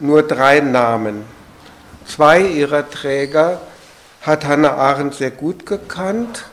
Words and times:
nur 0.00 0.22
drei 0.22 0.60
Namen. 0.60 1.24
Zwei 2.06 2.40
ihrer 2.40 2.88
Träger 2.88 3.60
hat 4.22 4.44
Hannah 4.44 4.74
Arendt 4.74 5.14
sehr 5.14 5.30
gut 5.30 5.66
gekannt, 5.66 6.46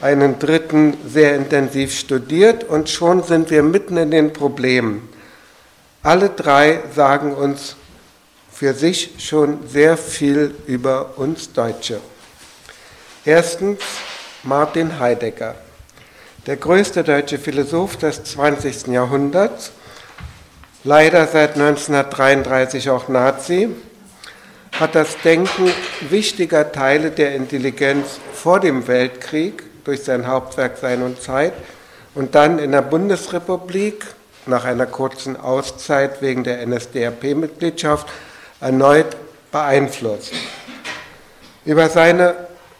einen 0.00 0.38
dritten 0.38 0.96
sehr 1.06 1.36
intensiv 1.36 1.96
studiert 1.96 2.64
und 2.64 2.88
schon 2.88 3.22
sind 3.22 3.50
wir 3.50 3.62
mitten 3.62 3.96
in 3.96 4.10
den 4.10 4.32
Problemen. 4.32 5.08
Alle 6.02 6.30
drei 6.30 6.80
sagen 6.94 7.34
uns 7.34 7.76
für 8.50 8.74
sich 8.74 9.14
schon 9.18 9.68
sehr 9.68 9.96
viel 9.96 10.54
über 10.66 11.18
uns 11.18 11.52
Deutsche. 11.52 12.00
Erstens 13.24 13.80
Martin 14.44 15.00
Heidegger, 15.00 15.56
der 16.46 16.56
größte 16.56 17.02
deutsche 17.02 17.38
Philosoph 17.38 17.96
des 17.96 18.22
20. 18.22 18.86
Jahrhunderts, 18.86 19.72
leider 20.86 21.26
seit 21.26 21.54
1933 21.54 22.90
auch 22.90 23.08
Nazi, 23.08 23.68
hat 24.78 24.94
das 24.94 25.16
Denken 25.24 25.72
wichtiger 26.10 26.70
Teile 26.70 27.10
der 27.10 27.34
Intelligenz 27.34 28.20
vor 28.32 28.60
dem 28.60 28.86
Weltkrieg 28.86 29.64
durch 29.84 30.04
sein 30.04 30.28
Hauptwerk 30.28 30.78
Sein 30.78 31.02
und 31.02 31.20
Zeit 31.20 31.54
und 32.14 32.36
dann 32.36 32.60
in 32.60 32.70
der 32.70 32.82
Bundesrepublik 32.82 34.06
nach 34.46 34.64
einer 34.64 34.86
kurzen 34.86 35.36
Auszeit 35.36 36.22
wegen 36.22 36.44
der 36.44 36.64
NSDAP-Mitgliedschaft 36.64 38.06
erneut 38.60 39.16
beeinflusst. 39.50 40.34
Über 41.64 41.88
seine, 41.88 42.34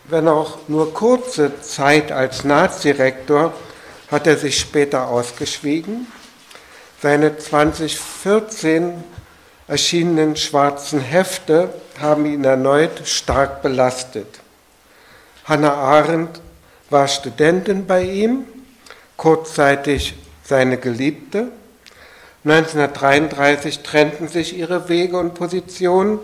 wenn 0.04 0.28
auch 0.28 0.58
nur 0.68 0.94
kurze 0.94 1.60
Zeit 1.60 2.12
als 2.12 2.44
Nazirektor 2.44 3.52
hat 4.12 4.28
er 4.28 4.36
sich 4.36 4.60
später 4.60 5.08
ausgeschwiegen. 5.08 6.06
Seine 7.08 7.38
2014 7.38 9.04
erschienenen 9.68 10.34
schwarzen 10.34 10.98
Hefte 10.98 11.72
haben 12.00 12.26
ihn 12.26 12.42
erneut 12.42 13.06
stark 13.06 13.62
belastet. 13.62 14.26
Hannah 15.44 15.74
Arendt 15.74 16.40
war 16.90 17.06
Studentin 17.06 17.86
bei 17.86 18.02
ihm, 18.02 18.42
kurzzeitig 19.16 20.16
seine 20.42 20.78
Geliebte. 20.78 21.52
1933 22.44 23.84
trennten 23.84 24.26
sich 24.26 24.58
ihre 24.58 24.88
Wege 24.88 25.16
und 25.16 25.34
Positionen, 25.34 26.18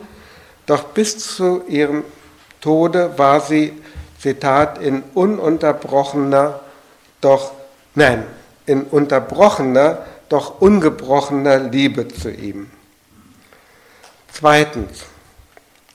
doch 0.67 0.83
bis 0.87 1.37
zu 1.37 1.63
ihrem 1.69 2.03
Tode 2.61 3.17
war 3.19 3.41
sie, 3.41 3.73
Zitat, 4.19 4.79
in 4.79 5.05
ununterbrochener, 5.15 6.59
doch, 7.21 7.53
nein, 7.95 8.27
in 8.67 8.83
unterbrochener, 8.83 10.07
doch 10.33 10.63
ungebrochener 10.63 11.59
Liebe 11.59 12.09
zu 12.09 12.31
ihm. 12.31 12.71
Zweitens, 14.33 15.05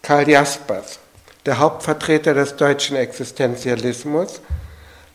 Karl 0.03 0.29
Jaspers, 0.29 0.99
der 1.47 1.57
Hauptvertreter 1.57 2.35
des 2.35 2.55
deutschen 2.55 2.97
Existenzialismus, 2.97 4.41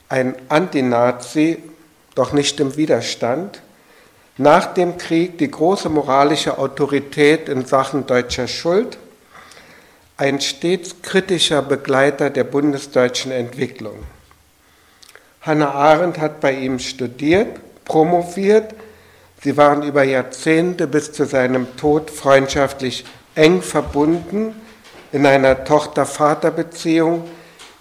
ein 0.09 0.35
Antinazi, 0.49 1.63
doch 2.17 2.33
nicht 2.33 2.59
im 2.59 2.77
Widerstand, 2.77 3.63
nach 4.39 4.75
dem 4.75 4.99
Krieg 4.99 5.39
die 5.39 5.51
große 5.51 5.89
moralische 5.89 6.59
Autorität 6.59 7.49
in 7.49 7.65
Sachen 7.65 8.07
deutscher 8.07 8.49
Schuld, 8.49 8.99
ein 10.17 10.41
stets 10.41 10.97
kritischer 11.01 11.63
Begleiter 11.63 12.29
der 12.29 12.45
bundesdeutschen 12.45 13.31
Entwicklung. 13.31 14.03
Hannah 15.43 15.71
Arendt 15.71 16.19
hat 16.19 16.41
bei 16.41 16.55
ihm 16.55 16.81
studiert, 16.81 17.61
promoviert, 17.85 18.75
Sie 19.43 19.57
waren 19.57 19.83
über 19.83 20.05
Jahrzehnte 20.05 20.87
bis 20.87 21.13
zu 21.13 21.25
seinem 21.25 21.77
Tod 21.77 22.11
freundschaftlich 22.11 23.05
eng 23.35 23.61
verbunden 23.61 24.55
in 25.11 25.27
einer 25.27 25.65
Tochter-Vater-Beziehung. 25.65 27.29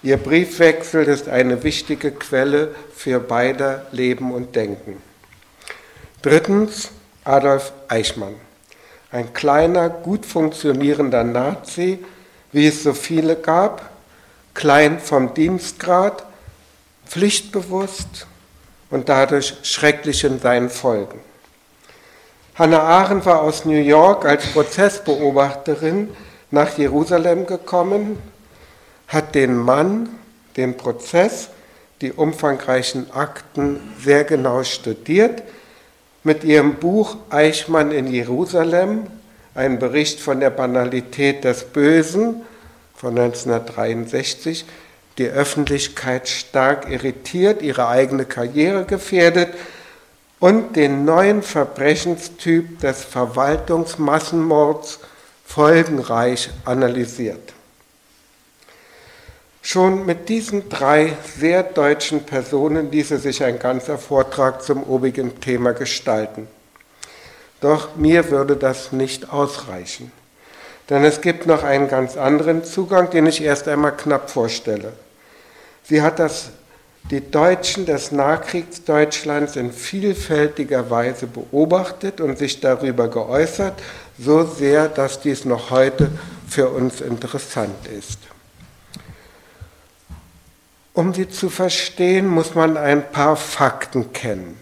Ihr 0.02 0.16
Briefwechsel 0.16 1.04
ist 1.04 1.28
eine 1.28 1.62
wichtige 1.62 2.10
Quelle 2.10 2.74
für 2.96 3.20
beider 3.20 3.86
Leben 3.92 4.32
und 4.32 4.56
Denken. 4.56 5.00
Drittens 6.20 6.90
Adolf 7.24 7.72
Eichmann, 7.86 8.34
ein 9.12 9.32
kleiner, 9.32 9.88
gut 9.88 10.26
funktionierender 10.26 11.22
Nazi, 11.22 12.04
wie 12.50 12.66
es 12.66 12.82
so 12.82 12.92
viele 12.92 13.36
gab, 13.36 13.90
klein 14.54 14.98
vom 14.98 15.32
Dienstgrad, 15.34 16.26
pflichtbewusst 17.06 18.26
und 18.90 19.08
dadurch 19.08 19.54
schrecklich 19.62 20.24
in 20.24 20.40
seinen 20.40 20.68
Folgen. 20.68 21.20
Hannah 22.54 22.82
Arendt 22.82 23.24
war 23.24 23.40
aus 23.40 23.64
New 23.64 23.80
York 23.80 24.26
als 24.26 24.46
Prozessbeobachterin 24.48 26.10
nach 26.50 26.76
Jerusalem 26.76 27.46
gekommen, 27.46 28.18
hat 29.08 29.34
den 29.34 29.56
Mann, 29.56 30.10
den 30.58 30.76
Prozess, 30.76 31.48
die 32.02 32.12
umfangreichen 32.12 33.10
Akten 33.10 33.80
sehr 33.98 34.24
genau 34.24 34.64
studiert. 34.64 35.42
Mit 36.24 36.44
ihrem 36.44 36.74
Buch 36.74 37.16
Eichmann 37.30 37.90
in 37.90 38.06
Jerusalem, 38.06 39.06
ein 39.54 39.78
Bericht 39.78 40.20
von 40.20 40.38
der 40.38 40.50
Banalität 40.50 41.44
des 41.44 41.64
Bösen 41.64 42.42
von 42.94 43.18
1963, 43.18 44.66
die 45.16 45.26
Öffentlichkeit 45.26 46.28
stark 46.28 46.90
irritiert, 46.90 47.62
ihre 47.62 47.88
eigene 47.88 48.26
Karriere 48.26 48.84
gefährdet 48.84 49.54
und 50.42 50.74
den 50.74 51.04
neuen 51.04 51.40
Verbrechenstyp 51.40 52.80
des 52.80 53.04
Verwaltungsmassenmords 53.04 54.98
folgenreich 55.46 56.50
analysiert. 56.64 57.52
Schon 59.62 60.04
mit 60.04 60.28
diesen 60.28 60.68
drei 60.68 61.16
sehr 61.38 61.62
deutschen 61.62 62.24
Personen 62.24 62.90
ließe 62.90 63.18
sich 63.18 63.44
ein 63.44 63.60
ganzer 63.60 63.98
Vortrag 63.98 64.64
zum 64.64 64.82
obigen 64.82 65.40
Thema 65.40 65.74
gestalten. 65.74 66.48
Doch 67.60 67.94
mir 67.94 68.28
würde 68.32 68.56
das 68.56 68.90
nicht 68.90 69.32
ausreichen, 69.32 70.10
denn 70.90 71.04
es 71.04 71.20
gibt 71.20 71.46
noch 71.46 71.62
einen 71.62 71.86
ganz 71.86 72.16
anderen 72.16 72.64
Zugang, 72.64 73.10
den 73.10 73.26
ich 73.26 73.44
erst 73.44 73.68
einmal 73.68 73.96
knapp 73.96 74.28
vorstelle. 74.28 74.92
Sie 75.84 76.02
hat 76.02 76.18
das 76.18 76.50
die 77.10 77.30
Deutschen 77.30 77.84
des 77.84 78.12
Nachkriegsdeutschlands 78.12 79.56
in 79.56 79.72
vielfältiger 79.72 80.88
Weise 80.90 81.26
beobachtet 81.26 82.20
und 82.20 82.38
sich 82.38 82.60
darüber 82.60 83.08
geäußert, 83.08 83.74
so 84.18 84.44
sehr, 84.44 84.88
dass 84.88 85.20
dies 85.20 85.44
noch 85.44 85.70
heute 85.70 86.10
für 86.48 86.68
uns 86.68 87.00
interessant 87.00 87.86
ist. 87.86 88.18
Um 90.94 91.14
sie 91.14 91.28
zu 91.28 91.48
verstehen, 91.48 92.28
muss 92.28 92.54
man 92.54 92.76
ein 92.76 93.10
paar 93.10 93.36
Fakten 93.36 94.12
kennen. 94.12 94.58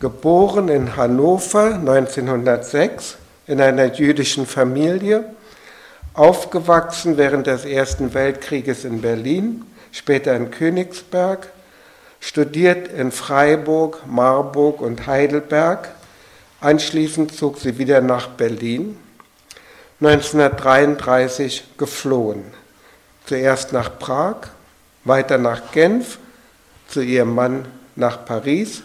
Geboren 0.00 0.68
in 0.68 0.96
Hannover 0.96 1.74
1906 1.74 3.16
in 3.46 3.60
einer 3.60 3.92
jüdischen 3.94 4.46
Familie, 4.46 5.24
aufgewachsen 6.12 7.16
während 7.16 7.46
des 7.46 7.64
Ersten 7.64 8.14
Weltkrieges 8.14 8.84
in 8.84 9.00
Berlin, 9.00 9.64
später 9.92 10.34
in 10.34 10.50
Königsberg, 10.50 11.48
studiert 12.20 12.88
in 12.88 13.12
Freiburg, 13.12 14.06
Marburg 14.06 14.80
und 14.80 15.06
Heidelberg. 15.06 15.88
Anschließend 16.60 17.34
zog 17.34 17.58
sie 17.58 17.78
wieder 17.78 18.00
nach 18.00 18.28
Berlin. 18.28 18.96
1933 20.00 21.64
geflohen. 21.76 22.44
Zuerst 23.26 23.72
nach 23.72 23.98
Prag, 23.98 24.48
weiter 25.04 25.38
nach 25.38 25.72
Genf, 25.72 26.18
zu 26.88 27.00
ihrem 27.00 27.34
Mann 27.34 27.66
nach 27.96 28.24
Paris, 28.24 28.82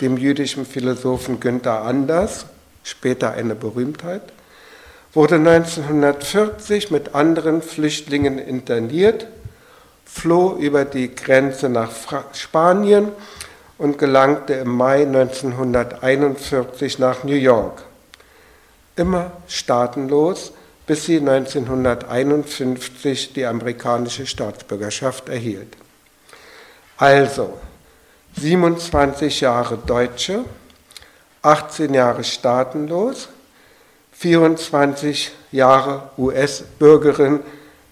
dem 0.00 0.16
jüdischen 0.16 0.66
Philosophen 0.66 1.40
Günther 1.40 1.82
Anders, 1.82 2.46
später 2.82 3.32
eine 3.32 3.54
Berühmtheit, 3.54 4.22
wurde 5.12 5.36
1940 5.36 6.90
mit 6.90 7.14
anderen 7.14 7.62
Flüchtlingen 7.62 8.38
interniert 8.38 9.26
floh 10.12 10.56
über 10.58 10.84
die 10.84 11.14
Grenze 11.14 11.68
nach 11.68 11.92
Spanien 12.32 13.12
und 13.78 13.96
gelangte 13.96 14.54
im 14.54 14.76
Mai 14.76 15.02
1941 15.02 16.98
nach 16.98 17.22
New 17.24 17.34
York. 17.34 17.82
Immer 18.96 19.30
staatenlos, 19.46 20.52
bis 20.86 21.04
sie 21.06 21.18
1951 21.18 23.32
die 23.32 23.46
amerikanische 23.46 24.26
Staatsbürgerschaft 24.26 25.28
erhielt. 25.28 25.76
Also 26.98 27.56
27 28.36 29.40
Jahre 29.40 29.78
Deutsche, 29.78 30.44
18 31.42 31.94
Jahre 31.94 32.24
staatenlos, 32.24 33.28
24 34.12 35.30
Jahre 35.52 36.10
US-Bürgerin 36.18 37.40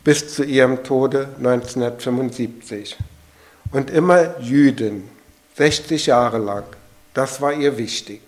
bis 0.08 0.34
zu 0.34 0.43
ihrem 0.43 0.84
Tode 0.84 1.28
1975. 1.37 2.96
Und 3.72 3.90
immer 3.90 4.40
Jüdin, 4.40 5.06
60 5.58 6.06
Jahre 6.06 6.38
lang. 6.38 6.64
Das 7.12 7.43
war 7.43 7.52
ihr 7.52 7.76
wichtig. 7.76 8.22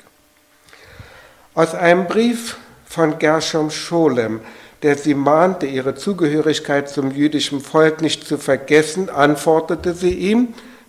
Aus 1.55 1.75
einem 1.75 2.05
Brief 2.05 2.59
von 2.85 3.19
Gershom 3.19 3.71
Scholem, 3.71 4.41
der 4.83 4.99
sie 4.99 5.15
mahnte, 5.15 5.65
ihre 5.65 5.95
Zugehörigkeit 5.95 6.91
zum 6.91 7.13
jüdischen 7.13 7.63
Volk 7.63 8.03
nicht 8.03 8.27
zu 8.27 8.37
vergessen, 8.37 9.09
antwortete 9.09 9.95
sie 9.95 10.13
ihm, 10.13 10.49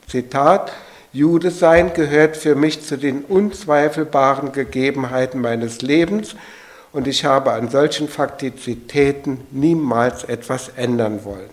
Zitat, 0.10 0.74
Jude 1.14 1.52
sein 1.52 1.94
gehört 1.94 2.36
für 2.36 2.56
mich 2.56 2.84
zu 2.86 2.98
den 2.98 3.24
unzweifelbaren 3.24 4.52
Gegebenheiten 4.52 5.40
meines 5.40 5.82
Lebens 5.82 6.36
und 6.94 7.08
ich 7.08 7.26
habe 7.26 7.52
an 7.52 7.70
solchen 7.70 8.08
Faktizitäten 8.08 9.42
niemals 9.52 10.24
etwas 10.24 10.70
ändern 10.76 11.24
wollen. 11.24 11.50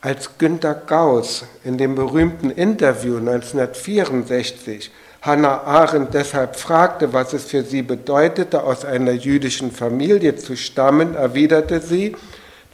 Als 0.00 0.38
Günter 0.38 0.74
Gauss 0.74 1.44
in 1.62 1.76
dem 1.76 1.94
berühmten 1.94 2.50
Interview 2.50 3.18
1964 3.18 4.90
Hannah 5.22 5.60
Arendt 5.64 6.14
deshalb 6.14 6.56
fragte, 6.56 7.12
was 7.12 7.34
es 7.34 7.44
für 7.44 7.62
sie 7.62 7.82
bedeutete, 7.82 8.62
aus 8.62 8.86
einer 8.86 9.12
jüdischen 9.12 9.70
Familie 9.70 10.36
zu 10.36 10.56
stammen, 10.56 11.14
erwiderte 11.14 11.80
sie, 11.80 12.16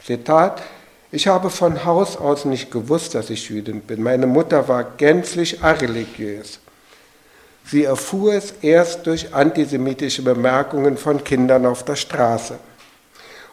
Zitat, 0.01 0.61
ich 1.11 1.27
habe 1.27 1.49
von 1.49 1.83
Haus 1.83 2.15
aus 2.15 2.45
nicht 2.45 2.71
gewusst, 2.71 3.15
dass 3.15 3.29
ich 3.29 3.49
Jüdin 3.49 3.81
bin. 3.81 4.01
Meine 4.01 4.27
Mutter 4.27 4.69
war 4.69 4.85
gänzlich 4.85 5.61
areligiös. 5.61 6.59
Sie 7.69 7.83
erfuhr 7.83 8.33
es 8.33 8.53
erst 8.61 9.05
durch 9.07 9.33
antisemitische 9.33 10.21
Bemerkungen 10.21 10.97
von 10.97 11.23
Kindern 11.23 11.65
auf 11.65 11.83
der 11.83 11.97
Straße. 11.97 12.57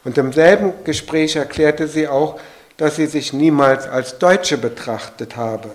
Und 0.04 0.18
im 0.18 0.32
selben 0.32 0.72
Gespräch 0.84 1.34
erklärte 1.34 1.88
sie 1.88 2.06
auch, 2.06 2.38
dass 2.76 2.96
sie 2.96 3.06
sich 3.06 3.32
niemals 3.32 3.88
als 3.88 4.18
Deutsche 4.18 4.58
betrachtet 4.58 5.36
habe. 5.36 5.70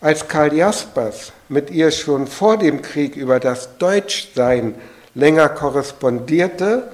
Als 0.00 0.28
Karl 0.28 0.52
Jaspers 0.52 1.32
mit 1.48 1.70
ihr 1.70 1.90
schon 1.90 2.26
vor 2.26 2.58
dem 2.58 2.82
Krieg 2.82 3.16
über 3.16 3.40
das 3.40 3.78
Deutschsein 3.78 4.74
länger 5.14 5.48
korrespondierte, 5.48 6.90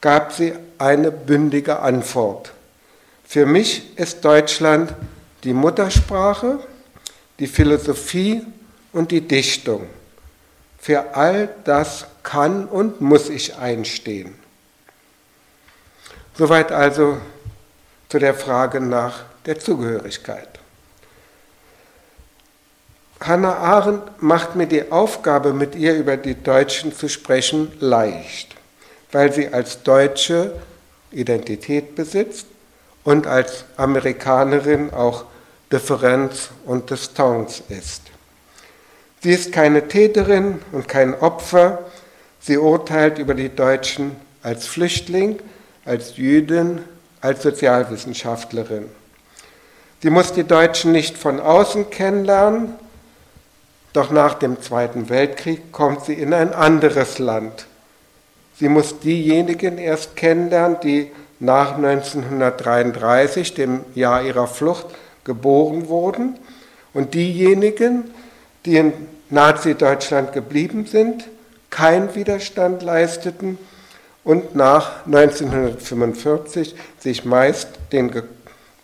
gab 0.00 0.32
sie 0.32 0.54
eine 0.78 1.10
bündige 1.10 1.80
Antwort. 1.80 2.52
Für 3.26 3.44
mich 3.44 3.98
ist 3.98 4.24
Deutschland 4.24 4.94
die 5.44 5.52
Muttersprache, 5.52 6.60
die 7.38 7.46
Philosophie 7.46 8.42
und 8.94 9.10
die 9.10 9.20
Dichtung. 9.20 9.86
Für 10.78 11.14
all 11.14 11.50
das 11.64 12.06
kann 12.22 12.66
und 12.66 13.00
muss 13.00 13.28
ich 13.28 13.56
einstehen. 13.56 14.34
Soweit 16.36 16.72
also 16.72 17.18
zu 18.08 18.18
der 18.18 18.34
Frage 18.34 18.80
nach 18.80 19.24
der 19.46 19.58
Zugehörigkeit. 19.58 20.48
Hannah 23.20 23.56
Arendt 23.56 24.22
macht 24.22 24.54
mir 24.54 24.66
die 24.66 24.90
Aufgabe, 24.92 25.52
mit 25.52 25.74
ihr 25.74 25.94
über 25.94 26.16
die 26.16 26.34
Deutschen 26.34 26.94
zu 26.94 27.08
sprechen, 27.08 27.72
leicht, 27.80 28.54
weil 29.12 29.32
sie 29.32 29.48
als 29.48 29.82
Deutsche 29.82 30.52
Identität 31.10 31.94
besitzt 31.94 32.46
und 33.02 33.26
als 33.26 33.64
Amerikanerin 33.76 34.92
auch 34.92 35.24
Differenz 35.72 36.50
und 36.66 36.90
Distanz 36.90 37.62
ist. 37.68 38.03
Sie 39.24 39.30
ist 39.30 39.52
keine 39.52 39.88
Täterin 39.88 40.58
und 40.70 40.86
kein 40.86 41.18
Opfer. 41.18 41.78
Sie 42.40 42.58
urteilt 42.58 43.18
über 43.18 43.32
die 43.32 43.48
Deutschen 43.48 44.16
als 44.42 44.66
Flüchtling, 44.66 45.38
als 45.86 46.18
Jüdin, 46.18 46.82
als 47.22 47.42
Sozialwissenschaftlerin. 47.42 48.84
Sie 50.02 50.10
muss 50.10 50.34
die 50.34 50.44
Deutschen 50.44 50.92
nicht 50.92 51.16
von 51.16 51.40
außen 51.40 51.88
kennenlernen, 51.88 52.74
doch 53.94 54.10
nach 54.10 54.34
dem 54.34 54.60
Zweiten 54.60 55.08
Weltkrieg 55.08 55.72
kommt 55.72 56.04
sie 56.04 56.12
in 56.12 56.34
ein 56.34 56.52
anderes 56.52 57.18
Land. 57.18 57.64
Sie 58.58 58.68
muss 58.68 59.00
diejenigen 59.00 59.78
erst 59.78 60.16
kennenlernen, 60.16 60.76
die 60.82 61.10
nach 61.40 61.76
1933, 61.76 63.54
dem 63.54 63.86
Jahr 63.94 64.22
ihrer 64.22 64.48
Flucht, 64.48 64.88
geboren 65.24 65.88
wurden, 65.88 66.38
und 66.92 67.14
diejenigen, 67.14 68.10
die 68.66 68.76
in 68.76 69.13
Nazi-Deutschland 69.30 70.32
geblieben 70.32 70.86
sind, 70.86 71.24
keinen 71.70 72.14
Widerstand 72.14 72.82
leisteten 72.82 73.58
und 74.22 74.54
nach 74.54 75.04
1945 75.06 76.74
sich 76.98 77.24
meist 77.24 77.68
den, 77.92 78.12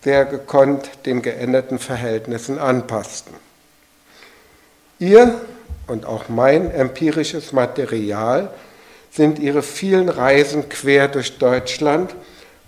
sehr 0.03 0.25
gekonnt 0.25 0.91
den 1.07 1.23
geänderten 1.23 1.79
Verhältnissen 1.79 2.59
anpassten. 2.59 3.35
Ihr 4.99 5.41
und 5.87 6.05
auch 6.05 6.29
mein 6.29 6.71
empirisches 6.71 7.53
Material 7.53 8.51
sind 9.11 9.39
ihre 9.39 9.63
vielen 9.63 10.09
Reisen 10.09 10.69
quer 10.69 11.09
durch 11.09 11.39
Deutschland 11.39 12.15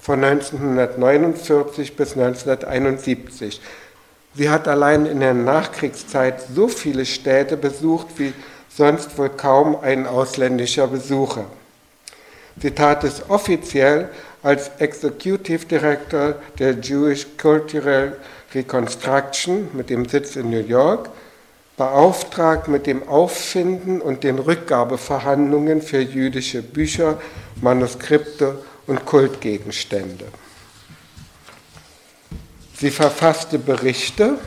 von 0.00 0.24
1949 0.24 1.94
bis 1.94 2.16
1971 2.16 3.60
Sie 4.34 4.48
hat 4.48 4.66
allein 4.66 5.06
in 5.06 5.20
der 5.20 5.34
Nachkriegszeit 5.34 6.42
so 6.54 6.68
viele 6.68 7.04
Städte 7.04 7.56
besucht 7.56 8.06
wie 8.16 8.32
sonst 8.68 9.18
wohl 9.18 9.28
kaum 9.28 9.76
ein 9.80 10.06
ausländischer 10.06 10.86
Besucher. 10.86 11.44
Sie 12.60 12.70
tat 12.70 13.04
es 13.04 13.28
offiziell 13.28 14.08
als 14.42 14.70
Executive 14.78 15.66
Director 15.66 16.34
der 16.58 16.72
Jewish 16.80 17.26
Cultural 17.36 18.16
Reconstruction 18.54 19.68
mit 19.72 19.90
dem 19.90 20.06
Sitz 20.08 20.36
in 20.36 20.50
New 20.50 20.60
York, 20.60 21.10
beauftragt 21.76 22.68
mit 22.68 22.86
dem 22.86 23.08
Auffinden 23.08 24.00
und 24.00 24.24
den 24.24 24.38
Rückgabeverhandlungen 24.38 25.80
für 25.80 26.00
jüdische 26.00 26.62
Bücher, 26.62 27.18
Manuskripte 27.60 28.58
und 28.86 29.04
Kultgegenstände. 29.06 30.26
Sie 32.82 32.90
verfasste 32.90 33.60
Berichte. 33.60 34.38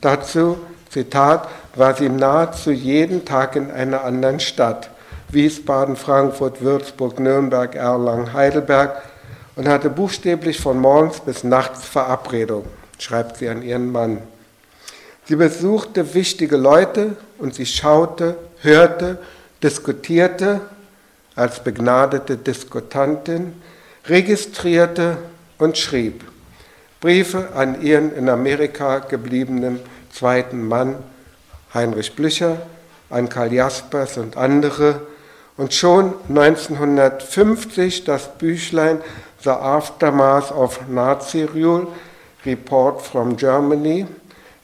Dazu, 0.00 0.58
Zitat, 0.90 1.48
war 1.74 1.92
sie 1.96 2.08
nahezu 2.08 2.70
jeden 2.70 3.24
Tag 3.24 3.56
in 3.56 3.72
einer 3.72 4.04
anderen 4.04 4.38
Stadt. 4.38 4.90
Wiesbaden, 5.30 5.96
Frankfurt, 5.96 6.62
Würzburg, 6.62 7.18
Nürnberg, 7.18 7.74
Erlangen, 7.74 8.32
Heidelberg 8.32 9.02
und 9.56 9.66
hatte 9.66 9.90
buchstäblich 9.90 10.60
von 10.60 10.78
morgens 10.78 11.18
bis 11.18 11.42
nachts 11.42 11.84
Verabredung, 11.84 12.64
schreibt 13.00 13.38
sie 13.38 13.48
an 13.48 13.62
ihren 13.62 13.90
Mann. 13.90 14.18
Sie 15.24 15.34
besuchte 15.34 16.14
wichtige 16.14 16.56
Leute 16.56 17.16
und 17.38 17.56
sie 17.56 17.66
schaute, 17.66 18.36
hörte, 18.60 19.18
diskutierte 19.64 20.60
als 21.34 21.58
begnadete 21.64 22.36
Diskutantin, 22.36 23.60
registrierte 24.06 25.16
und 25.58 25.76
schrieb. 25.76 26.22
Briefe 27.00 27.50
an 27.54 27.82
ihren 27.82 28.12
in 28.12 28.28
Amerika 28.28 28.98
gebliebenen 28.98 29.80
zweiten 30.12 30.66
Mann 30.66 30.96
Heinrich 31.72 32.16
Blücher, 32.16 32.62
an 33.10 33.28
Karl 33.28 33.52
Jaspers 33.52 34.18
und 34.18 34.36
andere 34.36 35.00
und 35.56 35.74
schon 35.74 36.14
1950 36.28 38.04
das 38.04 38.36
Büchlein 38.38 39.00
The 39.42 39.50
Aftermath 39.50 40.50
of 40.50 40.88
Nazi 40.88 41.44
Rule, 41.44 41.86
Report 42.44 43.02
from 43.02 43.36
Germany. 43.36 44.06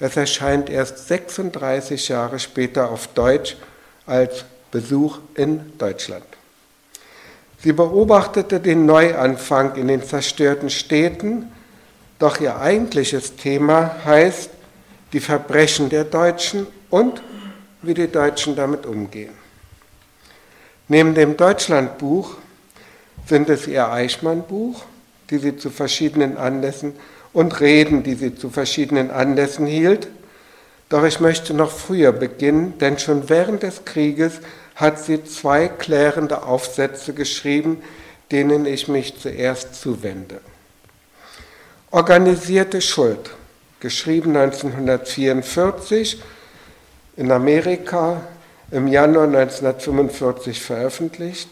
Es 0.01 0.17
erscheint 0.17 0.69
erst 0.69 1.07
36 1.09 2.09
Jahre 2.09 2.39
später 2.39 2.91
auf 2.91 3.09
Deutsch 3.09 3.57
als 4.07 4.45
Besuch 4.71 5.19
in 5.35 5.73
Deutschland. 5.79 6.25
Sie 7.63 7.73
beobachtete 7.73 8.61
den 8.61 8.87
Neuanfang 8.87 9.77
in 9.77 9.89
den 9.89 10.03
zerstörten 10.03 10.69
Städten, 10.69 11.51
doch 12.19 12.41
ihr 12.41 12.59
eigentliches 12.61 13.37
Thema 13.37 13.97
heißt 14.05 14.51
die 15.13 15.21
Verbrechen 15.21 15.89
der 15.89 16.05
Deutschen 16.05 16.67
und 16.91 17.23
wie 17.83 17.95
die 17.95 18.09
Deutschen 18.09 18.57
damit 18.57 18.87
umgehen. 18.87 19.33
Neben 20.89 21.15
dem 21.15 21.37
Deutschlandbuch 21.37 22.37
sind 23.27 23.49
es 23.49 23.67
ihr 23.67 23.91
Eichmann-Buch, 23.91 24.85
die 25.31 25.39
sie 25.39 25.57
zu 25.57 25.71
verschiedenen 25.71 26.37
Anlässen 26.37 26.95
und 27.33 27.61
Reden, 27.61 28.03
die 28.03 28.15
sie 28.15 28.35
zu 28.35 28.51
verschiedenen 28.51 29.11
Anlässen 29.11 29.67
hielt. 29.67 30.09
Doch 30.89 31.05
ich 31.05 31.21
möchte 31.21 31.55
noch 31.55 31.71
früher 31.71 32.13
beginnen, 32.13 32.79
denn 32.79 32.99
schon 32.99 33.29
während 33.29 33.63
des 33.63 33.85
Krieges 33.85 34.41
hat 34.75 34.99
sie 34.99 35.25
zwei 35.25 35.69
klärende 35.69 36.43
Aufsätze 36.43 37.15
geschrieben, 37.15 37.83
denen 38.31 38.67
ich 38.67 38.89
mich 38.89 39.19
zuerst 39.19 39.75
zuwende. 39.75 40.41
Organisierte 41.95 42.81
Schuld, 42.81 43.31
geschrieben 43.79 44.37
1944, 44.37 46.21
in 47.17 47.31
Amerika 47.31 48.21
im 48.73 48.89
Januar 48.89 49.29
1945 49.29 50.61
veröffentlicht, 50.61 51.49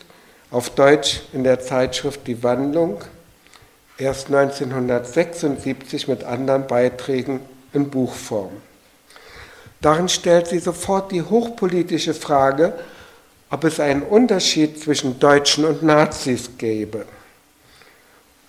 auf 0.51 0.71
Deutsch 0.71 1.21
in 1.33 1.45
der 1.45 1.61
Zeitschrift 1.61 2.27
Die 2.27 2.43
Wandlung, 2.43 3.03
erst 3.99 4.35
1976 4.35 6.09
mit 6.09 6.25
anderen 6.25 6.67
Beiträgen 6.67 7.39
in 7.73 7.89
Buchform. 7.89 8.51
Darin 9.81 10.09
stellt 10.09 10.49
sie 10.49 10.59
sofort 10.59 11.13
die 11.13 11.23
hochpolitische 11.23 12.15
Frage, 12.15 12.73
ob 13.49 13.63
es 13.63 13.79
einen 13.79 14.03
Unterschied 14.03 14.83
zwischen 14.83 15.21
Deutschen 15.21 15.65
und 15.65 15.85
Nazis 15.85 16.51
gäbe. 16.59 17.07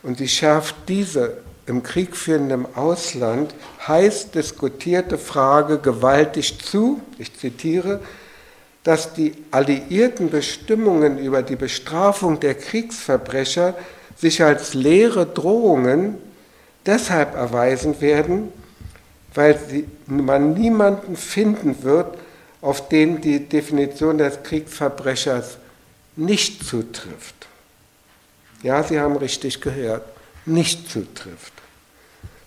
Und 0.02 0.18
sie 0.18 0.28
schärft 0.28 0.76
diese 0.88 1.43
im 1.66 1.84
Krieg 1.84 2.16
führenden 2.16 2.66
Ausland 2.76 3.54
heiß 3.88 4.32
diskutierte 4.32 5.18
Frage 5.18 5.80
gewaltig 5.80 6.60
zu, 6.60 7.02
ich 7.18 7.38
zitiere, 7.38 8.02
dass 8.84 9.14
die 9.14 9.34
alliierten 9.52 10.30
Bestimmungen 10.30 11.18
über 11.18 11.42
die 11.42 11.56
Bestrafung 11.56 12.40
der 12.40 12.56
Kriegsverbrecher 12.56 13.76
sich 14.18 14.44
als 14.44 14.74
leere 14.74 15.26
Drohungen 15.26 16.18
deshalb 16.86 17.36
erweisen 17.36 18.02
werden, 18.02 18.52
weil 19.34 19.58
man 20.06 20.54
niemanden 20.54 21.16
finden 21.16 21.84
wird, 21.84 22.18
auf 22.62 22.90
den 22.90 23.22
die 23.22 23.48
Definition 23.48 24.18
des 24.18 24.44
Kriegsverbrechers 24.44 25.58
nicht 26.16 26.66
zutrifft. 26.66 27.48
Ja, 28.62 28.84
Sie 28.84 29.00
haben 29.00 29.18
richtig 29.18 29.60
gehört, 29.62 30.04
nicht 30.46 30.90
zutrifft. 30.90 31.53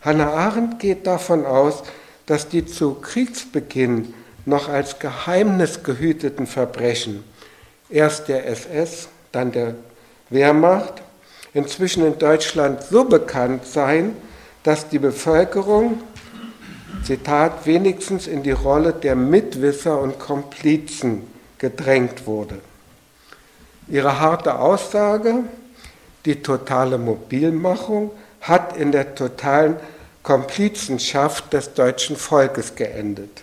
Hannah 0.01 0.33
Arendt 0.33 0.79
geht 0.79 1.07
davon 1.07 1.47
aus, 1.47 1.83
dass 2.27 2.49
die 2.49 2.67
zu 2.67 2.95
Kriegsbeginn 2.95 4.15
noch 4.45 4.69
als 4.69 4.99
Geheimnis 4.99 5.83
gehüteten 5.83 6.47
Verbrechen, 6.47 7.25
erst 7.91 8.29
der 8.29 8.47
SS, 8.47 9.09
dann 9.33 9.53
der 9.53 9.75
Wehrmacht, 10.31 11.03
inzwischen 11.55 12.05
in 12.07 12.19
Deutschland 12.19 12.83
so 12.83 13.05
bekannt 13.05 13.67
seien, 13.67 14.17
dass 14.63 14.89
die 14.89 14.99
Bevölkerung, 14.99 16.01
Zitat, 17.05 17.67
wenigstens 17.67 18.27
in 18.27 18.43
die 18.43 18.53
Rolle 18.53 18.93
der 18.93 19.15
Mitwisser 19.15 20.01
und 20.01 20.19
Komplizen 20.19 21.23
gedrängt 21.59 22.27
wurde. 22.27 22.59
Ihre 23.89 24.19
harte 24.19 24.59
Aussage, 24.59 25.45
die 26.25 26.43
totale 26.43 26.99
Mobilmachung, 26.99 28.11
hat 28.49 28.77
in 28.77 28.93
der 28.93 29.15
totalen 29.15 29.77
Komplizenschaft 30.23 31.53
des 31.53 31.75
deutschen 31.75 32.17
Volkes 32.17 32.75
geendet. 32.75 33.43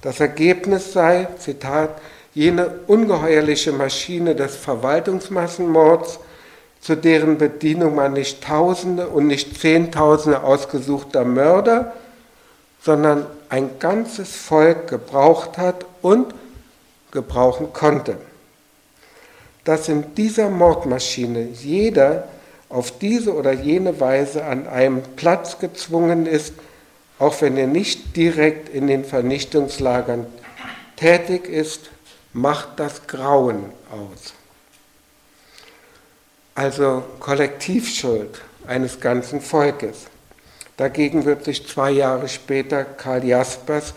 Das 0.00 0.18
Ergebnis 0.18 0.92
sei, 0.92 1.28
Zitat, 1.38 1.90
jene 2.34 2.80
ungeheuerliche 2.86 3.72
Maschine 3.72 4.34
des 4.34 4.56
Verwaltungsmassenmords, 4.56 6.18
zu 6.80 6.96
deren 6.96 7.38
Bedienung 7.38 7.94
man 7.94 8.14
nicht 8.14 8.42
Tausende 8.42 9.06
und 9.06 9.28
nicht 9.28 9.60
Zehntausende 9.60 10.42
ausgesuchter 10.42 11.24
Mörder, 11.24 11.92
sondern 12.82 13.26
ein 13.48 13.78
ganzes 13.78 14.34
Volk 14.34 14.88
gebraucht 14.88 15.58
hat 15.58 15.86
und 16.00 16.34
gebrauchen 17.12 17.72
konnte. 17.72 18.16
Dass 19.64 19.88
in 19.88 20.16
dieser 20.16 20.50
Mordmaschine 20.50 21.42
jeder 21.42 22.26
auf 22.72 22.98
diese 22.98 23.34
oder 23.34 23.52
jene 23.52 24.00
Weise 24.00 24.44
an 24.44 24.66
einem 24.66 25.02
Platz 25.16 25.58
gezwungen 25.58 26.26
ist, 26.26 26.54
auch 27.18 27.40
wenn 27.42 27.56
er 27.56 27.66
nicht 27.66 28.16
direkt 28.16 28.68
in 28.68 28.86
den 28.86 29.04
Vernichtungslagern 29.04 30.26
tätig 30.96 31.48
ist, 31.48 31.90
macht 32.32 32.80
das 32.80 33.06
Grauen 33.06 33.64
aus. 33.90 34.34
Also 36.54 37.04
Kollektivschuld 37.20 38.40
eines 38.66 39.00
ganzen 39.00 39.40
Volkes. 39.40 40.06
Dagegen 40.76 41.24
wird 41.24 41.44
sich 41.44 41.66
zwei 41.66 41.90
Jahre 41.90 42.28
später 42.28 42.84
Karl 42.84 43.24
Jaspers 43.24 43.94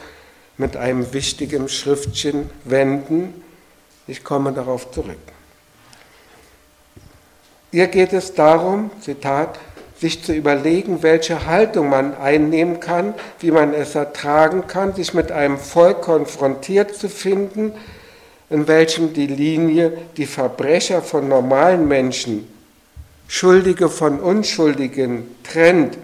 mit 0.58 0.76
einem 0.76 1.14
wichtigen 1.14 1.70
Schriftchen 1.70 2.50
wenden. 2.64 3.42
Ich 4.08 4.24
komme 4.24 4.52
darauf 4.52 4.92
zurück. 4.92 5.18
Ihr 7.72 7.88
geht 7.88 8.14
es 8.14 8.34
darum, 8.34 8.92
Zitat, 9.02 9.60
sich 9.98 10.24
zu 10.24 10.34
überlegen, 10.34 11.04
welche 11.04 11.46
Haltung 11.46 11.90
man 11.90 12.16
einnehmen 12.18 12.80
kann, 12.80 13.14
wie 13.40 13.52
man 13.52 13.74
es 13.74 13.96
ertragen 13.96 14.68
kann, 14.68 14.94
sich 14.94 15.14
mit 15.14 15.32
einem 15.32 15.58
Volk 15.58 16.02
konfrontiert 16.02 16.96
zu 16.96 17.10
finden, 17.10 17.72
in 18.50 18.68
welchem 18.68 19.14
die 19.14 19.28
Linie 19.28 19.94
die 20.18 20.26
Verbrecher 20.26 21.02
von 21.02 21.28
normalen 21.28 21.88
Menschen, 21.88 22.48
Schuldige 23.28 23.90
von 23.90 24.20
Unschuldigen 24.20 25.36
trennt, 25.44 25.98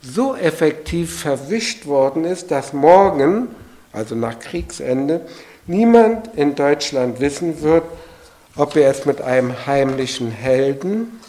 so 0.00 0.36
effektiv 0.36 1.20
verwischt 1.20 1.86
worden 1.86 2.24
ist, 2.24 2.50
dass 2.50 2.72
morgen, 2.72 3.48
also 3.92 4.14
nach 4.14 4.38
Kriegsende, 4.38 5.22
niemand 5.66 6.30
in 6.36 6.54
Deutschland 6.54 7.18
wissen 7.18 7.62
wird, 7.62 7.82
ob 8.58 8.76
er 8.76 8.90
es 8.90 9.06
mit 9.06 9.22
einem 9.22 9.66
heimlichen 9.66 10.30
Helden 10.32 11.20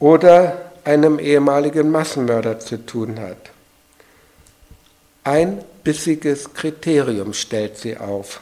oder 0.00 0.72
einem 0.84 1.18
ehemaligen 1.18 1.90
Massenmörder 1.90 2.58
zu 2.58 2.84
tun 2.84 3.20
hat. 3.20 3.38
Ein 5.22 5.64
bissiges 5.84 6.52
Kriterium 6.54 7.32
stellt 7.34 7.78
sie 7.78 7.96
auf. 7.96 8.40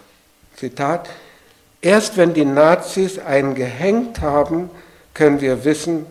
Zitat, 0.56 1.10
erst 1.82 2.16
wenn 2.16 2.32
die 2.32 2.46
Nazis 2.46 3.18
einen 3.18 3.54
gehängt 3.54 4.22
haben, 4.22 4.70
können 5.12 5.40
wir 5.42 5.64
wissen, 5.64 6.06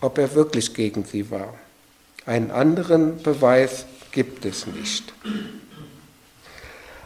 ob 0.00 0.18
er 0.18 0.34
wirklich 0.34 0.72
gegen 0.72 1.04
sie 1.04 1.30
war. 1.32 1.54
Einen 2.26 2.52
anderen 2.52 3.22
Beweis 3.22 3.86
gibt 4.12 4.44
es 4.44 4.66
nicht. 4.66 5.12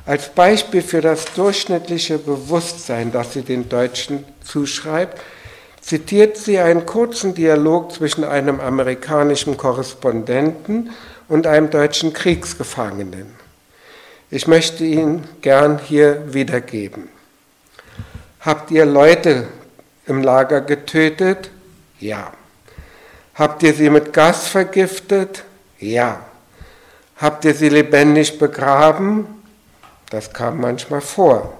Als 0.04 0.30
Beispiel 0.30 0.82
für 0.82 1.00
das 1.00 1.26
durchschnittliche 1.34 2.18
Bewusstsein, 2.18 3.12
das 3.12 3.34
sie 3.34 3.42
den 3.42 3.68
Deutschen 3.68 4.24
zuschreibt, 4.42 5.20
zitiert 5.80 6.36
sie 6.36 6.58
einen 6.58 6.86
kurzen 6.86 7.34
Dialog 7.34 7.92
zwischen 7.92 8.24
einem 8.24 8.60
amerikanischen 8.60 9.56
Korrespondenten 9.56 10.90
und 11.28 11.46
einem 11.46 11.70
deutschen 11.70 12.12
Kriegsgefangenen. 12.12 13.26
Ich 14.30 14.48
möchte 14.48 14.84
ihn 14.84 15.24
gern 15.40 15.78
hier 15.78 16.34
wiedergeben. 16.34 17.08
Habt 18.40 18.70
ihr 18.70 18.86
Leute 18.86 19.46
im 20.06 20.22
Lager 20.22 20.62
getötet? 20.62 21.50
Ja. 22.00 22.32
Habt 23.34 23.62
ihr 23.62 23.72
sie 23.72 23.88
mit 23.88 24.12
Gas 24.12 24.48
vergiftet? 24.48 25.44
Ja. 25.78 26.24
Habt 27.18 27.44
ihr 27.44 27.54
sie 27.54 27.68
lebendig 27.68 28.38
begraben? 28.38 29.41
Das 30.12 30.34
kam 30.34 30.60
manchmal 30.60 31.00
vor. 31.00 31.54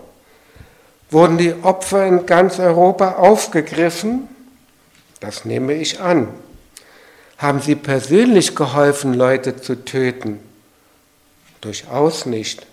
Wurden 1.11 1.39
die 1.39 1.55
Opfer 1.63 2.07
in 2.07 2.27
ganz 2.27 2.59
Europa 2.59 3.13
aufgegriffen? 3.13 4.29
Das 5.21 5.47
nehme 5.47 5.73
ich 5.73 6.01
an. 6.01 6.29
Haben 7.39 7.63
Sie 7.63 7.75
persönlich 7.75 8.55
geholfen, 8.55 9.15
Leute 9.15 9.57
zu 9.57 9.87
töten? 9.87 10.39
Durchaus 11.63 12.27
nicht. 12.27 12.67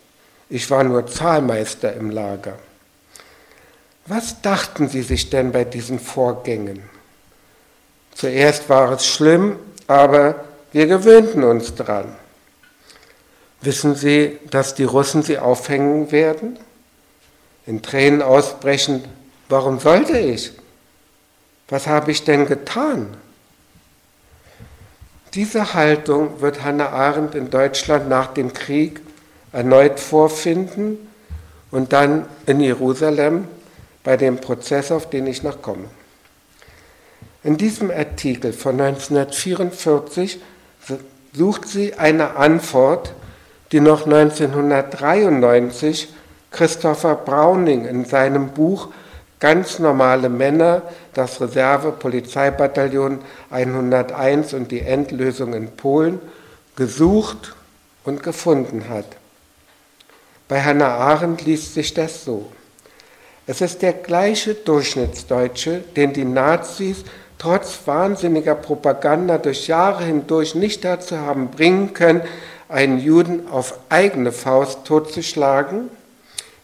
Ich 0.49 0.69
war 0.69 0.83
nur 0.83 1.07
Zahlmeister 1.07 1.93
im 1.93 2.09
Lager. 2.09 2.59
Was 4.05 4.41
dachten 4.41 4.89
Sie 4.89 5.01
sich 5.01 5.29
denn 5.29 5.53
bei 5.53 5.63
diesen 5.63 5.99
Vorgängen? 5.99 6.83
Zuerst 8.13 8.67
war 8.67 8.91
es 8.91 9.07
schlimm, 9.07 9.55
aber 9.87 10.43
wir 10.73 10.87
gewöhnten 10.87 11.45
uns 11.45 11.73
dran. 11.73 12.17
Wissen 13.61 13.95
Sie, 13.95 14.37
dass 14.49 14.75
die 14.75 14.85
Russen 14.85 15.23
Sie 15.23 15.37
aufhängen 15.37 16.11
werden? 16.11 16.57
in 17.69 17.83
Tränen 17.83 18.23
ausbrechen, 18.23 19.03
warum 19.47 19.79
sollte 19.79 20.17
ich? 20.17 20.53
Was 21.67 21.85
habe 21.85 22.09
ich 22.09 22.23
denn 22.23 22.47
getan? 22.47 23.15
Diese 25.35 25.75
Haltung 25.75 26.41
wird 26.41 26.63
Hannah 26.63 26.89
Arendt 26.89 27.35
in 27.35 27.51
Deutschland 27.51 28.09
nach 28.09 28.33
dem 28.33 28.53
Krieg 28.53 29.01
erneut 29.51 29.99
vorfinden 29.99 30.97
und 31.69 31.93
dann 31.93 32.25
in 32.47 32.59
Jerusalem 32.59 33.47
bei 34.03 34.17
dem 34.17 34.37
Prozess, 34.37 34.91
auf 34.91 35.11
den 35.11 35.27
ich 35.27 35.43
noch 35.43 35.61
komme. 35.61 35.85
In 37.43 37.55
diesem 37.55 37.91
Artikel 37.91 38.51
von 38.51 38.81
1944 38.81 40.39
sucht 41.33 41.67
sie 41.67 41.93
eine 41.93 42.35
Antwort, 42.35 43.13
die 43.71 43.79
noch 43.79 44.05
1993 44.05 46.09
Christopher 46.51 47.15
Browning 47.15 47.85
in 47.85 48.05
seinem 48.05 48.49
Buch 48.49 48.89
Ganz 49.39 49.79
normale 49.79 50.27
Männer, 50.27 50.81
das 51.13 51.39
Reserve-Polizeibataillon 51.39 53.19
101 53.49 54.53
und 54.53 54.69
die 54.69 54.81
Endlösung 54.81 55.53
in 55.53 55.71
Polen 55.71 56.19
gesucht 56.75 57.55
und 58.03 58.21
gefunden 58.21 58.89
hat. 58.89 59.05
Bei 60.49 60.61
Hannah 60.61 60.95
Arendt 60.95 61.45
liest 61.45 61.73
sich 61.73 61.93
das 61.93 62.25
so. 62.25 62.51
Es 63.47 63.61
ist 63.61 63.81
der 63.81 63.93
gleiche 63.93 64.55
Durchschnittsdeutsche, 64.55 65.85
den 65.95 66.11
die 66.11 66.25
Nazis 66.25 67.05
trotz 67.37 67.79
wahnsinniger 67.85 68.55
Propaganda 68.55 69.37
durch 69.37 69.67
Jahre 69.67 70.03
hindurch 70.03 70.53
nicht 70.53 70.83
dazu 70.83 71.17
haben 71.17 71.49
bringen 71.49 71.93
können, 71.93 72.21
einen 72.69 72.99
Juden 72.99 73.47
auf 73.47 73.79
eigene 73.89 74.31
Faust 74.31 74.85
totzuschlagen, 74.85 75.89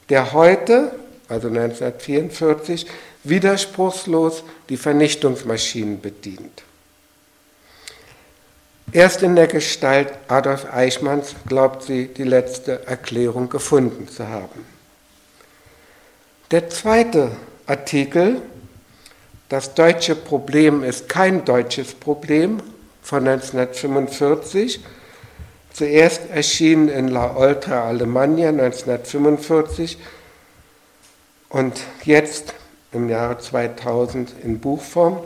der 0.10 0.34
heute, 0.34 0.92
also 1.28 1.48
1944, 1.48 2.86
widerspruchslos 3.24 4.44
die 4.70 4.78
Vernichtungsmaschinen 4.78 6.00
bedient. 6.00 6.64
Erst 8.92 9.24
in 9.24 9.36
der 9.36 9.48
Gestalt 9.48 10.14
Adolf 10.28 10.72
Eichmanns 10.72 11.36
glaubt 11.48 11.84
sie, 11.84 12.08
die 12.08 12.24
letzte 12.24 12.86
Erklärung 12.88 13.50
gefunden 13.50 14.08
zu 14.08 14.28
haben. 14.28 14.66
Der 16.52 16.70
zweite 16.70 17.32
Artikel, 17.66 18.42
das 19.50 19.74
deutsche 19.74 20.16
Problem 20.16 20.84
ist 20.84 21.10
kein 21.10 21.44
deutsches 21.44 21.96
Problem, 21.96 22.62
von 23.06 23.28
1945, 23.28 24.80
zuerst 25.76 26.30
erschienen 26.30 26.88
in 26.88 27.10
La 27.10 27.36
Oltra 27.36 27.84
Alemannia 27.84 28.50
1945 28.50 29.98
und 31.50 31.82
jetzt 32.06 32.54
im 32.94 33.10
Jahre 33.10 33.40
2000 33.40 34.34
in 34.42 34.60
Buchform. 34.60 35.20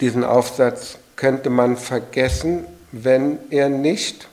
Diesen 0.00 0.24
Aufsatz 0.24 0.98
könnte 1.16 1.48
man 1.48 1.78
vergessen, 1.78 2.66
wenn 2.92 3.38
er 3.50 3.70
nicht, 3.70 4.28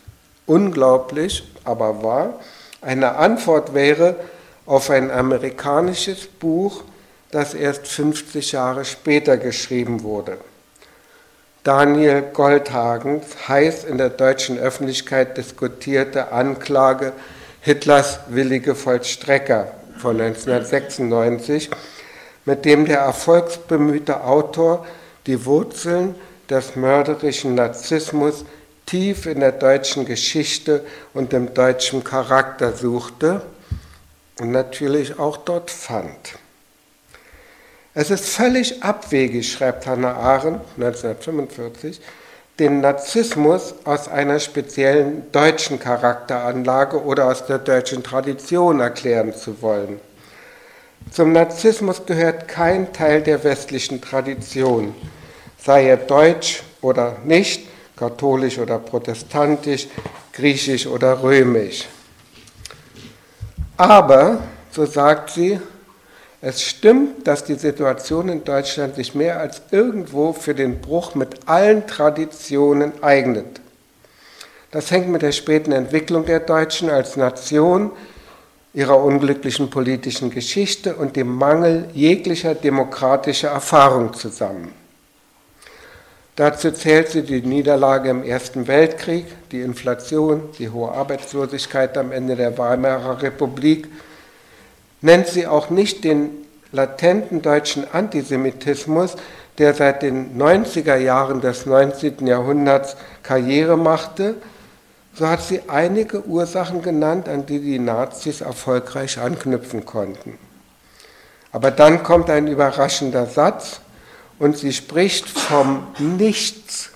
unglaublich, 0.46 1.50
aber 1.64 2.04
wahr, 2.04 2.40
eine 2.82 3.16
Antwort 3.16 3.74
wäre 3.74 4.18
auf 4.66 4.90
ein 4.90 5.10
amerikanisches 5.10 6.28
Buch, 6.28 6.84
das 7.32 7.54
erst 7.54 7.88
50 7.88 8.52
Jahre 8.52 8.84
später 8.84 9.38
geschrieben 9.38 10.04
wurde. 10.04 10.38
Daniel 11.66 12.22
Goldhagens 12.22 13.26
heiß 13.48 13.86
in 13.86 13.98
der 13.98 14.12
deutschen 14.12 14.60
Öffentlichkeit 14.60 15.36
diskutierte 15.36 16.32
Anklage 16.32 17.12
Hitlers 17.60 18.20
willige 18.28 18.76
Vollstrecker 18.76 19.72
von 19.98 20.22
1996, 20.22 21.72
mit 22.46 22.66
dem 22.66 22.86
der 22.86 23.00
erfolgsbemühte 23.00 24.24
Autor 24.24 24.86
die 25.26 25.44
Wurzeln 25.48 26.14
des 26.52 26.76
mörderischen 26.76 27.56
Narzissmus 27.56 28.46
tief 28.86 29.26
in 29.26 29.40
der 29.40 29.54
deutschen 29.54 30.06
Geschichte 30.06 30.86
und 31.16 31.34
im 31.34 31.56
deutschen 31.56 32.04
Charakter 32.04 32.74
suchte 32.74 33.42
und 34.40 34.52
natürlich 34.52 35.18
auch 35.18 35.38
dort 35.38 35.72
fand. 35.72 36.38
Es 37.96 38.12
ist 38.12 38.30
völlig 38.30 38.84
abwegig, 38.84 39.52
schreibt 39.52 39.88
Hannah 39.88 40.14
Arendt 40.14 40.62
1945, 40.78 42.00
den 42.60 42.82
Narzissmus 42.82 43.74
aus 43.84 44.08
einer 44.08 44.40
speziellen 44.40 45.32
deutschen 45.32 45.80
Charakteranlage 45.80 47.04
oder 47.04 47.26
aus 47.26 47.48
der 47.48 47.58
deutschen 47.58 48.04
Tradition 48.04 48.80
erklären 48.80 49.34
zu 49.34 49.62
wollen. 49.64 50.00
Zum 51.12 51.32
Narzissmus 51.32 52.06
gehört 52.06 52.48
kein 52.48 52.94
Teil 52.94 53.24
der 53.24 53.44
westlichen 53.44 54.00
Tradition 54.02 54.94
sei 55.66 55.88
er 55.88 55.98
deutsch 55.98 56.62
oder 56.82 57.18
nicht, 57.24 57.68
katholisch 57.96 58.60
oder 58.60 58.78
protestantisch, 58.78 59.88
griechisch 60.32 60.86
oder 60.86 61.24
römisch. 61.24 61.86
Aber, 63.78 64.44
so 64.72 64.86
sagt 64.86 65.32
sie, 65.32 65.60
es 66.42 66.62
stimmt, 66.62 67.28
dass 67.28 67.44
die 67.44 67.56
Situation 67.56 68.30
in 68.30 68.44
Deutschland 68.44 68.96
sich 68.96 69.16
mehr 69.16 69.40
als 69.40 69.62
irgendwo 69.72 70.34
für 70.34 70.54
den 70.54 70.82
Bruch 70.82 71.16
mit 71.16 71.48
allen 71.48 71.88
Traditionen 71.88 72.92
eignet. 73.02 73.62
Das 74.72 74.92
hängt 74.92 75.10
mit 75.10 75.22
der 75.22 75.32
späten 75.32 75.72
Entwicklung 75.72 76.26
der 76.26 76.42
Deutschen 76.42 76.90
als 76.90 77.16
Nation, 77.16 77.92
ihrer 78.74 79.02
unglücklichen 79.02 79.70
politischen 79.70 80.30
Geschichte 80.30 80.96
und 80.96 81.16
dem 81.16 81.34
Mangel 81.34 81.86
jeglicher 81.94 82.54
demokratischer 82.54 83.50
Erfahrung 83.50 84.14
zusammen. 84.14 84.74
Dazu 86.36 86.72
zählt 86.72 87.08
sie 87.08 87.24
die 87.24 87.42
Niederlage 87.42 88.10
im 88.10 88.24
Ersten 88.24 88.68
Weltkrieg, 88.68 89.26
die 89.52 89.62
Inflation, 89.62 90.50
die 90.60 90.70
hohe 90.70 90.92
Arbeitslosigkeit 90.92 91.98
am 91.98 92.12
Ende 92.12 92.36
der 92.36 92.58
Weimarer 92.58 93.22
Republik, 93.22 93.88
nennt 95.06 95.28
sie 95.28 95.46
auch 95.46 95.70
nicht 95.70 96.04
den 96.04 96.32
latenten 96.72 97.44
deutschen 97.44 97.86
Antisemitismus, 97.94 99.16
der 99.60 99.76
seit 99.76 100.02
den 100.02 100.38
90er 100.38 100.96
Jahren 100.98 101.42
des 101.42 101.66
19. 101.68 102.26
Jahrhunderts 102.26 102.98
Karriere 103.22 103.78
machte, 103.78 104.36
so 105.14 105.30
hat 105.30 105.44
sie 105.44 105.62
einige 105.68 106.26
Ursachen 106.26 106.82
genannt, 106.82 107.30
an 107.30 107.46
die 107.46 107.60
die 107.60 107.80
Nazis 107.80 108.42
erfolgreich 108.42 109.20
anknüpfen 109.20 109.86
konnten. 109.86 110.38
Aber 111.52 111.72
dann 111.72 112.04
kommt 112.04 112.30
ein 112.30 112.48
überraschender 112.48 113.28
Satz, 113.28 113.80
und 114.38 114.58
sie 114.58 114.74
spricht 114.74 115.30
vom 115.30 115.88
Nichts, 116.00 116.90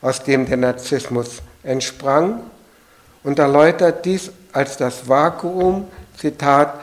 aus 0.00 0.22
dem 0.22 0.46
der 0.46 0.58
Narzissmus 0.58 1.42
entsprang 1.64 2.40
und 3.24 3.40
erläutert 3.40 4.04
dies 4.04 4.30
als 4.52 4.76
das 4.76 5.08
Vakuum, 5.08 5.88
Zitat, 6.16 6.74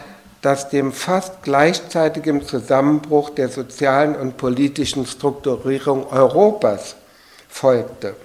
das 0.42 0.70
dem 0.70 0.94
fast 0.94 1.44
gleichzeitigen 1.44 2.46
Zusammenbruch 2.46 3.30
der 3.32 3.50
sozialen 3.50 4.16
und 4.16 4.38
politischen 4.38 5.06
Strukturierung 5.06 6.08
Europas 6.08 6.96
folgte. 7.50 8.16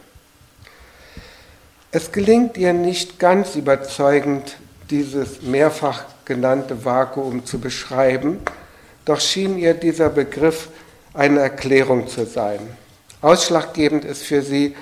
Es 1.91 2.13
gelingt 2.13 2.57
ihr 2.57 2.73
nicht 2.73 3.19
ganz 3.19 3.57
überzeugend, 3.57 4.57
dieses 4.91 5.43
mehrfach 5.43 6.05
genannte 6.25 6.85
Vakuum 6.85 7.45
zu 7.47 7.59
beschreiben, 7.59 8.39
doch 9.05 9.21
schien 9.21 9.59
ihr 9.59 9.75
dieser 9.75 10.09
Begriff 10.09 10.69
eine 11.13 11.41
Erklärung 11.41 12.09
zu 12.09 12.27
sein. 12.27 12.61
Ausschlaggebend 13.21 14.05
ist 14.05 14.23
für 14.23 14.43
sie, 14.43 14.75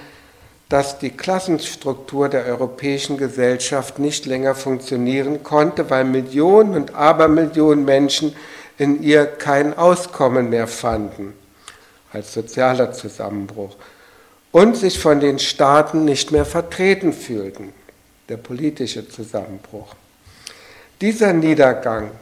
dass 0.73 0.99
die 0.99 1.11
Klassenstruktur 1.11 2.31
der 2.31 2.47
europäischen 2.47 3.19
Gesellschaft 3.19 3.99
nicht 3.99 4.25
länger 4.25 4.55
funktionieren 4.55 5.43
konnte, 5.43 5.91
weil 5.91 6.05
Millionen 6.05 6.75
und 6.75 6.95
Abermillionen 6.95 7.85
Menschen 7.85 8.35
in 8.79 9.03
ihr 9.03 9.27
kein 9.27 9.77
Auskommen 9.77 10.49
mehr 10.49 10.67
fanden 10.67 11.35
als 12.11 12.33
sozialer 12.33 12.91
Zusammenbruch 12.93 13.77
und 14.51 14.75
sich 14.75 14.99
von 14.99 15.21
den 15.21 15.39
Staaten 15.39 16.07
nicht 16.07 16.33
mehr 16.33 16.47
vertreten 16.47 17.13
fühlten, 17.13 17.75
der 18.31 18.39
politische 18.39 19.07
Zusammenbruch. 19.07 19.95
Dieser 21.03 21.35
Niedergang 21.35 22.13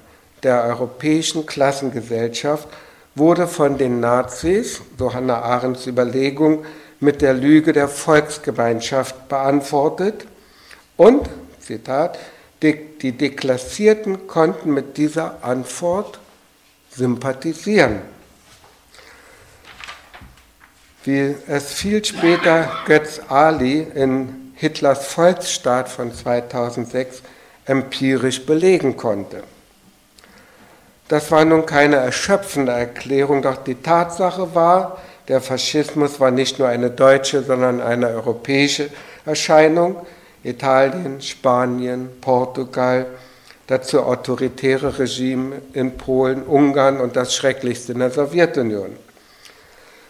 der 0.43 0.65
europäischen 0.65 1.47
Klassengesellschaft 1.47 2.67
wurde 3.15 3.47
von 3.47 3.79
den 3.79 4.01
Nazis, 4.01 4.83
so 4.99 5.15
Hannah 5.15 5.41
Arendts 5.41 5.87
Überlegung, 5.87 6.65
mit 7.01 7.23
der 7.23 7.35
Lüge 7.35 7.73
der 7.73 7.89
Volksgemeinschaft 7.89 9.29
beantwortet 9.29 10.27
und, 10.97 11.29
Zitat, 11.59 12.19
die, 12.63 12.99
die 12.99 13.13
Deklassierten 13.13 14.27
konnten 14.27 14.73
mit 14.73 14.99
dieser 14.99 15.43
Antwort 15.43 16.21
sympathisieren. 16.91 18.01
Wie 21.05 21.35
es 21.47 21.73
viel 21.73 22.05
später 22.05 22.71
Götz 22.85 23.21
Ali 23.29 23.87
in 23.95 24.53
Hitlers 24.55 25.07
Volksstaat 25.07 25.89
von 25.89 26.13
2006 26.13 27.23
empirisch 27.65 28.45
belegen 28.45 28.99
konnte. 28.99 29.43
Das 31.09 31.31
war 31.31 31.45
nun 31.47 31.65
keine 31.65 31.97
erschöpfende 31.97 32.73
Erklärung, 32.73 33.41
doch 33.41 33.57
die 33.57 33.77
Tatsache 33.77 34.55
war, 34.55 34.99
der 35.31 35.41
Faschismus 35.41 36.19
war 36.19 36.33
nicht 36.33 36.59
nur 36.59 36.67
eine 36.67 36.91
deutsche, 36.91 37.45
sondern 37.45 37.81
eine 37.81 38.09
europäische 38.09 38.91
Erscheinung. 39.25 40.05
Italien, 40.43 41.21
Spanien, 41.21 42.09
Portugal, 42.21 43.07
dazu 43.69 44.03
autoritäre 44.03 44.99
Regime 44.99 45.63
in 45.73 45.97
Polen, 45.97 46.43
Ungarn 46.43 47.01
und 47.01 47.15
das 47.15 47.37
Schrecklichste 47.37 47.93
in 47.93 48.01
der 48.01 48.11
Sowjetunion. 48.11 48.97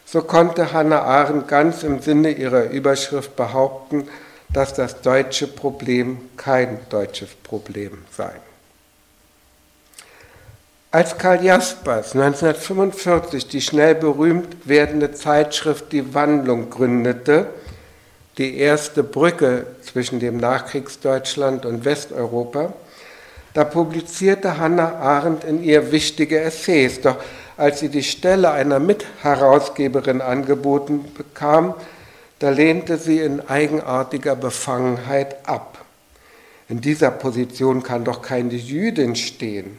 So 0.06 0.22
konnte 0.22 0.72
Hannah 0.72 1.02
Arendt 1.02 1.48
ganz 1.48 1.82
im 1.82 2.00
Sinne 2.00 2.30
ihrer 2.30 2.70
Überschrift 2.70 3.36
behaupten, 3.36 4.08
dass 4.50 4.72
das 4.72 5.02
deutsche 5.02 5.48
Problem 5.48 6.30
kein 6.38 6.78
deutsches 6.88 7.28
Problem 7.42 7.98
sei. 8.10 8.32
Als 10.92 11.18
Karl 11.18 11.44
Jaspers 11.44 12.16
1945 12.16 13.46
die 13.46 13.60
schnell 13.60 13.94
berühmt 13.94 14.56
werdende 14.64 15.12
Zeitschrift 15.12 15.92
Die 15.92 16.14
Wandlung 16.14 16.68
gründete, 16.68 17.46
die 18.38 18.58
erste 18.58 19.04
Brücke 19.04 19.66
zwischen 19.82 20.18
dem 20.18 20.38
Nachkriegsdeutschland 20.38 21.64
und 21.64 21.84
Westeuropa, 21.84 22.72
da 23.54 23.62
publizierte 23.62 24.58
Hannah 24.58 24.96
Arendt 24.96 25.44
in 25.44 25.62
ihr 25.62 25.92
wichtige 25.92 26.40
Essays. 26.40 27.00
Doch 27.00 27.18
als 27.56 27.78
sie 27.78 27.88
die 27.88 28.02
Stelle 28.02 28.50
einer 28.50 28.80
Mitherausgeberin 28.80 30.20
angeboten 30.20 31.04
bekam, 31.16 31.74
da 32.40 32.50
lehnte 32.50 32.98
sie 32.98 33.20
in 33.20 33.48
eigenartiger 33.48 34.34
Befangenheit 34.34 35.36
ab. 35.48 35.84
In 36.68 36.80
dieser 36.80 37.12
Position 37.12 37.84
kann 37.84 38.02
doch 38.02 38.22
keine 38.22 38.54
Jüdin 38.54 39.14
stehen 39.14 39.78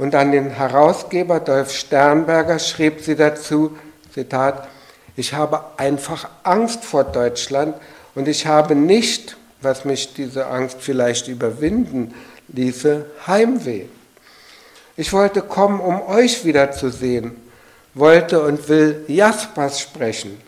Und 0.00 0.14
an 0.14 0.32
den 0.32 0.48
Herausgeber 0.48 1.40
Dolf 1.40 1.72
Sternberger 1.72 2.58
schrieb 2.58 3.02
sie 3.02 3.16
dazu, 3.16 3.76
Zitat, 4.14 4.66
ich 5.14 5.34
habe 5.34 5.62
einfach 5.76 6.26
Angst 6.42 6.86
vor 6.86 7.04
Deutschland 7.04 7.74
und 8.14 8.26
ich 8.26 8.46
habe 8.46 8.74
nicht, 8.74 9.36
was 9.60 9.84
mich 9.84 10.14
diese 10.14 10.46
Angst 10.46 10.78
vielleicht 10.80 11.28
überwinden 11.28 12.14
ließe, 12.48 13.04
Heimweh. 13.26 13.84
Ich 14.96 15.12
wollte 15.12 15.42
kommen, 15.42 15.80
um 15.80 16.00
euch 16.00 16.46
wiederzusehen, 16.46 17.36
wollte 17.92 18.42
und 18.42 18.70
will 18.70 19.04
Jaspers 19.06 19.80
sprechen. 19.80 20.40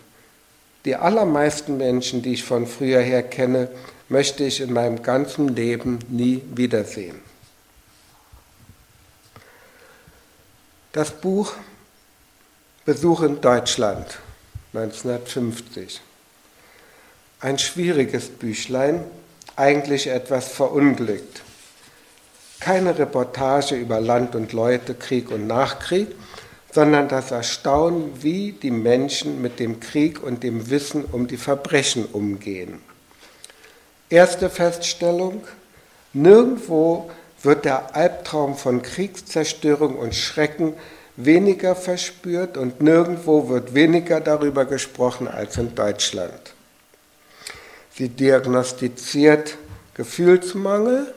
Die 0.83 0.95
allermeisten 0.95 1.77
Menschen, 1.77 2.23
die 2.23 2.33
ich 2.33 2.43
von 2.43 2.65
früher 2.65 3.01
her 3.01 3.21
kenne, 3.21 3.67
möchte 4.09 4.45
ich 4.45 4.61
in 4.61 4.73
meinem 4.73 5.03
ganzen 5.03 5.47
Leben 5.49 5.99
nie 6.09 6.41
wiedersehen. 6.55 7.32
Das 10.93 11.09
Buch 11.09 11.53
Besuch 12.85 13.23
in 13.23 13.41
Deutschland 13.41 14.19
1950. 14.75 15.99
Ein 17.39 17.57
schwieriges 17.57 18.29
Büchlein, 18.29 19.03
eigentlich 19.55 20.05
etwas 20.05 20.49
verunglückt. 20.49 21.41
Keine 22.59 22.95
Reportage 22.95 23.73
über 23.73 23.99
Land 23.99 24.35
und 24.35 24.53
Leute, 24.53 24.93
Krieg 24.93 25.31
und 25.31 25.47
Nachkrieg, 25.47 26.09
sondern 26.71 27.07
das 27.07 27.31
Erstaunen, 27.31 28.21
wie 28.21 28.51
die 28.51 28.69
Menschen 28.69 29.41
mit 29.41 29.59
dem 29.59 29.79
Krieg 29.79 30.21
und 30.21 30.43
dem 30.43 30.69
Wissen 30.69 31.05
um 31.05 31.25
die 31.25 31.37
Verbrechen 31.37 32.05
umgehen. 32.05 32.83
Erste 34.11 34.47
Feststellung, 34.47 35.43
nirgendwo 36.13 37.09
wird 37.43 37.65
der 37.65 37.95
Albtraum 37.95 38.55
von 38.55 38.81
Kriegszerstörung 38.81 39.95
und 39.97 40.15
Schrecken 40.15 40.73
weniger 41.15 41.75
verspürt 41.75 42.57
und 42.57 42.81
nirgendwo 42.81 43.49
wird 43.49 43.75
weniger 43.75 44.19
darüber 44.19 44.65
gesprochen 44.65 45.27
als 45.27 45.57
in 45.57 45.75
Deutschland. 45.75 46.53
Sie 47.95 48.09
diagnostiziert 48.09 49.57
Gefühlsmangel 49.93 51.13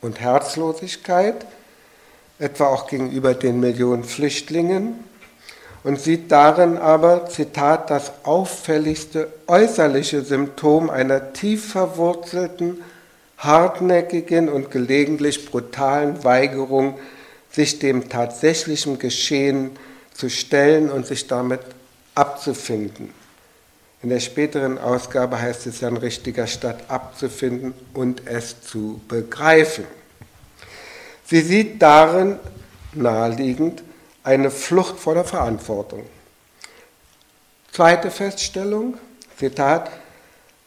und 0.00 0.18
Herzlosigkeit, 0.18 1.46
etwa 2.38 2.66
auch 2.66 2.88
gegenüber 2.88 3.34
den 3.34 3.60
Millionen 3.60 4.04
Flüchtlingen, 4.04 5.04
und 5.84 6.00
sieht 6.00 6.32
darin 6.32 6.78
aber, 6.78 7.26
Zitat, 7.26 7.90
das 7.90 8.10
auffälligste 8.24 9.28
äußerliche 9.46 10.22
Symptom 10.22 10.90
einer 10.90 11.32
tief 11.32 11.70
verwurzelten, 11.70 12.82
hartnäckigen 13.38 14.48
und 14.48 14.70
gelegentlich 14.70 15.50
brutalen 15.50 16.24
Weigerung, 16.24 16.98
sich 17.50 17.78
dem 17.78 18.08
tatsächlichen 18.08 18.98
Geschehen 18.98 19.70
zu 20.12 20.28
stellen 20.28 20.90
und 20.90 21.06
sich 21.06 21.26
damit 21.26 21.60
abzufinden. 22.14 23.12
In 24.02 24.10
der 24.10 24.20
späteren 24.20 24.78
Ausgabe 24.78 25.40
heißt 25.40 25.66
es 25.66 25.82
an 25.82 25.96
richtiger 25.96 26.46
Stadt 26.46 26.88
abzufinden 26.88 27.74
und 27.94 28.26
es 28.26 28.60
zu 28.60 29.00
begreifen. 29.08 29.84
Sie 31.24 31.40
sieht 31.40 31.82
darin 31.82 32.38
naheliegend 32.92 33.82
eine 34.22 34.50
Flucht 34.50 34.98
vor 34.98 35.14
der 35.14 35.24
Verantwortung. 35.24 36.04
Zweite 37.72 38.10
Feststellung, 38.10 38.96
Zitat, 39.38 39.90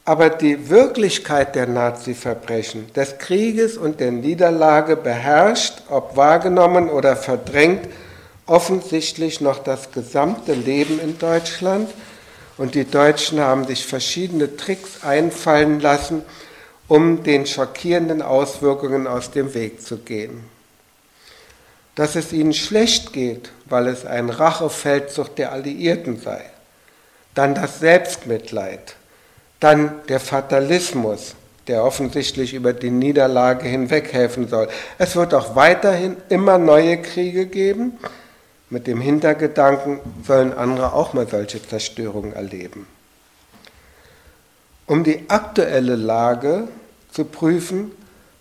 aber 0.09 0.31
die 0.31 0.71
Wirklichkeit 0.71 1.53
der 1.53 1.67
Nazi-Verbrechen, 1.67 2.91
des 2.93 3.19
Krieges 3.19 3.77
und 3.77 3.99
der 3.99 4.09
Niederlage 4.09 4.95
beherrscht, 4.95 5.83
ob 5.87 6.17
wahrgenommen 6.17 6.89
oder 6.89 7.15
verdrängt, 7.15 7.87
offensichtlich 8.47 9.39
noch 9.39 9.59
das 9.59 9.91
gesamte 9.91 10.53
Leben 10.53 10.99
in 10.99 11.19
Deutschland. 11.19 11.91
Und 12.57 12.73
die 12.73 12.85
Deutschen 12.85 13.39
haben 13.39 13.67
sich 13.67 13.85
verschiedene 13.85 14.57
Tricks 14.57 15.03
einfallen 15.03 15.79
lassen, 15.79 16.23
um 16.87 17.21
den 17.21 17.45
schockierenden 17.45 18.23
Auswirkungen 18.23 19.05
aus 19.05 19.29
dem 19.29 19.53
Weg 19.53 19.83
zu 19.83 19.99
gehen. 19.99 20.43
Dass 21.93 22.15
es 22.15 22.33
ihnen 22.33 22.55
schlecht 22.55 23.13
geht, 23.13 23.51
weil 23.65 23.85
es 23.85 24.07
ein 24.07 24.31
Rachefeldzug 24.31 25.35
der 25.35 25.51
Alliierten 25.51 26.19
sei. 26.19 26.41
Dann 27.35 27.53
das 27.53 27.79
Selbstmitleid. 27.79 28.95
Dann 29.59 30.01
der 30.07 30.19
Fatalismus, 30.19 31.35
der 31.67 31.83
offensichtlich 31.83 32.53
über 32.53 32.73
die 32.73 32.89
Niederlage 32.89 33.67
hinweg 33.67 34.13
helfen 34.13 34.47
soll. 34.47 34.69
Es 34.97 35.15
wird 35.15 35.33
auch 35.33 35.55
weiterhin 35.55 36.17
immer 36.29 36.57
neue 36.57 37.01
Kriege 37.01 37.45
geben. 37.45 37.97
Mit 38.69 38.87
dem 38.87 39.01
Hintergedanken 39.01 39.99
sollen 40.25 40.53
andere 40.53 40.93
auch 40.93 41.13
mal 41.13 41.27
solche 41.27 41.61
Zerstörungen 41.61 42.33
erleben. 42.33 42.87
Um 44.85 45.03
die 45.03 45.25
aktuelle 45.27 45.95
Lage 45.95 46.67
zu 47.11 47.25
prüfen, 47.25 47.91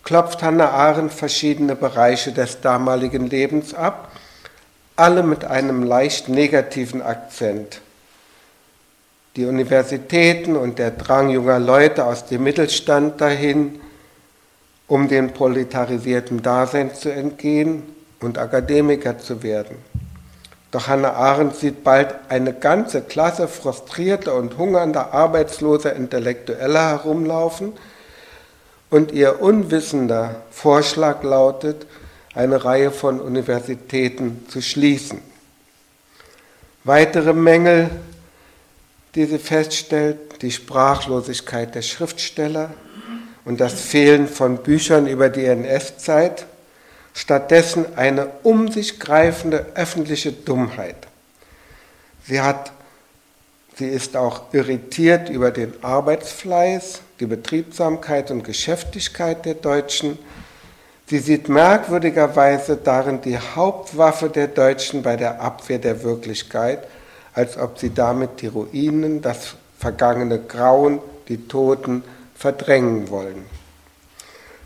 klopft 0.03 0.41
Hannah 0.41 0.71
Arendt 0.71 1.13
verschiedene 1.13 1.75
Bereiche 1.75 2.31
des 2.31 2.61
damaligen 2.61 3.27
Lebens 3.27 3.73
ab, 3.75 4.11
alle 4.95 5.21
mit 5.21 5.45
einem 5.45 5.83
leicht 5.83 6.29
negativen 6.29 7.01
Akzent. 7.01 7.81
Die 9.35 9.45
Universitäten 9.45 10.55
und 10.55 10.79
der 10.79 10.91
Drang 10.91 11.29
junger 11.29 11.59
Leute 11.59 12.05
aus 12.05 12.25
dem 12.25 12.43
Mittelstand 12.43 13.21
dahin, 13.21 13.79
um 14.87 15.07
dem 15.07 15.33
proletarisierten 15.33 16.41
Dasein 16.41 16.93
zu 16.95 17.13
entgehen 17.13 17.83
und 18.19 18.37
Akademiker 18.37 19.19
zu 19.19 19.43
werden. 19.43 19.77
Doch 20.71 20.87
Hannah 20.87 21.13
Arendt 21.13 21.55
sieht 21.55 21.83
bald 21.83 22.13
eine 22.27 22.53
ganze 22.53 23.01
Klasse 23.01 23.47
frustrierter 23.47 24.35
und 24.35 24.57
hungernder, 24.57 25.13
arbeitsloser 25.13 25.95
Intellektueller 25.95 26.89
herumlaufen 26.89 27.73
und 28.89 29.11
ihr 29.11 29.41
unwissender 29.41 30.41
Vorschlag 30.51 31.23
lautet, 31.23 31.87
eine 32.35 32.63
Reihe 32.63 32.91
von 32.91 33.19
Universitäten 33.19 34.45
zu 34.47 34.61
schließen. 34.61 35.21
Weitere 36.83 37.33
Mängel, 37.33 37.89
die 39.15 39.25
sie 39.25 39.39
feststellt, 39.39 40.41
die 40.41 40.51
Sprachlosigkeit 40.51 41.73
der 41.75 41.81
Schriftsteller 41.81 42.71
und 43.45 43.59
das 43.59 43.73
Fehlen 43.73 44.27
von 44.27 44.57
Büchern 44.57 45.07
über 45.07 45.29
die 45.29 45.45
NS-Zeit, 45.45 46.45
stattdessen 47.13 47.97
eine 47.97 48.27
um 48.43 48.71
sich 48.71 48.99
greifende 48.99 49.65
öffentliche 49.75 50.31
Dummheit. 50.31 50.95
Sie, 52.25 52.41
hat, 52.41 52.71
sie 53.75 53.87
ist 53.87 54.15
auch 54.15 54.53
irritiert 54.53 55.29
über 55.29 55.51
den 55.51 55.73
Arbeitsfleiß, 55.81 57.01
die 57.19 57.25
Betriebsamkeit 57.25 58.29
und 58.31 58.43
Geschäftigkeit 58.43 59.45
der 59.45 59.55
Deutschen. 59.55 60.19
Sie 61.07 61.17
sieht 61.17 61.49
merkwürdigerweise 61.49 62.77
darin 62.77 63.21
die 63.21 63.39
Hauptwaffe 63.39 64.29
der 64.29 64.47
Deutschen 64.47 65.01
bei 65.01 65.15
der 65.15 65.41
Abwehr 65.41 65.79
der 65.79 66.03
Wirklichkeit, 66.03 66.87
als 67.39 67.57
ob 67.57 67.79
sie 67.79 67.93
damit 67.93 68.41
die 68.41 68.47
Ruinen, 68.47 69.21
das 69.21 69.55
vergangene 69.77 70.39
Grauen, 70.39 70.99
die 71.29 71.47
Toten 71.47 72.03
verdrängen 72.35 73.09
wollen. 73.09 73.45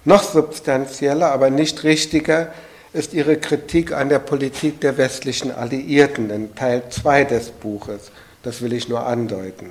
Noch 0.05 0.23
substanzieller, 0.23 1.31
aber 1.31 1.51
nicht 1.51 1.83
richtiger 1.83 2.51
ist 2.91 3.13
ihre 3.13 3.38
Kritik 3.38 3.93
an 3.93 4.09
der 4.09 4.17
Politik 4.17 4.81
der 4.81 4.97
westlichen 4.97 5.51
Alliierten 5.51 6.31
in 6.31 6.55
Teil 6.55 6.81
2 6.89 7.25
des 7.25 7.51
Buches. 7.51 8.12
Das 8.41 8.63
will 8.63 8.73
ich 8.73 8.89
nur 8.89 9.05
andeuten. 9.05 9.69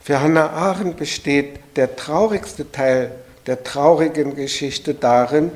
Für 0.00 0.22
Hannah 0.22 0.48
Arendt 0.48 0.96
besteht 0.96 1.60
der 1.76 1.94
traurigste 1.94 2.72
Teil 2.72 3.10
der 3.46 3.64
traurigen 3.64 4.34
Geschichte 4.34 4.94
darin, 4.94 5.52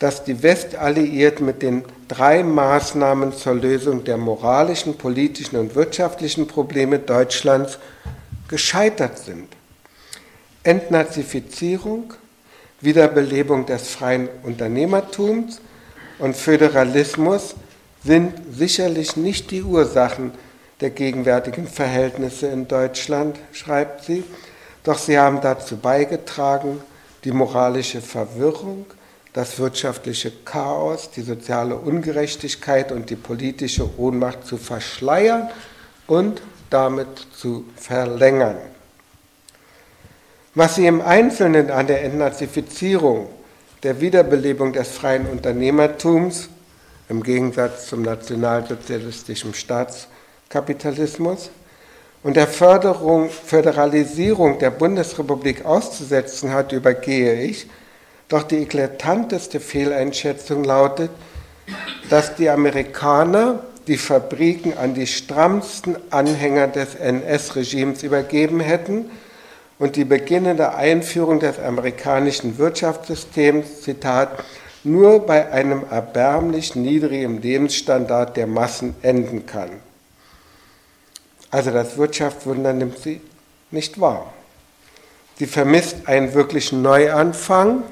dass 0.00 0.24
die 0.24 0.42
Westalliierten 0.42 1.46
mit 1.46 1.62
den 1.62 1.84
drei 2.08 2.42
Maßnahmen 2.42 3.32
zur 3.32 3.54
Lösung 3.54 4.04
der 4.04 4.16
moralischen, 4.16 4.96
politischen 4.96 5.56
und 5.56 5.74
wirtschaftlichen 5.74 6.46
Probleme 6.46 6.98
Deutschlands 6.98 7.78
gescheitert 8.48 9.18
sind. 9.18 9.48
Entnazifizierung, 10.62 12.14
Wiederbelebung 12.80 13.66
des 13.66 13.88
freien 13.88 14.28
Unternehmertums 14.42 15.60
und 16.18 16.36
Föderalismus 16.36 17.54
sind 18.04 18.34
sicherlich 18.52 19.16
nicht 19.16 19.50
die 19.50 19.62
Ursachen 19.62 20.32
der 20.80 20.90
gegenwärtigen 20.90 21.66
Verhältnisse 21.66 22.46
in 22.48 22.68
Deutschland, 22.68 23.38
schreibt 23.52 24.04
sie, 24.04 24.24
doch 24.82 24.98
sie 24.98 25.18
haben 25.18 25.40
dazu 25.40 25.76
beigetragen, 25.76 26.80
die 27.24 27.32
moralische 27.32 28.02
Verwirrung, 28.02 28.84
das 29.34 29.58
wirtschaftliche 29.58 30.32
Chaos, 30.44 31.10
die 31.10 31.22
soziale 31.22 31.74
Ungerechtigkeit 31.74 32.92
und 32.92 33.10
die 33.10 33.16
politische 33.16 33.90
Ohnmacht 33.98 34.46
zu 34.46 34.56
verschleiern 34.56 35.50
und 36.06 36.40
damit 36.70 37.08
zu 37.36 37.64
verlängern. 37.76 38.56
Was 40.54 40.76
sie 40.76 40.86
im 40.86 41.00
Einzelnen 41.00 41.72
an 41.72 41.88
der 41.88 42.04
Entnazifizierung, 42.04 43.28
der 43.82 44.00
Wiederbelebung 44.00 44.72
des 44.72 44.88
freien 44.88 45.26
Unternehmertums 45.26 46.48
im 47.08 47.22
Gegensatz 47.22 47.88
zum 47.88 48.02
nationalsozialistischen 48.02 49.52
Staatskapitalismus 49.52 51.50
und 52.22 52.36
der 52.36 52.46
Förderung, 52.46 53.30
Föderalisierung 53.30 54.60
der 54.60 54.70
Bundesrepublik 54.70 55.64
auszusetzen 55.64 56.52
hat, 56.52 56.70
übergehe 56.70 57.42
ich. 57.42 57.66
Doch 58.28 58.42
die 58.42 58.56
eklatanteste 58.56 59.60
Fehleinschätzung 59.60 60.64
lautet, 60.64 61.10
dass 62.10 62.34
die 62.36 62.48
Amerikaner 62.48 63.60
die 63.86 63.98
Fabriken 63.98 64.76
an 64.78 64.94
die 64.94 65.06
strammsten 65.06 65.96
Anhänger 66.10 66.68
des 66.68 66.94
NS-Regimes 66.94 68.02
übergeben 68.02 68.60
hätten 68.60 69.10
und 69.78 69.96
die 69.96 70.04
beginnende 70.04 70.74
Einführung 70.74 71.40
des 71.40 71.58
amerikanischen 71.58 72.56
Wirtschaftssystems, 72.56 73.82
Zitat, 73.82 74.42
nur 74.84 75.26
bei 75.26 75.50
einem 75.50 75.82
erbärmlich 75.90 76.76
niedrigen 76.76 77.40
Lebensstandard 77.40 78.36
der 78.36 78.46
Massen 78.46 78.94
enden 79.02 79.46
kann. 79.46 79.70
Also 81.50 81.70
das 81.70 81.96
Wirtschaftswunder 81.96 82.72
nimmt 82.72 82.98
sie 82.98 83.20
nicht 83.70 84.00
wahr. 84.00 84.32
Sie 85.36 85.46
vermisst 85.46 86.06
einen 86.06 86.34
wirklichen 86.34 86.82
Neuanfang, 86.82 87.82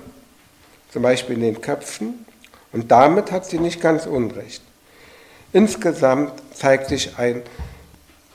zum 0.92 1.02
Beispiel 1.02 1.36
in 1.36 1.42
den 1.42 1.60
Köpfen, 1.60 2.26
und 2.72 2.90
damit 2.90 3.30
hat 3.30 3.46
sie 3.46 3.58
nicht 3.58 3.80
ganz 3.80 4.06
unrecht. 4.06 4.62
Insgesamt 5.52 6.32
zeigt 6.54 6.88
sich 6.88 7.18
ein 7.18 7.42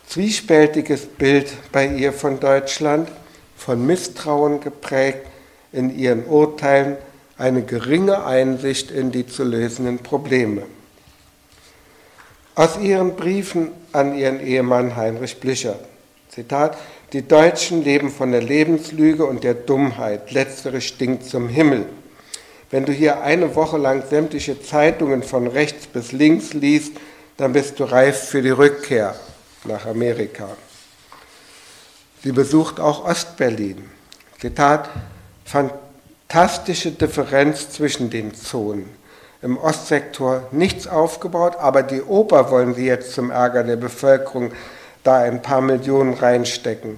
zwiespältiges 0.07 1.05
Bild 1.05 1.51
bei 1.71 1.87
ihr 1.87 2.13
von 2.13 2.39
Deutschland, 2.39 3.09
von 3.55 3.85
Misstrauen 3.85 4.61
geprägt 4.61 5.25
in 5.71 5.97
ihren 5.97 6.25
Urteilen, 6.25 6.97
eine 7.37 7.63
geringe 7.63 8.25
Einsicht 8.25 8.91
in 8.91 9.11
die 9.11 9.25
zu 9.25 9.43
lösenden 9.43 9.99
Probleme. 9.99 10.63
Aus 12.55 12.79
ihren 12.79 13.15
Briefen 13.15 13.71
an 13.91 14.17
ihren 14.17 14.39
Ehemann 14.39 14.95
Heinrich 14.95 15.39
Blücher, 15.39 15.77
Zitat, 16.29 16.77
die 17.13 17.27
Deutschen 17.27 17.83
leben 17.83 18.11
von 18.11 18.31
der 18.31 18.41
Lebenslüge 18.41 19.25
und 19.25 19.43
der 19.43 19.53
Dummheit, 19.53 20.31
letztere 20.31 20.81
stinkt 20.81 21.25
zum 21.25 21.49
Himmel. 21.49 21.85
Wenn 22.69 22.86
du 22.86 22.91
hier 22.91 23.21
eine 23.21 23.56
Woche 23.56 23.77
lang 23.77 24.03
sämtliche 24.10 24.62
Zeitungen 24.62 25.23
von 25.23 25.47
rechts 25.47 25.88
bis 25.88 26.12
links 26.12 26.53
liest, 26.53 26.93
dann 27.38 27.53
bist 27.53 27.80
du 27.80 27.86
reif 27.86 28.30
für 28.30 28.41
die 28.41 28.49
Rückkehr 28.49 29.15
nach 29.63 29.86
Amerika. 29.86 30.49
Sie 32.23 32.32
besucht 32.32 32.80
auch 32.80 33.06
Ostberlin. 33.06 33.89
Zitat, 34.41 34.89
fantastische 35.45 36.91
Differenz 36.91 37.69
zwischen 37.69 38.10
den 38.10 38.34
Zonen. 38.34 38.89
Im 39.41 39.58
Ostsektor 39.58 40.47
nichts 40.51 40.88
aufgebaut, 40.88 41.56
aber 41.60 41.84
die 41.84 42.01
Oper 42.01 42.49
wollen 42.49 42.73
sie 42.73 42.86
jetzt 42.86 43.13
zum 43.13 43.30
Ärger 43.30 43.63
der 43.63 43.75
Bevölkerung 43.75 44.51
da 45.03 45.19
ein 45.19 45.41
paar 45.41 45.62
Millionen 45.62 46.15
reinstecken. 46.15 46.97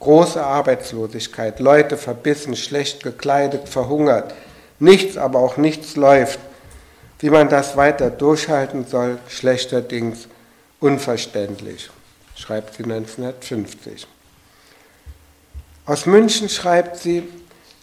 Große 0.00 0.44
Arbeitslosigkeit, 0.44 1.60
Leute 1.60 1.96
verbissen, 1.96 2.56
schlecht 2.56 3.04
gekleidet, 3.04 3.68
verhungert. 3.68 4.34
Nichts, 4.82 5.16
aber 5.16 5.38
auch 5.38 5.58
nichts 5.58 5.94
läuft. 5.94 6.40
Wie 7.20 7.30
man 7.30 7.48
das 7.48 7.76
weiter 7.76 8.10
durchhalten 8.10 8.84
soll, 8.84 9.20
schlechterdings 9.28 10.26
unverständlich, 10.80 11.88
schreibt 12.34 12.74
sie 12.74 12.82
1950. 12.82 14.08
Aus 15.86 16.06
München 16.06 16.48
schreibt 16.48 16.96
sie, 16.96 17.22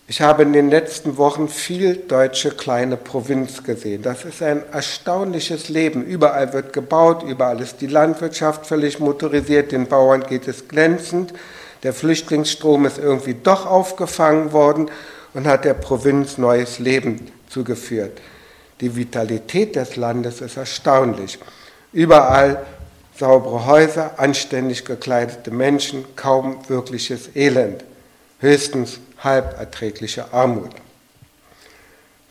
ich 0.10 0.20
habe 0.20 0.44
in 0.44 0.52
den 0.52 0.70
letzten 0.70 1.16
Wochen 1.16 1.48
viel 1.48 1.96
deutsche 1.96 2.52
kleine 2.52 2.98
Provinz 2.98 3.64
gesehen. 3.64 4.02
Das 4.02 4.26
ist 4.26 4.44
ein 4.44 4.64
erstaunliches 4.70 5.70
Leben. 5.70 6.04
Überall 6.04 6.52
wird 6.52 6.74
gebaut, 6.74 7.24
überall 7.24 7.62
ist 7.62 7.80
die 7.80 7.88
Landwirtschaft 7.88 8.66
völlig 8.66 9.00
motorisiert, 9.00 9.72
den 9.72 9.88
Bauern 9.88 10.26
geht 10.28 10.50
es 10.50 10.68
glänzend. 10.68 11.32
Der 11.84 11.94
Flüchtlingsstrom 11.94 12.86
ist 12.86 12.98
irgendwie 12.98 13.36
doch 13.42 13.66
aufgefangen 13.66 14.52
worden 14.52 14.92
und 15.34 15.48
hat 15.48 15.66
der 15.66 15.74
Provinz 15.74 16.38
neues 16.38 16.80
Leben 16.80 17.32
zugeführt. 17.50 18.20
Die 18.82 18.96
Vitalität 18.96 19.76
des 19.76 19.96
Landes 19.96 20.42
ist 20.42 20.58
erstaunlich. 20.58 21.40
Überall 21.92 22.66
saubere 23.18 23.66
Häuser, 23.66 24.18
anständig 24.18 24.86
gekleidete 24.86 25.52
Menschen, 25.52 26.06
kaum 26.16 26.58
wirkliches 26.70 27.36
Elend, 27.36 27.84
höchstens 28.40 29.00
halberträgliche 29.18 30.34
Armut. 30.34 30.72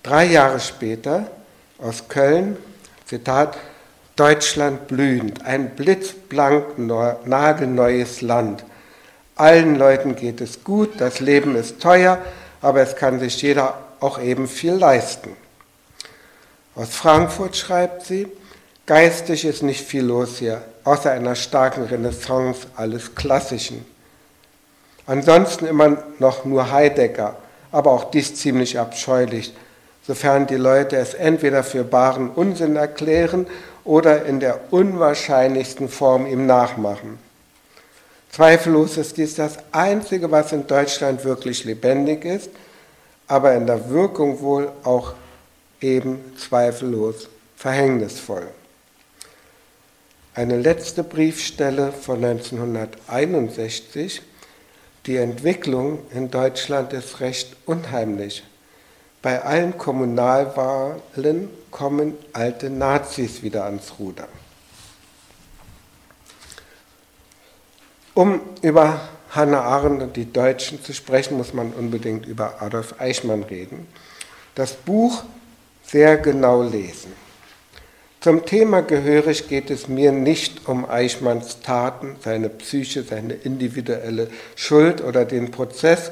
Drei 0.03 0.25
Jahre 0.25 0.61
später 0.61 1.31
aus 1.79 2.09
Köln, 2.09 2.57
Zitat, 3.05 3.59
Deutschland 4.17 4.89
blühend, 4.89 5.45
ein 5.45 5.77
blitzblank 5.77 6.79
nagelneues 6.79 8.23
Land. 8.23 8.65
Allen 9.37 9.77
Leuten 9.77 10.17
geht 10.17 10.41
es 10.41 10.65
gut, 10.65 11.01
das 11.01 11.21
Leben 11.21 11.55
ist 11.55 11.81
teuer, 11.81 12.19
aber 12.61 12.81
es 12.81 12.97
kann 12.97 13.21
sich 13.21 13.41
jeder 13.43 13.79
auch 14.01 14.21
eben 14.21 14.49
viel 14.49 14.75
leisten. 14.75 15.37
Aus 16.75 16.91
Frankfurt 16.91 17.57
schreibt 17.57 18.05
sie, 18.07 18.29
geistig 18.87 19.45
ist 19.45 19.63
nicht 19.63 19.85
viel 19.85 20.05
los 20.05 20.39
hier, 20.39 20.63
außer 20.85 21.11
einer 21.11 21.35
starken 21.35 21.85
Renaissance 21.85 22.67
alles 22.77 23.15
Klassischen. 23.15 23.85
Ansonsten 25.07 25.67
immer 25.67 26.05
noch 26.19 26.45
nur 26.45 26.71
Heidegger, 26.71 27.37
aber 27.73 27.91
auch 27.93 28.11
dies 28.11 28.35
ziemlich 28.35 28.79
abscheulich, 28.79 29.53
sofern 30.07 30.47
die 30.47 30.57
Leute 30.57 30.97
es 30.97 31.15
entweder 31.15 31.65
für 31.65 31.85
baren 31.85 32.31
Unsinn 32.31 32.77
erklären 32.77 33.47
oder 33.85 34.25
in 34.27 34.39
der 34.39 34.61
unwahrscheinlichsten 34.71 35.89
Form 35.89 36.27
ihm 36.27 36.47
nachmachen. 36.47 37.19
Zweifellos 38.31 38.97
ist 38.97 39.17
dies 39.17 39.35
das 39.35 39.59
Einzige, 39.73 40.31
was 40.31 40.53
in 40.53 40.67
Deutschland 40.67 41.25
wirklich 41.25 41.65
lebendig 41.65 42.25
ist, 42.25 42.51
aber 43.27 43.55
in 43.55 43.67
der 43.67 43.91
Wirkung 43.91 44.41
wohl 44.41 44.71
auch 44.85 45.15
eben 45.81 46.21
zweifellos 46.37 47.29
verhängnisvoll. 47.57 48.49
Eine 50.35 50.57
letzte 50.57 51.03
Briefstelle 51.03 51.91
von 51.91 52.25
1961. 52.25 54.23
Die 55.07 55.17
Entwicklung 55.17 56.01
in 56.15 56.31
Deutschland 56.31 56.93
ist 56.93 57.21
recht 57.21 57.57
unheimlich. 57.67 58.45
Bei 59.21 59.43
allen 59.43 59.77
Kommunalwahlen 59.77 61.51
kommen 61.73 62.15
alte 62.33 62.71
Nazis 62.71 63.43
wieder 63.43 63.65
ans 63.65 63.95
Ruder. 63.99 64.29
Um 68.19 68.41
über 68.63 69.01
Hannah 69.31 69.61
Arendt 69.61 70.03
und 70.03 70.17
die 70.17 70.33
Deutschen 70.33 70.83
zu 70.83 70.93
sprechen, 70.93 71.37
muss 71.37 71.55
man 71.55 71.73
unbedingt 71.73 72.27
über 72.27 72.61
Adolf 72.61 72.97
Eichmann 72.99 73.45
reden. 73.45 73.87
Das 74.57 74.73
Buch 74.73 75.23
sehr 75.87 76.17
genau 76.17 76.65
lesen. 76.65 77.13
Zum 78.19 78.45
Thema 78.45 78.83
gehörig 78.83 79.49
geht 79.49 79.71
es 79.71 79.87
mir 79.87 80.11
nicht 80.11 80.67
um 80.69 80.85
Eichmanns 80.91 81.61
Taten, 81.61 82.17
seine 82.21 82.49
Psyche, 82.49 83.05
seine 83.05 83.35
individuelle 83.35 84.27
Schuld 84.57 85.01
oder 85.01 85.25
den 85.25 85.53
Prozess, 85.53 86.11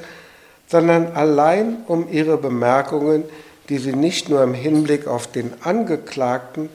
sondern 0.65 1.07
allein 1.07 1.79
um 1.87 2.09
ihre 2.09 2.37
Bemerkungen, 2.37 3.25
die 3.67 3.79
sie 3.79 3.91
nicht 3.91 4.29
nur 4.29 4.43
im 4.43 4.53
Hinblick 4.53 5.07
auf 5.07 5.27
den 5.27 5.51
Angeklagten, 5.61 6.69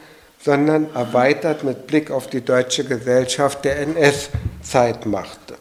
sondern 0.45 0.95
erweitert 0.95 1.65
mit 1.65 1.87
Blick 1.87 2.11
auf 2.11 2.27
die 2.27 2.43
deutsche 2.43 2.85
Gesellschaft 2.85 3.65
der 3.65 3.79
NS-Zeit 4.63 5.07
machte. 5.07 5.55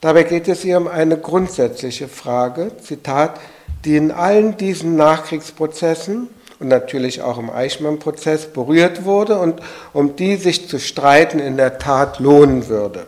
Dabei 0.00 0.22
geht 0.22 0.46
es 0.48 0.64
ihr 0.64 0.78
um 0.78 0.86
eine 0.86 1.18
grundsätzliche 1.18 2.08
Frage, 2.08 2.70
Zitat, 2.82 3.40
die 3.84 3.96
in 3.96 4.12
allen 4.12 4.56
diesen 4.56 4.96
Nachkriegsprozessen 4.96 6.28
und 6.60 6.68
natürlich 6.68 7.22
auch 7.22 7.38
im 7.38 7.50
Eichmann-Prozess 7.50 8.46
berührt 8.46 9.04
wurde 9.04 9.38
und 9.38 9.60
um 9.92 10.16
die 10.16 10.36
sich 10.36 10.68
zu 10.68 10.78
streiten 10.78 11.40
in 11.40 11.56
der 11.56 11.78
Tat 11.78 12.20
lohnen 12.20 12.68
würde. 12.68 13.06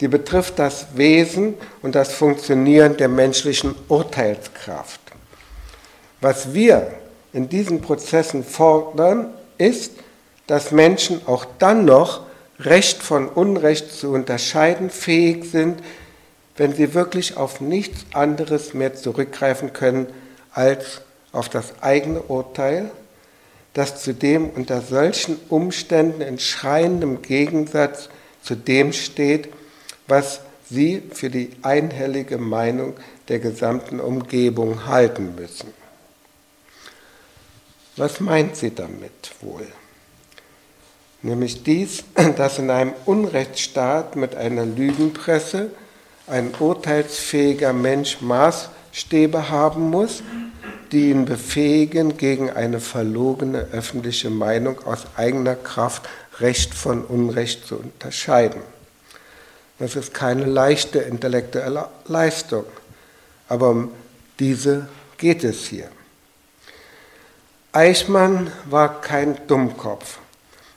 Die 0.00 0.08
betrifft 0.08 0.58
das 0.58 0.86
Wesen 0.94 1.54
und 1.82 1.94
das 1.94 2.12
Funktionieren 2.12 2.96
der 2.96 3.08
menschlichen 3.08 3.74
Urteilskraft. 3.88 5.00
Was 6.20 6.54
wir 6.54 6.92
in 7.32 7.48
diesen 7.48 7.80
Prozessen 7.80 8.44
fordern, 8.44 9.32
ist, 9.58 9.92
dass 10.46 10.72
Menschen 10.72 11.20
auch 11.26 11.44
dann 11.58 11.84
noch 11.84 12.22
Recht 12.64 13.02
von 13.02 13.28
Unrecht 13.28 13.92
zu 13.92 14.12
unterscheiden 14.12 14.90
fähig 14.90 15.44
sind, 15.44 15.80
wenn 16.56 16.74
sie 16.74 16.94
wirklich 16.94 17.36
auf 17.36 17.60
nichts 17.60 18.04
anderes 18.12 18.74
mehr 18.74 18.94
zurückgreifen 18.94 19.72
können 19.72 20.06
als 20.52 21.00
auf 21.32 21.48
das 21.48 21.80
eigene 21.80 22.20
Urteil, 22.22 22.90
das 23.74 24.02
zudem 24.02 24.50
unter 24.50 24.82
solchen 24.82 25.38
Umständen 25.48 26.20
in 26.20 26.38
schreiendem 26.38 27.22
Gegensatz 27.22 28.10
zu 28.42 28.54
dem 28.54 28.92
steht, 28.92 29.48
was 30.06 30.40
sie 30.68 31.02
für 31.12 31.30
die 31.30 31.50
einhellige 31.62 32.38
Meinung 32.38 32.94
der 33.28 33.38
gesamten 33.38 33.98
Umgebung 33.98 34.86
halten 34.86 35.34
müssen. 35.34 35.72
Was 37.96 38.20
meint 38.20 38.56
sie 38.56 38.74
damit 38.74 39.32
wohl? 39.40 39.66
Nämlich 41.22 41.62
dies, 41.62 42.04
dass 42.36 42.58
in 42.58 42.70
einem 42.70 42.92
Unrechtsstaat 43.06 44.16
mit 44.16 44.34
einer 44.34 44.66
Lügenpresse 44.66 45.70
ein 46.26 46.52
urteilsfähiger 46.58 47.72
Mensch 47.72 48.20
Maßstäbe 48.20 49.48
haben 49.48 49.90
muss, 49.90 50.22
die 50.90 51.10
ihn 51.10 51.24
befähigen, 51.24 52.16
gegen 52.16 52.50
eine 52.50 52.80
verlogene 52.80 53.68
öffentliche 53.72 54.30
Meinung 54.30 54.84
aus 54.84 55.06
eigener 55.16 55.54
Kraft 55.54 56.08
Recht 56.40 56.74
von 56.74 57.04
Unrecht 57.04 57.66
zu 57.66 57.76
unterscheiden. 57.76 58.60
Das 59.78 59.96
ist 59.96 60.14
keine 60.14 60.44
leichte 60.44 60.98
intellektuelle 60.98 61.88
Leistung, 62.06 62.64
aber 63.48 63.70
um 63.70 63.90
diese 64.38 64.88
geht 65.18 65.44
es 65.44 65.66
hier. 65.66 65.88
Eichmann 67.72 68.50
war 68.66 69.00
kein 69.00 69.46
Dummkopf. 69.46 70.18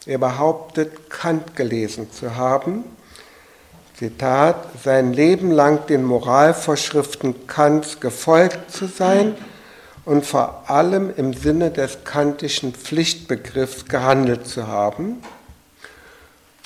Er 0.06 0.18
behauptet, 0.20 1.10
Kant 1.10 1.56
gelesen 1.56 2.12
zu 2.12 2.36
haben. 2.36 2.84
Zitat, 3.98 4.68
sein 4.84 5.14
Leben 5.14 5.52
lang 5.52 5.88
den 5.88 6.04
Moralvorschriften 6.04 7.48
Kants 7.48 8.00
gefolgt 8.00 8.72
zu 8.72 8.88
sein 8.88 9.36
und 10.04 10.26
vor 10.26 10.70
allem 10.70 11.12
im 11.16 11.34
Sinne 11.34 11.72
des 11.72 12.04
kantischen 12.04 12.74
Pflichtbegriffs 12.74 13.86
gehandelt 13.86 14.48
zu 14.48 14.68
haben. 14.68 15.22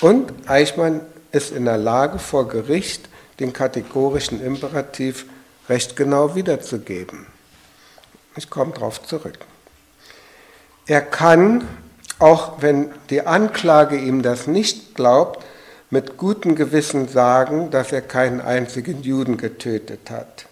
Und 0.01 0.33
Eichmann 0.49 1.01
ist 1.31 1.51
in 1.51 1.65
der 1.65 1.77
Lage, 1.77 2.19
vor 2.19 2.47
Gericht 2.47 3.07
den 3.39 3.53
kategorischen 3.53 4.43
Imperativ 4.43 5.25
recht 5.69 5.95
genau 5.95 6.35
wiederzugeben. 6.35 7.27
Ich 8.35 8.49
komme 8.49 8.73
darauf 8.73 9.03
zurück. 9.03 9.39
Er 10.85 11.01
kann, 11.01 11.67
auch 12.19 12.61
wenn 12.61 12.91
die 13.09 13.25
Anklage 13.25 13.97
ihm 13.97 14.21
das 14.21 14.47
nicht 14.47 14.95
glaubt, 14.95 15.43
mit 15.89 16.17
gutem 16.17 16.55
Gewissen 16.55 17.07
sagen, 17.07 17.71
dass 17.71 17.91
er 17.91 18.01
keinen 18.01 18.41
einzigen 18.41 19.01
Juden 19.01 19.37
getötet 19.37 20.11
hat. 20.11 20.45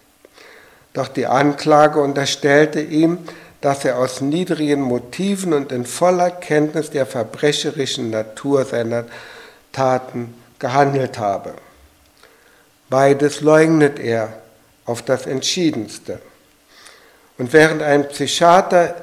Doch 0.94 1.08
die 1.08 1.26
Anklage 1.26 2.00
unterstellte 2.00 2.80
ihm, 2.80 3.18
dass 3.60 3.84
er 3.84 3.98
aus 3.98 4.20
niedrigen 4.20 4.80
Motiven 4.80 5.52
und 5.52 5.70
in 5.70 5.84
voller 5.84 6.30
Kenntnis 6.30 6.90
der 6.90 7.06
verbrecherischen 7.06 8.10
Natur 8.10 8.64
seiner 8.64 9.04
Taten 9.72 10.34
gehandelt 10.58 11.18
habe. 11.18 11.54
Beides 12.88 13.40
leugnet 13.40 13.98
er 13.98 14.32
auf 14.86 15.02
das 15.02 15.26
Entschiedenste. 15.26 16.20
Und 17.36 17.52
während 17.52 17.82
ein 17.82 18.08
Psychiater 18.08 18.96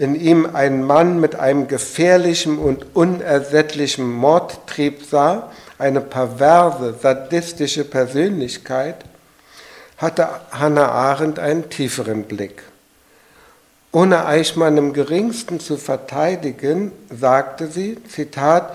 in 0.00 0.14
ihm 0.14 0.48
einen 0.54 0.82
Mann 0.82 1.20
mit 1.20 1.36
einem 1.36 1.68
gefährlichen 1.68 2.58
und 2.58 2.96
unersättlichen 2.96 4.10
Mordtrieb 4.10 5.04
sah, 5.04 5.50
eine 5.78 6.00
perverse, 6.00 6.94
sadistische 7.02 7.84
Persönlichkeit, 7.84 8.96
hatte 9.98 10.30
Hannah 10.52 10.88
Arendt 10.88 11.38
einen 11.38 11.68
tieferen 11.68 12.24
Blick. 12.24 12.62
Ohne 13.92 14.24
Eichmann 14.24 14.78
im 14.78 14.94
geringsten 14.94 15.60
zu 15.60 15.76
verteidigen, 15.76 16.92
sagte 17.10 17.66
sie, 17.66 17.98
Zitat, 18.08 18.74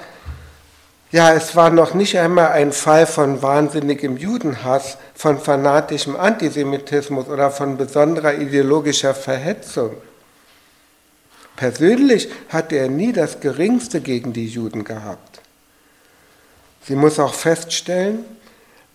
ja, 1.12 1.34
es 1.34 1.56
war 1.56 1.72
noch 1.72 1.96
nicht 1.96 2.20
einmal 2.20 2.50
ein 2.50 2.72
Fall 2.72 3.08
von 3.08 3.42
wahnsinnigem 3.42 4.18
Judenhass, 4.18 5.00
von 5.16 5.40
fanatischem 5.40 6.16
Antisemitismus 6.16 7.28
oder 7.28 7.50
von 7.50 7.78
besonderer 7.78 8.36
ideologischer 8.36 9.16
Verhetzung. 9.16 9.96
Persönlich 11.56 12.30
hatte 12.50 12.76
er 12.76 12.90
nie 12.90 13.14
das 13.14 13.40
Geringste 13.40 14.02
gegen 14.02 14.34
die 14.34 14.48
Juden 14.48 14.84
gehabt. 14.84 15.42
Sie 16.84 16.96
muss 16.96 17.20
auch 17.20 17.34
feststellen, 17.34 18.26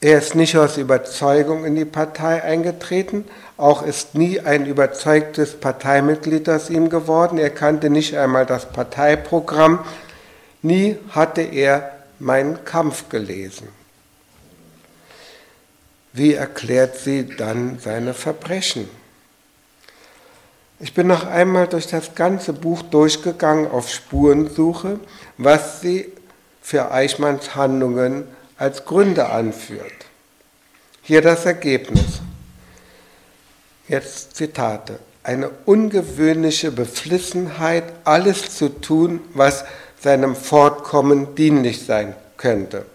er 0.03 0.19
ist 0.19 0.35
nicht 0.35 0.57
aus 0.57 0.79
Überzeugung 0.79 1.67
in 1.67 1.77
die 1.77 1.85
Partei 1.85 2.43
eingetreten, 2.43 3.27
auch 3.59 3.83
ist 3.83 4.15
nie 4.15 4.41
ein 4.41 4.65
überzeugtes 4.65 5.61
Parteimitglied 5.61 6.49
aus 6.49 6.71
ihm 6.71 6.89
geworden. 6.89 7.37
Er 7.37 7.51
kannte 7.51 7.91
nicht 7.91 8.17
einmal 8.17 8.47
das 8.47 8.73
Parteiprogramm. 8.73 9.85
Nie 10.63 10.97
hatte 11.11 11.43
er 11.43 11.93
meinen 12.19 12.65
Kampf 12.65 13.11
gelesen. 13.11 13.69
Wie 16.15 16.33
erklärt 16.33 16.97
sie 16.97 17.37
dann 17.37 17.79
seine 17.79 18.15
Verbrechen? 18.15 18.89
Ich 20.83 20.95
bin 20.95 21.07
noch 21.07 21.27
einmal 21.27 21.69
durch 21.69 21.87
das 21.89 22.15
ganze 22.15 22.55
Buch 22.55 22.81
durchgegangen 22.83 23.71
auf 23.71 23.91
Spurensuche, 23.91 24.99
was 25.37 25.83
sie 25.83 26.11
für 26.63 26.91
Eichmanns 26.91 27.55
Handlungen 27.55 28.25
als 28.57 28.87
Gründe 28.87 29.29
anführt. 29.29 29.93
Hier 31.03 31.21
das 31.21 31.45
Ergebnis. 31.45 32.21
Jetzt 33.89 34.37
Zitate. 34.37 34.99
Eine 35.23 35.51
ungewöhnliche 35.67 36.73
Beflissenheit, 36.73 37.85
alles 38.05 38.57
zu 38.57 38.71
tun, 38.81 39.21
was 39.35 39.65
seinem 40.01 40.35
Fortkommen 40.35 41.35
dienlich 41.35 41.85
sein 41.85 42.15
könnte. 42.39 42.87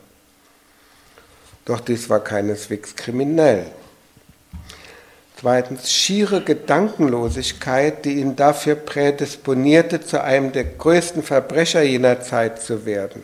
Doch 1.65 1.79
dies 1.79 2.09
war 2.09 2.19
keineswegs 2.19 2.95
kriminell. 2.95 3.67
Zweitens, 5.45 5.91
schiere 5.91 6.41
Gedankenlosigkeit, 6.41 8.03
die 8.03 8.13
ihn 8.13 8.35
dafür 8.35 8.73
prädisponierte, 8.73 10.01
zu 10.01 10.23
einem 10.23 10.51
der 10.53 10.63
größten 10.63 11.21
Verbrecher 11.21 11.83
jener 11.83 12.19
Zeit 12.19 12.63
zu 12.63 12.87
werden. 12.87 13.23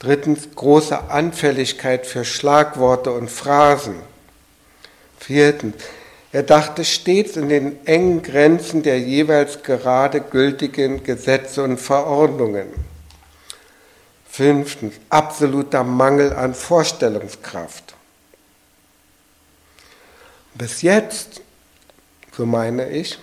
Drittens 0.00 0.48
große 0.56 1.08
Anfälligkeit 1.08 2.04
für 2.04 2.24
Schlagworte 2.24 3.12
und 3.12 3.30
Phrasen. 3.30 3.94
Viertens, 5.20 5.76
er 6.32 6.42
dachte 6.42 6.84
stets 6.84 7.36
in 7.36 7.48
den 7.48 7.86
engen 7.86 8.20
Grenzen 8.24 8.82
der 8.82 8.98
jeweils 8.98 9.62
gerade 9.62 10.20
gültigen 10.20 11.04
Gesetze 11.04 11.62
und 11.62 11.78
Verordnungen. 11.78 12.66
Fünftens, 14.28 14.96
absoluter 15.10 15.84
Mangel 15.84 16.32
an 16.32 16.54
Vorstellungskraft. 16.54 17.94
Bis 20.54 20.82
jetzt, 20.82 21.40
so 22.32 22.44
meine 22.44 22.88
ich, 22.90 23.18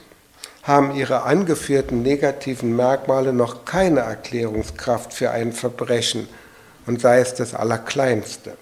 haben 0.63 0.96
ihre 0.96 1.24
angeführten 1.24 2.02
negativen 2.02 2.76
Merkmale 2.76 3.32
noch 3.32 3.66
keine 3.66 4.02
Erklärungskraft 4.02 5.13
für 5.13 5.32
ein 5.32 5.54
Verbrechen 5.54 6.28
und 6.86 7.02
sei 7.02 7.20
es 7.20 7.34
das 7.34 7.54
Allerkleinste. 7.54 8.58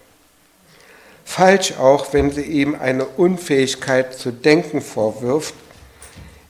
Falsch 1.24 1.74
auch, 1.80 2.14
wenn 2.14 2.32
sie 2.32 2.44
ihm 2.44 2.76
eine 2.76 3.06
Unfähigkeit 3.06 4.14
zu 4.14 4.32
denken 4.32 4.82
vorwirft. 4.82 5.56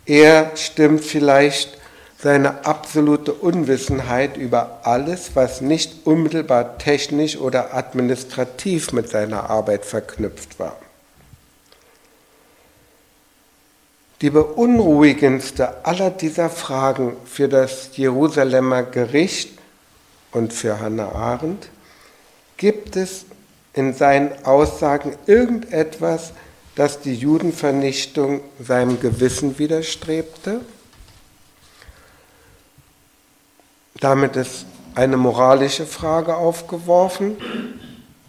Er 0.05 0.51
stimmt 0.55 1.03
vielleicht 1.03 1.77
seine 2.17 2.65
absolute 2.65 3.33
Unwissenheit 3.33 4.35
über 4.35 4.81
alles, 4.83 5.31
was 5.35 5.61
nicht 5.61 6.05
unmittelbar 6.05 6.77
technisch 6.77 7.37
oder 7.37 7.73
administrativ 7.73 8.91
mit 8.91 9.09
seiner 9.09 9.49
Arbeit 9.49 9.85
verknüpft 9.85 10.59
war. 10.59 10.77
Die 14.21 14.29
beunruhigendste 14.29 15.85
aller 15.85 16.09
dieser 16.09 16.49
Fragen 16.49 17.17
für 17.25 17.49
das 17.49 17.97
Jerusalemer 17.97 18.83
Gericht 18.83 19.57
und 20.31 20.53
für 20.53 20.79
Hannah 20.79 21.11
Arendt, 21.11 21.69
gibt 22.57 22.95
es 22.95 23.25
in 23.73 23.93
seinen 23.93 24.31
Aussagen 24.45 25.17
irgendetwas, 25.25 26.31
das 26.75 27.01
die 27.01 27.13
Judenvernichtung 27.13 28.41
seinem 28.59 28.99
Gewissen 28.99 29.59
widerstrebte? 29.59 30.61
Damit 33.99 34.35
ist 34.37 34.65
eine 34.93 35.17
moralische 35.17 35.85
Frage 35.85 36.35
aufgeworfen, 36.35 37.35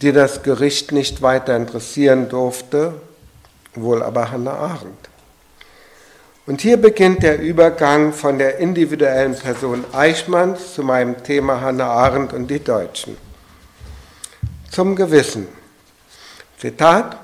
die 0.02 0.12
das 0.12 0.42
Gericht 0.42 0.92
nicht 0.92 1.22
weiter 1.22 1.56
interessieren 1.56 2.28
durfte, 2.28 2.94
wohl 3.74 4.02
aber 4.02 4.30
Hannah 4.30 4.54
Arendt. 4.54 5.08
Und 6.46 6.60
hier 6.60 6.76
beginnt 6.76 7.24
der 7.24 7.40
Übergang 7.40 8.12
von 8.12 8.38
der 8.38 8.58
individuellen 8.58 9.34
Person 9.34 9.84
Eichmanns 9.92 10.74
zu 10.74 10.84
meinem 10.84 11.24
Thema 11.24 11.60
Hannah 11.60 11.88
Arendt 11.88 12.32
und 12.32 12.48
die 12.48 12.62
Deutschen. 12.62 13.16
Zum 14.70 14.94
Gewissen. 14.94 15.48
Zitat, 16.56 17.18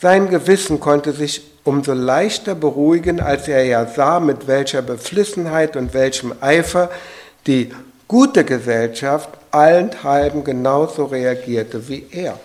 sein 0.00 0.28
Gewissen 0.28 0.78
konnte 0.78 1.12
sich 1.12 1.42
umso 1.64 1.92
leichter 1.92 2.54
beruhigen, 2.54 3.20
als 3.20 3.48
er 3.48 3.64
ja 3.64 3.84
sah, 3.86 4.20
mit 4.20 4.46
welcher 4.46 4.82
Beflissenheit 4.82 5.76
und 5.76 5.92
welchem 5.92 6.32
Eifer 6.40 6.88
die 7.48 7.72
gute 8.06 8.44
Gesellschaft 8.44 9.30
allenthalben 9.50 10.44
genauso 10.44 11.06
reagierte 11.06 11.88
wie 11.88 12.06
er. 12.12 12.38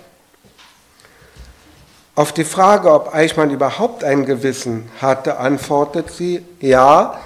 Auf 2.18 2.34
die 2.34 2.45
Frage, 2.45 2.91
ob 2.91 3.13
Eichmann 3.13 3.51
überhaupt 3.51 4.03
ein 4.03 4.26
Gewissen 4.26 4.89
hatte, 4.99 5.38
antwortet 5.38 6.09
sie, 6.09 6.43
ja, 6.59 7.20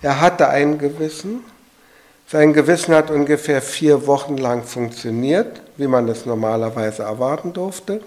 Er 0.00 0.20
hatte 0.20 0.48
ein 0.48 0.78
Gewissen. 0.78 1.44
Sein 2.26 2.52
Gewissen 2.52 2.92
hat 2.92 3.12
ungefähr 3.12 3.62
vier 3.62 4.08
Wochen 4.08 4.36
lang 4.36 4.64
funktioniert, 4.64 5.62
wie 5.76 5.86
man 5.86 6.08
es 6.08 6.26
normalerweise 6.26 7.04
erwarten 7.04 7.52
durfte. 7.52 8.00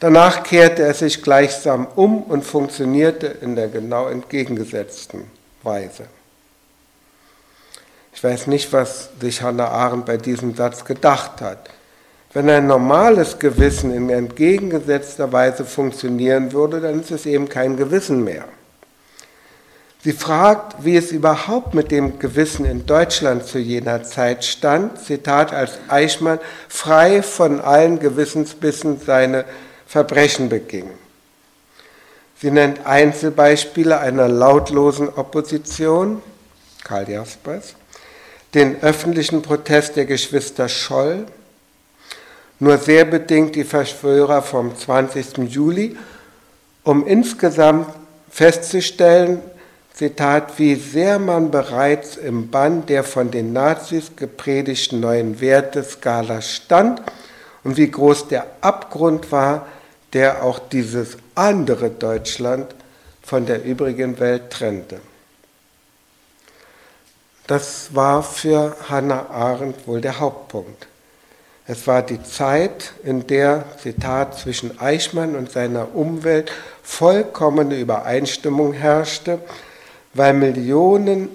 Danach 0.00 0.42
kehrte 0.42 0.82
er 0.82 0.94
sich 0.94 1.22
gleichsam 1.22 1.86
um 1.94 2.24
und 2.24 2.42
funktionierte 2.42 3.28
in 3.28 3.54
der 3.54 3.68
genau 3.68 4.08
entgegengesetzten 4.08 5.30
Weise. 5.62 6.06
Ich 8.12 8.24
weiß 8.24 8.48
nicht, 8.48 8.72
was 8.72 9.10
sich 9.20 9.42
Hannah 9.42 9.68
Arendt 9.68 10.06
bei 10.06 10.16
diesem 10.16 10.56
Satz 10.56 10.84
gedacht 10.84 11.40
hat. 11.40 11.70
Wenn 12.36 12.50
ein 12.50 12.66
normales 12.66 13.38
Gewissen 13.38 13.94
in 13.94 14.10
entgegengesetzter 14.10 15.32
Weise 15.32 15.64
funktionieren 15.64 16.52
würde, 16.52 16.82
dann 16.82 17.00
ist 17.00 17.10
es 17.10 17.24
eben 17.24 17.48
kein 17.48 17.78
Gewissen 17.78 18.24
mehr. 18.24 18.44
Sie 20.04 20.12
fragt, 20.12 20.84
wie 20.84 20.98
es 20.98 21.12
überhaupt 21.12 21.72
mit 21.72 21.90
dem 21.90 22.18
Gewissen 22.18 22.66
in 22.66 22.84
Deutschland 22.84 23.46
zu 23.46 23.58
jener 23.58 24.02
Zeit 24.02 24.44
stand, 24.44 25.00
Zitat, 25.00 25.54
als 25.54 25.78
Eichmann 25.88 26.38
frei 26.68 27.22
von 27.22 27.58
allen 27.58 28.00
Gewissensbissen 28.00 29.00
seine 29.00 29.46
Verbrechen 29.86 30.50
beging. 30.50 30.90
Sie 32.38 32.50
nennt 32.50 32.84
Einzelbeispiele 32.84 33.98
einer 33.98 34.28
lautlosen 34.28 35.08
Opposition, 35.08 36.20
Karl 36.84 37.08
Jaspers, 37.08 37.76
den 38.52 38.82
öffentlichen 38.82 39.40
Protest 39.40 39.96
der 39.96 40.04
Geschwister 40.04 40.68
Scholl, 40.68 41.24
nur 42.58 42.78
sehr 42.78 43.04
bedingt 43.04 43.54
die 43.54 43.64
Verschwörer 43.64 44.42
vom 44.42 44.76
20. 44.76 45.38
Juli, 45.48 45.96
um 46.84 47.06
insgesamt 47.06 47.88
festzustellen, 48.30 49.42
Zitat, 49.92 50.58
wie 50.58 50.74
sehr 50.74 51.18
man 51.18 51.50
bereits 51.50 52.16
im 52.16 52.50
Bann 52.50 52.84
der 52.84 53.02
von 53.02 53.30
den 53.30 53.54
Nazis 53.54 54.12
gepredigten 54.14 55.00
neuen 55.00 55.40
Werteskala 55.40 56.42
stand 56.42 57.00
und 57.64 57.78
wie 57.78 57.90
groß 57.90 58.28
der 58.28 58.46
Abgrund 58.60 59.32
war, 59.32 59.66
der 60.12 60.42
auch 60.44 60.58
dieses 60.58 61.16
andere 61.34 61.90
Deutschland 61.90 62.74
von 63.22 63.46
der 63.46 63.64
übrigen 63.64 64.20
Welt 64.20 64.50
trennte. 64.50 65.00
Das 67.46 67.94
war 67.94 68.22
für 68.22 68.76
Hannah 68.88 69.30
Arendt 69.30 69.86
wohl 69.86 70.00
der 70.00 70.20
Hauptpunkt. 70.20 70.86
Es 71.68 71.86
war 71.88 72.02
die 72.02 72.22
Zeit, 72.22 72.92
in 73.02 73.26
der, 73.26 73.64
Zitat, 73.82 74.38
zwischen 74.38 74.78
Eichmann 74.78 75.34
und 75.34 75.50
seiner 75.50 75.96
Umwelt 75.96 76.52
vollkommene 76.82 77.78
Übereinstimmung 77.80 78.72
herrschte, 78.72 79.40
weil 80.14 80.32
Millionen 80.34 81.28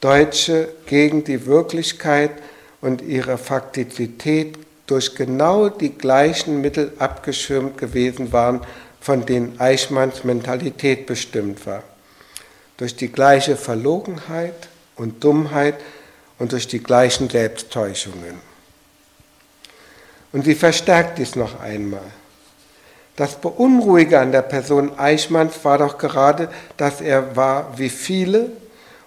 Deutsche 0.00 0.68
gegen 0.86 1.22
die 1.22 1.46
Wirklichkeit 1.46 2.32
und 2.80 3.02
ihre 3.02 3.38
Faktizität 3.38 4.58
durch 4.86 5.14
genau 5.14 5.68
die 5.68 5.96
gleichen 5.96 6.60
Mittel 6.60 6.92
abgeschirmt 6.98 7.78
gewesen 7.78 8.32
waren, 8.32 8.62
von 9.00 9.24
denen 9.24 9.60
Eichmanns 9.60 10.24
Mentalität 10.24 11.06
bestimmt 11.06 11.64
war. 11.64 11.84
Durch 12.76 12.96
die 12.96 13.12
gleiche 13.12 13.56
Verlogenheit 13.56 14.68
und 14.96 15.22
Dummheit 15.22 15.76
und 16.38 16.50
durch 16.52 16.66
die 16.66 16.82
gleichen 16.82 17.30
Selbsttäuschungen. 17.30 18.49
Und 20.32 20.44
sie 20.44 20.54
verstärkt 20.54 21.18
dies 21.18 21.36
noch 21.36 21.60
einmal. 21.60 22.00
Das 23.16 23.34
Beunruhige 23.34 24.18
an 24.18 24.32
der 24.32 24.42
Person 24.42 24.98
Eichmanns 24.98 25.64
war 25.64 25.78
doch 25.78 25.98
gerade, 25.98 26.48
dass 26.76 27.00
er 27.00 27.36
war 27.36 27.76
wie 27.76 27.90
viele 27.90 28.50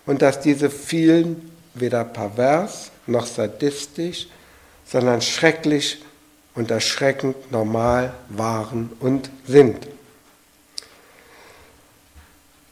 und 0.06 0.22
dass 0.22 0.40
diese 0.40 0.70
vielen 0.70 1.52
weder 1.74 2.04
pervers 2.04 2.92
noch 3.08 3.26
sadistisch, 3.26 4.28
sondern 4.86 5.22
schrecklich 5.22 6.04
und 6.56 6.70
erschreckend 6.70 7.52
normal 7.52 8.14
waren 8.30 8.92
und 9.00 9.30
sind. 9.48 9.88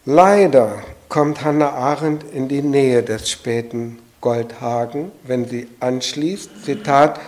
Leider 0.05 0.83
kommt 1.09 1.43
Hannah 1.43 1.71
Arendt 1.71 2.23
in 2.33 2.47
die 2.47 2.61
Nähe 2.61 3.03
des 3.03 3.29
späten 3.29 3.99
Goldhagen, 4.19 5.11
wenn 5.23 5.47
sie 5.47 5.67
anschließt, 5.79 6.63
Zitat, 6.63 7.19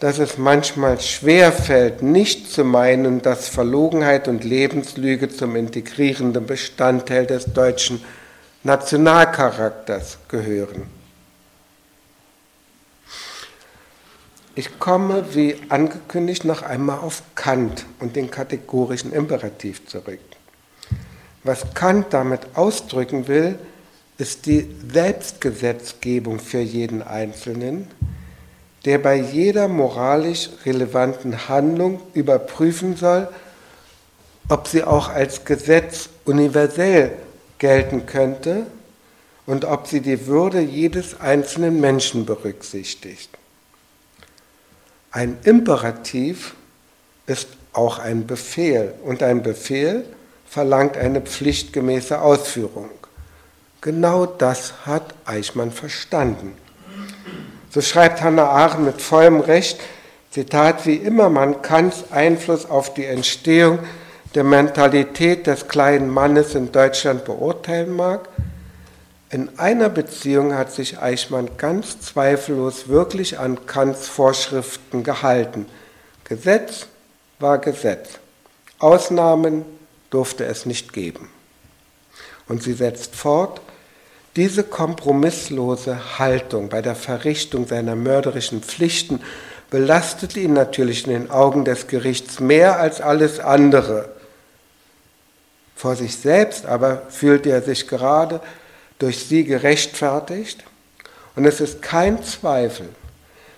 dass 0.00 0.18
es 0.18 0.38
manchmal 0.38 1.00
schwer 1.00 1.52
fällt, 1.52 2.02
nicht 2.02 2.50
zu 2.50 2.64
meinen, 2.64 3.20
dass 3.20 3.48
Verlogenheit 3.48 4.28
und 4.28 4.44
Lebenslüge 4.44 5.28
zum 5.28 5.56
integrierenden 5.56 6.46
Bestandteil 6.46 7.26
des 7.26 7.52
deutschen 7.52 8.04
Nationalcharakters 8.62 10.18
gehören. 10.28 10.84
Ich 14.54 14.78
komme, 14.78 15.24
wie 15.34 15.56
angekündigt, 15.68 16.44
noch 16.44 16.62
einmal 16.62 16.98
auf 16.98 17.22
Kant 17.34 17.86
und 18.00 18.16
den 18.16 18.30
kategorischen 18.30 19.12
Imperativ 19.12 19.86
zurück. 19.86 20.18
Was 21.44 21.74
Kant 21.74 22.06
damit 22.10 22.40
ausdrücken 22.54 23.28
will, 23.28 23.58
ist 24.16 24.46
die 24.46 24.68
Selbstgesetzgebung 24.92 26.40
für 26.40 26.58
jeden 26.58 27.02
Einzelnen, 27.02 27.88
der 28.88 28.96
bei 28.96 29.16
jeder 29.16 29.68
moralisch 29.68 30.48
relevanten 30.64 31.46
Handlung 31.46 32.00
überprüfen 32.14 32.96
soll, 32.96 33.28
ob 34.48 34.66
sie 34.66 34.82
auch 34.82 35.10
als 35.10 35.44
Gesetz 35.44 36.08
universell 36.24 37.12
gelten 37.58 38.06
könnte 38.06 38.66
und 39.44 39.66
ob 39.66 39.88
sie 39.88 40.00
die 40.00 40.26
Würde 40.26 40.60
jedes 40.60 41.20
einzelnen 41.20 41.82
Menschen 41.82 42.24
berücksichtigt. 42.24 43.28
Ein 45.10 45.36
Imperativ 45.44 46.54
ist 47.26 47.48
auch 47.74 47.98
ein 47.98 48.26
Befehl 48.26 48.94
und 49.04 49.22
ein 49.22 49.42
Befehl 49.42 50.06
verlangt 50.46 50.96
eine 50.96 51.20
pflichtgemäße 51.20 52.22
Ausführung. 52.22 52.88
Genau 53.82 54.24
das 54.24 54.86
hat 54.86 55.14
Eichmann 55.26 55.72
verstanden. 55.72 56.54
So 57.70 57.80
schreibt 57.80 58.22
Hannah 58.22 58.48
Arendt 58.48 58.84
mit 58.84 59.02
vollem 59.02 59.40
Recht, 59.40 59.78
Zitat, 60.30 60.86
wie 60.86 60.96
immer 60.96 61.28
man 61.30 61.62
Kants 61.62 62.04
Einfluss 62.10 62.66
auf 62.66 62.94
die 62.94 63.04
Entstehung 63.04 63.78
der 64.34 64.44
Mentalität 64.44 65.46
des 65.46 65.68
kleinen 65.68 66.08
Mannes 66.08 66.54
in 66.54 66.70
Deutschland 66.72 67.24
beurteilen 67.24 67.94
mag, 67.94 68.28
in 69.30 69.58
einer 69.58 69.90
Beziehung 69.90 70.54
hat 70.54 70.72
sich 70.72 70.98
Eichmann 70.98 71.50
ganz 71.58 72.00
zweifellos 72.00 72.88
wirklich 72.88 73.38
an 73.38 73.66
Kants 73.66 74.08
Vorschriften 74.08 75.02
gehalten. 75.02 75.66
Gesetz 76.24 76.86
war 77.38 77.58
Gesetz. 77.58 78.18
Ausnahmen 78.78 79.66
durfte 80.08 80.46
es 80.46 80.64
nicht 80.64 80.94
geben. 80.94 81.28
Und 82.48 82.62
sie 82.62 82.72
setzt 82.72 83.14
fort, 83.16 83.60
diese 84.38 84.62
kompromisslose 84.62 86.20
Haltung 86.20 86.68
bei 86.68 86.80
der 86.80 86.94
Verrichtung 86.94 87.66
seiner 87.66 87.96
mörderischen 87.96 88.62
Pflichten 88.62 89.20
belastete 89.68 90.38
ihn 90.38 90.52
natürlich 90.52 91.08
in 91.08 91.12
den 91.12 91.30
Augen 91.32 91.64
des 91.64 91.88
Gerichts 91.88 92.38
mehr 92.38 92.78
als 92.78 93.00
alles 93.00 93.40
andere. 93.40 94.10
Vor 95.74 95.96
sich 95.96 96.16
selbst 96.16 96.66
aber 96.66 97.02
fühlte 97.08 97.50
er 97.50 97.62
sich 97.62 97.88
gerade 97.88 98.40
durch 99.00 99.26
sie 99.26 99.42
gerechtfertigt. 99.42 100.62
Und 101.34 101.44
es 101.44 101.60
ist 101.60 101.82
kein 101.82 102.22
Zweifel, 102.22 102.88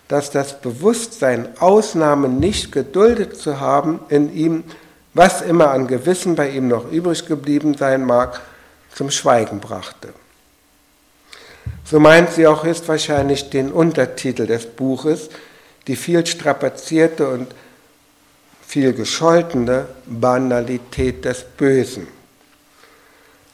dass 0.09 0.31
das 0.31 0.63
Bewusstsein, 0.63 1.61
Ausnahmen 1.61 2.39
nicht 2.39 2.73
geduldet 2.73 3.37
zu 3.37 3.61
haben, 3.61 4.01
in 4.09 4.35
ihm, 4.35 4.65
was 5.13 5.43
immer 5.43 5.73
an 5.73 5.89
Gewissen 5.89 6.37
bei 6.37 6.49
ihm 6.49 6.69
noch 6.69 6.91
übrig 6.91 7.27
geblieben 7.27 7.75
sein 7.75 8.03
mag, 8.03 8.41
zum 8.95 9.11
Schweigen 9.11 9.61
brachte. 9.61 10.15
So 11.91 11.99
meint 11.99 12.31
sie 12.31 12.47
auch 12.47 12.63
höchstwahrscheinlich 12.63 13.51
den 13.51 13.73
Untertitel 13.73 14.47
des 14.47 14.65
Buches, 14.65 15.29
die 15.89 15.97
viel 15.97 16.25
strapazierte 16.25 17.29
und 17.29 17.53
viel 18.65 18.93
gescholtene 18.93 19.87
Banalität 20.07 21.25
des 21.25 21.43
Bösen. 21.43 22.07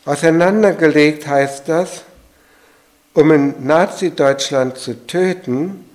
Auseinandergelegt 0.05 1.27
heißt 1.27 1.67
das, 1.67 2.03
um 3.15 3.33
in 3.33 3.67
Nazi-Deutschland 3.67 4.77
zu 4.77 5.07
töten, 5.07 5.89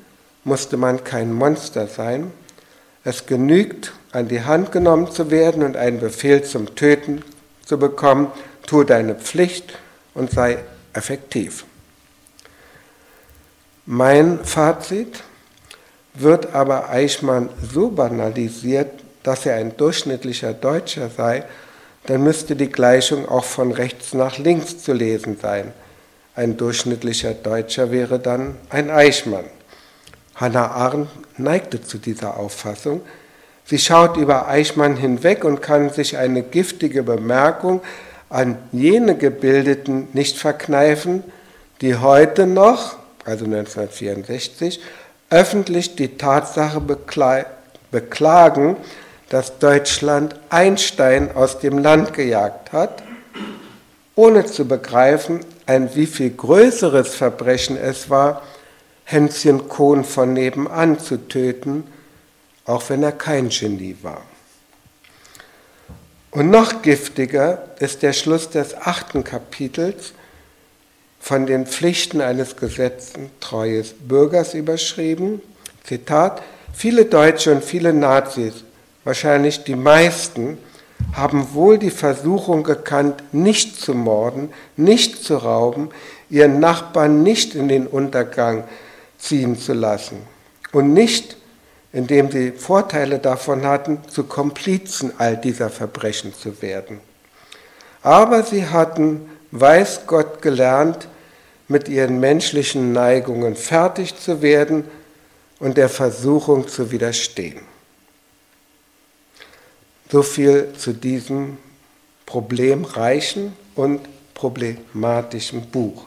musste 0.43 0.77
man 0.77 1.03
kein 1.03 1.31
Monster 1.31 1.85
sein. 1.85 2.31
Es 3.03 3.27
genügt, 3.27 3.93
an 4.13 4.27
die 4.27 4.41
Hand 4.41 4.71
genommen 4.71 5.11
zu 5.11 5.29
werden 5.29 5.61
und 5.61 5.77
einen 5.77 5.99
Befehl 5.99 6.43
zum 6.43 6.73
Töten 6.73 7.21
zu 7.63 7.77
bekommen. 7.77 8.31
Tu 8.65 8.83
deine 8.83 9.13
Pflicht 9.13 9.77
und 10.15 10.31
sei 10.31 10.57
effektiv. 10.93 11.65
Mein 13.85 14.43
Fazit 14.43 15.23
wird 16.13 16.53
aber 16.53 16.89
Eichmann 16.89 17.49
so 17.73 17.89
banalisiert, 17.89 18.91
dass 19.23 19.45
er 19.45 19.55
ein 19.55 19.75
durchschnittlicher 19.77 20.53
Deutscher 20.53 21.09
sei, 21.09 21.43
dann 22.05 22.23
müsste 22.23 22.55
die 22.55 22.71
Gleichung 22.71 23.27
auch 23.29 23.43
von 23.43 23.71
rechts 23.71 24.13
nach 24.13 24.37
links 24.37 24.83
zu 24.83 24.93
lesen 24.93 25.37
sein. 25.41 25.73
ein 26.35 26.57
durchschnittlicher 26.57 27.33
Deutscher 27.33 27.91
wäre 27.91 28.17
dann 28.19 28.55
ein 28.69 28.89
Eichmann. 28.89 29.45
Hannah 30.35 30.71
Arendt 30.71 31.09
neigte 31.37 31.81
zu 31.81 31.97
dieser 31.97 32.37
Auffassung. 32.37 33.01
Sie 33.65 33.77
schaut 33.77 34.17
über 34.17 34.47
Eichmann 34.47 34.95
hinweg 34.95 35.43
und 35.43 35.61
kann 35.61 35.89
sich 35.89 36.17
eine 36.17 36.41
giftige 36.41 37.03
Bemerkung 37.03 37.81
an 38.29 38.57
jene 38.71 39.15
Gebildeten 39.17 40.07
nicht 40.13 40.37
verkneifen, 40.37 41.23
die 41.81 41.95
heute 41.97 42.47
noch, 42.47 42.95
also 43.31 43.45
1964, 43.45 44.81
öffentlich 45.29 45.95
die 45.95 46.17
Tatsache 46.17 46.81
beklagen, 47.91 48.75
dass 49.29 49.57
Deutschland 49.59 50.35
Einstein 50.49 51.33
aus 51.33 51.59
dem 51.59 51.77
Land 51.77 52.13
gejagt 52.13 52.73
hat, 52.73 53.01
ohne 54.15 54.45
zu 54.45 54.67
begreifen, 54.67 55.39
ein 55.65 55.95
wie 55.95 56.05
viel 56.05 56.31
größeres 56.31 57.15
Verbrechen 57.15 57.77
es 57.77 58.09
war, 58.09 58.41
Hänschen 59.05 59.69
Kohn 59.69 60.03
von 60.03 60.33
nebenan 60.33 60.99
zu 60.99 61.27
töten, 61.27 61.85
auch 62.65 62.89
wenn 62.89 63.01
er 63.03 63.13
kein 63.13 63.49
Genie 63.49 63.95
war. 64.01 64.21
Und 66.31 66.49
noch 66.49 66.81
giftiger 66.81 67.63
ist 67.79 68.03
der 68.03 68.13
Schluss 68.13 68.49
des 68.49 68.75
achten 68.75 69.23
Kapitels 69.23 70.13
von 71.21 71.45
den 71.45 71.67
Pflichten 71.67 72.19
eines 72.19 72.57
gesetzentreues 72.57 73.93
Bürgers 73.93 74.55
überschrieben. 74.55 75.39
Zitat, 75.83 76.41
viele 76.73 77.05
Deutsche 77.05 77.51
und 77.51 77.63
viele 77.63 77.93
Nazis, 77.93 78.65
wahrscheinlich 79.03 79.63
die 79.63 79.75
meisten, 79.75 80.57
haben 81.13 81.53
wohl 81.53 81.77
die 81.77 81.91
Versuchung 81.91 82.63
gekannt, 82.63 83.23
nicht 83.31 83.79
zu 83.79 83.93
morden, 83.93 84.49
nicht 84.75 85.23
zu 85.23 85.37
rauben, 85.37 85.89
ihren 86.29 86.59
Nachbarn 86.59 87.21
nicht 87.21 87.53
in 87.53 87.67
den 87.67 87.85
Untergang 87.85 88.63
ziehen 89.19 89.57
zu 89.57 89.73
lassen 89.73 90.17
und 90.71 90.93
nicht, 90.93 91.37
indem 91.93 92.31
sie 92.31 92.51
Vorteile 92.51 93.19
davon 93.19 93.65
hatten, 93.65 93.99
zu 94.07 94.23
Komplizen 94.23 95.13
all 95.19 95.37
dieser 95.37 95.69
Verbrechen 95.69 96.33
zu 96.33 96.61
werden. 96.63 96.99
Aber 98.01 98.43
sie 98.43 98.65
hatten, 98.65 99.29
weiß 99.51 100.07
Gott, 100.07 100.41
gelernt, 100.41 101.07
mit 101.71 101.87
ihren 101.87 102.19
menschlichen 102.19 102.91
Neigungen 102.91 103.55
fertig 103.55 104.17
zu 104.19 104.41
werden 104.41 104.83
und 105.59 105.77
der 105.77 105.89
Versuchung 105.89 106.67
zu 106.67 106.91
widerstehen. 106.91 107.61
So 110.11 110.21
viel 110.21 110.73
zu 110.77 110.93
diesem 110.93 111.57
problemreichen 112.25 113.53
und 113.75 114.01
problematischen 114.33 115.69
Buch. 115.69 116.05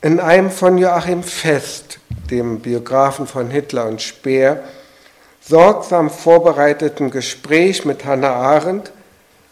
In 0.00 0.20
einem 0.20 0.50
von 0.50 0.78
Joachim 0.78 1.22
Fest, 1.22 1.98
dem 2.30 2.60
Biografen 2.60 3.26
von 3.26 3.50
Hitler 3.50 3.86
und 3.86 4.00
Speer, 4.00 4.62
sorgsam 5.40 6.08
vorbereiteten 6.08 7.10
Gespräch 7.10 7.84
mit 7.84 8.04
Hannah 8.04 8.34
Arendt, 8.34 8.92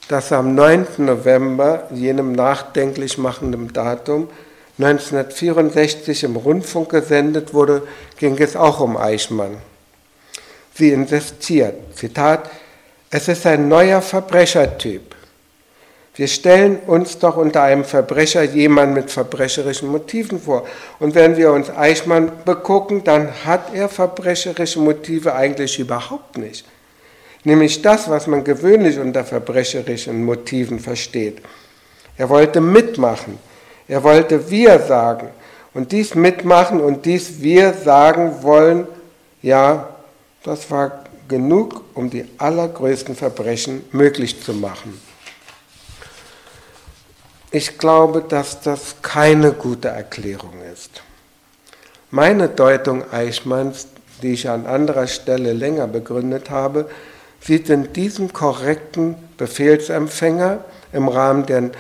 das 0.09 0.33
am 0.33 0.55
9. 0.55 0.87
November, 0.99 1.89
jenem 1.93 2.33
nachdenklich 2.33 3.19
machenden 3.19 3.73
Datum, 3.73 4.29
1964 4.79 6.25
im 6.25 6.37
Rundfunk 6.37 6.91
gesendet 6.91 7.55
wurde, 7.55 7.87
ging 8.19 8.37
es 8.39 8.57
auch 8.57 8.81
um 8.81 8.97
Eichmann. 8.97 9.57
Sie 10.75 10.91
insistiert, 10.91 11.75
Zitat, 11.95 12.51
es 13.11 13.29
ist 13.29 13.47
ein 13.47 13.69
neuer 13.69 14.03
Verbrechertyp. 14.03 15.15
Wir 16.15 16.29
stellen 16.29 16.79
uns 16.87 17.19
doch 17.19 17.37
unter 17.37 17.63
einem 17.63 17.85
Verbrecher 17.85 18.43
jemanden 18.43 18.95
mit 18.95 19.11
verbrecherischen 19.11 19.89
Motiven 19.89 20.41
vor. 20.41 20.67
Und 20.99 21.15
wenn 21.15 21.37
wir 21.37 21.53
uns 21.53 21.69
Eichmann 21.69 22.33
begucken, 22.45 23.05
dann 23.05 23.45
hat 23.45 23.75
er 23.75 23.89
verbrecherische 23.91 24.81
Motive 24.81 25.35
eigentlich 25.35 25.79
überhaupt 25.79 26.39
nicht. 26.39 26.65
Nämlich 27.47 27.81
das, 27.81 28.11
was 28.11 28.27
man 28.27 28.43
gewöhnlich 28.43 28.99
unter 28.99 29.25
verbrecherischen 29.25 30.25
Motiven 30.25 30.81
versteht. 30.81 31.41
Er 32.17 32.29
wollte 32.29 32.61
mitmachen. 32.61 33.39
Er 33.87 34.03
wollte 34.03 34.51
wir 34.51 34.81
sagen. 34.81 35.29
Und 35.73 35.93
dies 35.93 36.17
mitmachen 36.17 36.81
und 36.81 37.07
dies 37.07 37.41
wir 37.41 37.73
sagen 37.73 38.43
wollen, 38.43 38.89
ja, 39.43 39.91
das 40.43 40.69
war 40.73 41.05
genug, 41.29 41.85
um 41.95 42.11
die 42.11 42.25
allergrößten 42.37 43.15
Verbrechen 43.15 43.85
möglich 43.93 44.43
zu 44.43 44.53
machen. 44.53 45.01
Ich 47.53 47.79
glaube, 47.79 48.25
dass 48.29 48.61
das 48.61 48.97
keine 49.03 49.53
gute 49.53 49.87
Erklärung 49.87 50.55
ist. 50.73 51.01
Meine 52.11 52.49
Deutung 52.49 53.05
Eichmanns, 53.13 53.87
die 54.21 54.33
ich 54.33 54.49
an 54.49 54.67
anderer 54.67 55.07
Stelle 55.07 55.53
länger 55.53 55.87
begründet 55.87 56.51
habe, 56.51 56.91
sieht 57.41 57.71
in 57.71 57.93
diesem 57.93 58.33
korrekten 58.33 59.15
Befehlsempfänger 59.37 60.65
im 60.93 61.09
Rahmen 61.09 61.47
der 61.47 61.71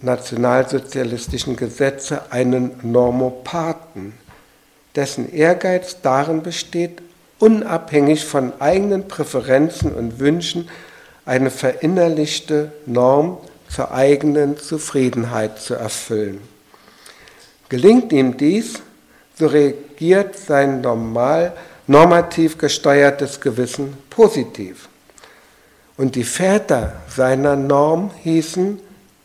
nationalsozialistischen 0.00 1.56
Gesetze 1.56 2.30
einen 2.30 2.72
Normopathen, 2.82 4.14
dessen 4.94 5.32
Ehrgeiz 5.32 6.00
darin 6.02 6.42
besteht, 6.42 7.02
unabhängig 7.38 8.24
von 8.24 8.52
eigenen 8.60 9.08
Präferenzen 9.08 9.92
und 9.92 10.18
Wünschen 10.18 10.68
eine 11.24 11.50
verinnerlichte 11.50 12.72
Norm 12.86 13.38
zur 13.68 13.92
eigenen 13.92 14.56
Zufriedenheit 14.56 15.58
zu 15.58 15.74
erfüllen. 15.74 16.40
Gelingt 17.68 18.12
ihm 18.12 18.36
dies, 18.38 18.80
so 19.34 19.46
reagiert 19.46 20.36
sein 20.36 20.80
normal, 20.80 21.52
normativ 21.88 22.58
gesteuertes 22.58 23.40
Gewissen 23.40 23.98
positiv. 24.10 24.88
Und 25.96 26.14
die 26.14 26.24
Väter 26.24 26.92
seiner 27.08 27.56
Norm 27.56 28.12
hießen 28.22 28.78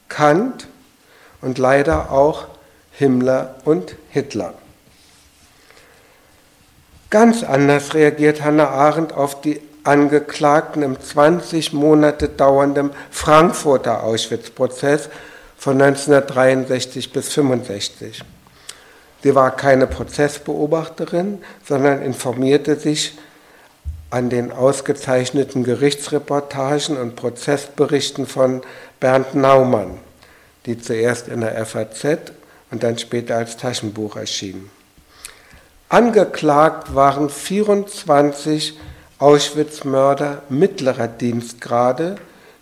Kant 0.09 0.67
und 1.41 1.59
leider 1.59 2.11
auch 2.11 2.47
Himmler 2.91 3.55
und 3.65 3.95
Hitler. 4.09 4.53
Ganz 7.09 7.43
anders 7.43 7.93
reagiert 7.93 8.43
Hannah 8.43 8.69
Arendt 8.69 9.13
auf 9.13 9.41
die 9.41 9.61
Angeklagten 9.83 10.81
im 10.81 10.99
20 10.99 11.73
Monate 11.73 12.29
dauernden 12.29 12.91
Frankfurter 13.11 14.03
Auschwitz-Prozess 14.03 15.09
von 15.57 15.79
1963 15.81 17.11
bis 17.11 17.37
1965. 17.37 18.23
Sie 19.23 19.35
war 19.35 19.55
keine 19.55 19.87
Prozessbeobachterin, 19.87 21.41
sondern 21.65 22.01
informierte 22.01 22.75
sich 22.75 23.17
an 24.09 24.29
den 24.29 24.51
ausgezeichneten 24.51 25.63
Gerichtsreportagen 25.63 26.97
und 26.97 27.15
Prozessberichten 27.15 28.27
von 28.27 28.61
Bernd 28.99 29.33
Naumann, 29.33 29.97
die 30.65 30.77
zuerst 30.77 31.29
in 31.29 31.41
der 31.41 31.65
FAZ 31.65 32.33
und 32.69 32.83
dann 32.83 32.97
später 32.97 33.37
als 33.37 33.57
Taschenbuch 33.57 34.17
erschienen. 34.17 34.69
Angeklagt 35.89 36.93
waren 36.93 37.29
24 37.29 38.77
Auschwitz-Mörder 39.19 40.41
mittlerer 40.49 41.07
Dienstgrade, 41.07 42.17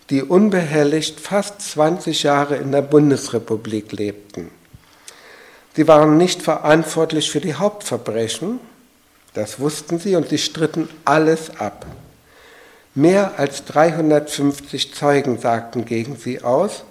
die 0.09 0.21
unbehelligt 0.21 1.19
fast 1.19 1.61
20 1.61 2.23
Jahre 2.23 2.57
in 2.57 2.71
der 2.71 2.81
Bundesrepublik 2.81 3.93
lebten. 3.93 4.51
Sie 5.75 5.87
waren 5.87 6.17
nicht 6.17 6.41
verantwortlich 6.41 7.31
für 7.31 7.41
die 7.41 7.55
Hauptverbrechen, 7.55 8.59
das 9.33 9.59
wussten 9.59 9.99
sie, 9.99 10.15
und 10.15 10.29
sie 10.29 10.37
stritten 10.37 10.89
alles 11.05 11.57
ab. 11.59 11.85
Mehr 12.93 13.33
als 13.37 13.63
350 13.65 14.93
Zeugen 14.93 15.39
sagten 15.39 15.85
gegen 15.85 16.17
sie 16.17 16.41
aus, 16.43 16.83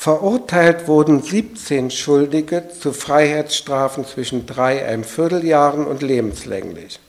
Verurteilt 0.00 0.86
wurden 0.86 1.24
17 1.24 1.90
Schuldige 1.90 2.68
zu 2.68 2.92
Freiheitsstrafen 2.92 4.06
zwischen 4.06 4.46
drei 4.46 4.86
ein 4.86 5.02
Vierteljahren 5.02 5.88
und 5.88 6.02
lebenslänglich. 6.02 7.00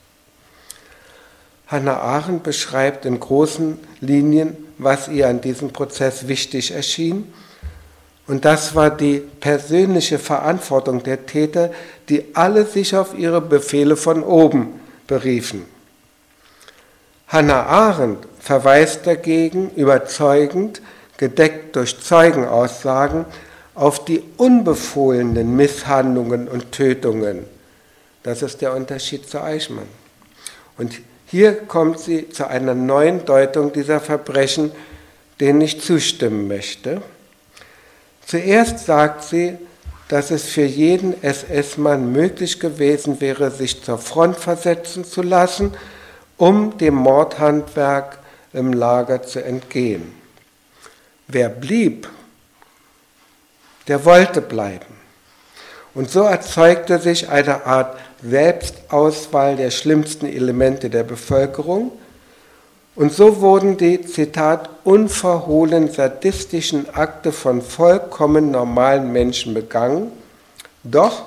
Hannah 1.68 2.00
Arendt 2.00 2.42
beschreibt 2.42 3.06
in 3.06 3.20
großen 3.20 3.78
Linien, 4.02 4.58
was 4.80 5.08
ihr 5.08 5.28
an 5.28 5.40
diesem 5.40 5.72
Prozess 5.72 6.28
wichtig 6.28 6.72
erschien. 6.72 7.32
Und 8.30 8.46
das 8.46 8.76
war 8.76 8.92
die 8.92 9.24
persönliche 9.40 10.20
Verantwortung 10.20 11.02
der 11.02 11.26
Täter, 11.26 11.72
die 12.10 12.26
alle 12.36 12.64
sich 12.64 12.96
auf 12.96 13.18
ihre 13.18 13.42
Befehle 13.42 13.96
von 13.98 14.22
oben 14.22 14.80
beriefen. 15.08 15.66
Hannah 17.28 17.66
Arendt 17.66 18.28
verweist 18.40 19.08
dagegen 19.08 19.72
überzeugend 19.72 20.84
gedeckt 21.18 21.76
durch 21.76 22.00
Zeugenaussagen, 22.00 23.26
auf 23.74 24.06
die 24.06 24.22
unbefohlenen 24.38 25.56
Misshandlungen 25.56 26.48
und 26.48 26.72
Tötungen. 26.72 27.46
Das 28.22 28.44
ist 28.44 28.62
der 28.62 28.76
Unterschied 28.76 29.28
zu 29.28 29.42
Eichmann. 29.42 29.88
Und 30.78 31.02
hier 31.26 31.54
kommt 31.54 32.00
sie 32.00 32.30
zu 32.30 32.48
einer 32.48 32.76
neuen 32.76 33.26
Deutung 33.26 33.74
dieser 33.74 34.00
Verbrechen, 34.00 34.72
denen 35.40 35.62
ich 35.62 35.82
zustimmen 35.82 36.48
möchte. 36.48 37.02
Zuerst 38.30 38.86
sagt 38.86 39.24
sie, 39.24 39.58
dass 40.08 40.30
es 40.30 40.46
für 40.46 40.64
jeden 40.64 41.20
SS-Mann 41.24 42.12
möglich 42.12 42.60
gewesen 42.60 43.20
wäre, 43.22 43.50
sich 43.50 43.84
zur 43.84 43.98
Front 43.98 44.38
versetzen 44.38 45.04
zu 45.04 45.24
lassen, 45.24 45.74
um 46.38 46.78
dem 46.78 46.94
Mordhandwerk 46.94 48.20
im 48.54 48.72
Lager 48.74 49.24
zu 49.24 49.44
entgehen. 49.44 50.14
Wer 51.28 51.50
blieb, 51.50 52.08
der 53.88 54.06
wollte 54.06 54.42
bleiben. 54.42 55.00
Und 55.96 56.12
so 56.12 56.22
erzeugte 56.22 57.00
sich 57.00 57.30
eine 57.30 57.66
Art 57.66 57.98
Selbstauswahl 58.22 59.56
der 59.56 59.72
schlimmsten 59.72 60.28
Elemente 60.28 60.92
der 60.92 61.04
Bevölkerung. 61.04 61.92
Und 63.00 63.14
so 63.14 63.40
wurden 63.40 63.78
die, 63.78 64.02
Zitat, 64.02 64.70
unverhohlen 64.84 65.90
sadistischen 65.90 66.94
Akte 66.94 67.32
von 67.32 67.62
vollkommen 67.62 68.52
normalen 68.52 69.14
Menschen 69.14 69.54
begangen. 69.54 70.12
Doch, 70.84 71.24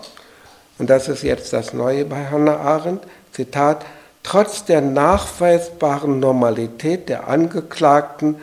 und 0.78 0.90
das 0.90 1.08
ist 1.08 1.22
jetzt 1.22 1.54
das 1.54 1.72
Neue 1.72 2.04
bei 2.04 2.26
Hannah 2.26 2.58
Arendt, 2.58 3.04
Zitat, 3.32 3.86
trotz 4.22 4.66
der 4.66 4.82
nachweisbaren 4.82 6.20
Normalität 6.20 7.08
der 7.08 7.26
Angeklagten 7.28 8.36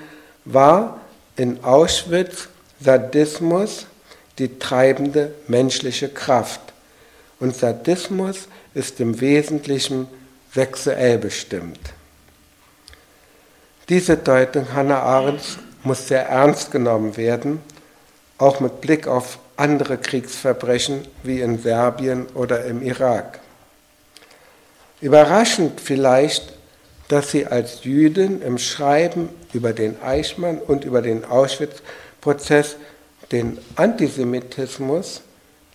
war 0.44 1.00
in 1.36 1.64
Auschwitz 1.64 2.48
Sadismus 2.80 3.86
die 4.40 4.58
treibende 4.58 5.36
menschliche 5.48 6.10
Kraft. 6.10 6.62
Und 7.40 7.56
Sadismus 7.56 8.48
ist 8.74 9.00
im 9.00 9.22
Wesentlichen 9.22 10.08
sexuell 10.52 11.20
bestimmt. 11.20 11.80
Diese 13.90 14.18
Deutung 14.18 14.72
Hannah 14.72 15.02
Arendts 15.02 15.58
muss 15.84 16.08
sehr 16.08 16.28
ernst 16.28 16.72
genommen 16.72 17.18
werden, 17.18 17.60
auch 18.38 18.60
mit 18.60 18.82
Blick 18.82 19.08
auf 19.08 19.40
andere 19.58 19.98
Kriegsverbrechen 19.98 21.08
wie 21.24 21.42
in 21.42 21.58
Serbien 21.58 22.28
oder 22.36 22.66
im 22.66 22.84
Irak. 22.84 23.40
Überraschend 25.02 25.82
vielleicht, 25.82 26.54
dass 27.08 27.32
sie 27.32 27.48
als 27.48 27.84
Jüdin 27.84 28.44
im 28.44 28.60
Schreiben 28.60 29.30
über 29.54 29.74
den 29.74 30.00
Eichmann 30.04 30.60
und 30.60 30.86
über 30.86 31.02
den 31.02 31.26
Auschwitz-Prozess 31.26 32.76
den 33.32 33.58
Antisemitismus 33.76 35.22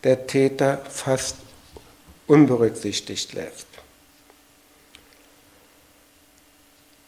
der 0.04 0.28
Täter 0.28 0.80
fast 0.88 1.36
unberücksichtigt 2.28 3.32
lässt. 3.32 3.73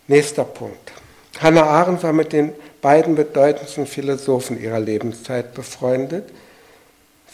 Nächster 0.09 0.45
Punkt. 0.45 0.93
Hannah 1.41 1.65
Arendt 1.65 2.03
war 2.03 2.13
mit 2.13 2.33
den 2.33 2.53
beiden 2.81 3.17
bedeutendsten 3.17 3.87
Philosophen 3.87 4.61
ihrer 4.61 4.79
Lebenszeit 4.79 5.55
befreundet. 5.55 6.29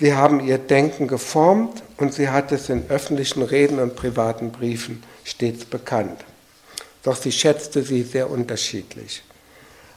Sie 0.00 0.14
haben 0.14 0.40
ihr 0.40 0.58
Denken 0.58 1.06
geformt 1.06 1.82
und 1.98 2.14
sie 2.14 2.30
hat 2.30 2.50
es 2.50 2.70
in 2.70 2.88
öffentlichen 2.88 3.42
Reden 3.42 3.78
und 3.78 3.94
privaten 3.94 4.50
Briefen 4.50 5.02
stets 5.22 5.66
bekannt. 5.66 6.24
Doch 7.02 7.16
sie 7.16 7.30
schätzte 7.30 7.82
sie 7.82 8.02
sehr 8.02 8.30
unterschiedlich. 8.30 9.22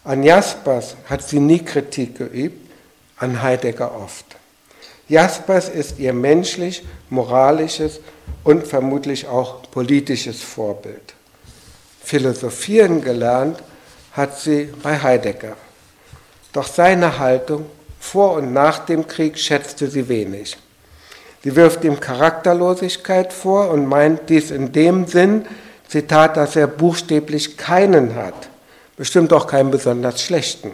An 0.04 0.22
Jaspers 0.22 0.96
hat 1.10 1.24
sie 1.24 1.40
nie 1.40 1.60
Kritik 1.60 2.18
geübt, 2.18 2.70
an 3.18 3.42
Heidegger 3.42 3.96
oft. 3.96 4.26
Jaspers 5.08 5.70
ist 5.70 5.98
ihr 5.98 6.14
menschlich, 6.14 6.84
moralisches 7.10 8.02
und 8.44 8.68
vermutlich 8.68 9.28
auch 9.28 9.64
politisches 9.72 10.42
Vorbild. 10.42 11.15
Philosophieren 12.06 13.02
gelernt 13.02 13.58
hat 14.14 14.40
sie 14.40 14.72
bei 14.84 15.02
Heidegger. 15.02 15.58
Doch 16.54 16.68
seine 16.68 17.18
Haltung 17.18 17.66
vor 18.00 18.34
und 18.34 18.54
nach 18.54 18.86
dem 18.86 19.08
Krieg 19.08 19.40
schätzte 19.40 19.88
sie 19.88 20.08
wenig. 20.08 20.56
Sie 21.44 21.56
wirft 21.56 21.84
ihm 21.84 22.00
Charakterlosigkeit 22.00 23.34
vor 23.34 23.72
und 23.72 23.88
meint 23.88 24.30
dies 24.30 24.52
in 24.52 24.72
dem 24.72 25.08
Sinn, 25.08 25.48
Zitat, 25.88 26.38
dass 26.38 26.56
er 26.56 26.68
buchstäblich 26.68 27.58
keinen 27.58 28.16
hat, 28.16 28.50
bestimmt 28.98 29.34
auch 29.34 29.48
keinen 29.48 29.72
besonders 29.72 30.22
schlechten. 30.22 30.72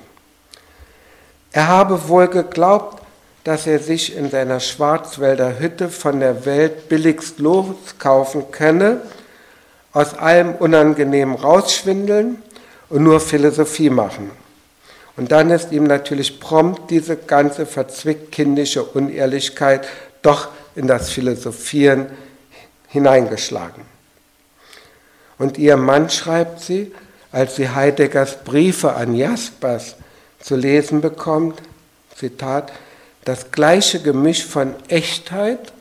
Er 1.53 1.67
habe 1.69 2.09
wohl 2.09 2.27
geglaubt, 2.27 3.01
dass 3.45 3.67
er 3.67 3.79
sich 3.79 4.15
in 4.15 4.29
seiner 4.29 4.59
Schwarzwälder 4.59 5.59
Hütte 5.59 5.89
von 5.89 6.19
der 6.19 6.45
Welt 6.45 6.89
billigst 6.89 7.39
loskaufen 7.39 8.51
könne, 8.51 9.01
aus 9.93 10.13
allem 10.13 10.55
Unangenehmen 10.55 11.35
rausschwindeln 11.35 12.41
und 12.89 13.03
nur 13.03 13.19
Philosophie 13.19 13.89
machen. 13.89 14.31
Und 15.17 15.31
dann 15.31 15.49
ist 15.49 15.71
ihm 15.71 15.83
natürlich 15.83 16.39
prompt 16.39 16.89
diese 16.89 17.17
ganze 17.17 17.65
verzwickt 17.65 18.31
kindische 18.31 18.83
Unehrlichkeit 18.83 19.87
doch 20.21 20.49
in 20.75 20.87
das 20.87 21.09
Philosophieren 21.09 22.07
hineingeschlagen. 22.87 23.83
Und 25.37 25.57
ihr 25.57 25.77
Mann 25.77 26.09
schreibt 26.09 26.61
sie, 26.61 26.93
als 27.31 27.55
sie 27.55 27.69
Heideggers 27.69 28.43
Briefe 28.43 28.93
an 28.93 29.15
Jaspers 29.15 29.95
zu 30.39 30.55
lesen 30.55 31.01
bekommt, 31.01 31.61
Zitat, 32.15 32.71
das 33.25 33.51
gleiche 33.51 34.01
Gemisch 34.01 34.45
von 34.45 34.75
Echtheit 34.87 35.73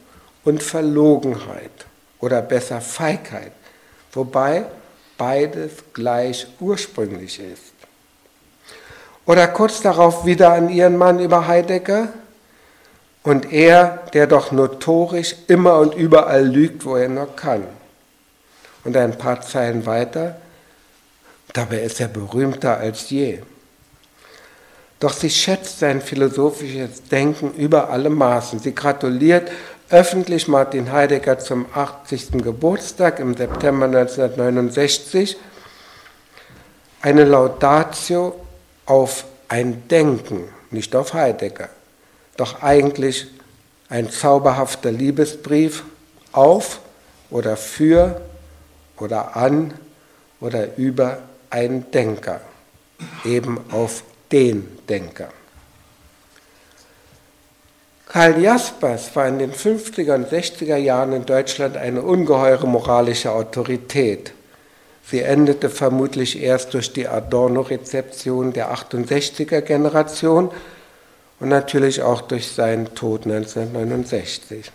und 0.45 0.63
Verlogenheit 0.63 1.71
oder 2.21 2.43
besser 2.43 2.81
Feigheit, 2.81 3.53
wobei 4.13 4.65
beides 5.17 5.73
gleich 5.93 6.47
ursprünglich 6.61 7.39
ist. 7.41 7.75
Oder 9.27 9.49
kurz 9.49 9.81
darauf 9.83 10.25
wieder 10.25 10.53
an 10.53 10.71
ihren 10.71 10.97
Mann 10.97 11.21
über 11.21 11.47
Heidegger 11.47 12.09
und 13.23 13.53
er, 13.53 14.05
der 14.13 14.27
doch 14.27 14.51
notorisch 14.51 15.37
immer 15.47 15.79
und 15.79 15.95
überall 15.95 16.47
lügt, 16.47 16.85
wo 16.85 16.97
er 16.97 17.09
nur 17.09 17.35
kann. 17.37 17.65
Und 18.85 18.97
ein 18.97 19.17
paar 19.19 19.43
Zeilen 19.43 19.85
weiter, 19.85 20.37
dabei 21.53 21.83
ist 21.83 22.01
er 22.01 22.09
berühmter 22.09 22.79
als 22.79 23.11
je. 23.11 23.41
Doch 25.01 25.13
sie 25.13 25.31
schätzt 25.31 25.79
sein 25.79 26.03
philosophisches 26.03 27.05
Denken 27.05 27.55
über 27.55 27.91
alle 27.91 28.11
Maßen. 28.11 28.59
Sie 28.59 28.75
gratuliert 28.75 29.51
öffentlich 29.91 30.47
Martin 30.47 30.93
Heidegger 30.93 31.38
zum 31.38 31.66
80. 31.74 32.43
Geburtstag 32.43 33.18
im 33.18 33.36
September 33.36 33.86
1969. 33.86 35.36
Eine 37.03 37.24
Laudatio 37.24 38.34
auf 38.86 39.24
ein 39.49 39.88
Denken, 39.88 40.45
nicht 40.70 40.95
auf 40.95 41.14
Heidegger. 41.14 41.68
Doch 42.36 42.62
eigentlich 42.62 43.26
ein 43.88 44.11
zauberhafter 44.11 44.93
Liebesbrief 44.93 45.82
auf 46.32 46.80
oder 47.30 47.57
für 47.57 48.20
oder 48.99 49.36
an 49.36 49.74
oder 50.41 50.76
über 50.76 51.18
einen 51.51 51.91
Denker, 51.91 52.41
eben 53.24 53.59
auf 53.72 54.05
den 54.30 54.78
Denker. 54.88 55.28
Karl 58.13 58.43
Jaspers 58.43 59.15
war 59.15 59.29
in 59.29 59.39
den 59.39 59.53
50er 59.53 60.17
und 60.17 60.29
60er 60.33 60.75
Jahren 60.75 61.13
in 61.13 61.27
Deutschland 61.27 61.77
eine 61.77 62.03
ungeheure 62.03 62.67
moralische 62.67 63.31
Autorität. 63.31 64.33
Sie 65.09 65.21
endete 65.21 65.71
vermutlich 65.71 66.43
erst 66.43 66.75
durch 66.75 66.93
die 66.93 67.07
Adorno-Rezeption 67.07 68.53
der 68.53 68.75
68er 68.75 69.61
Generation 69.61 70.51
und 71.39 71.51
natürlich 71.51 72.03
auch 72.03 72.23
durch 72.23 72.49
seinen 72.49 72.97
Tod 72.97 73.27
1969. 73.27 74.73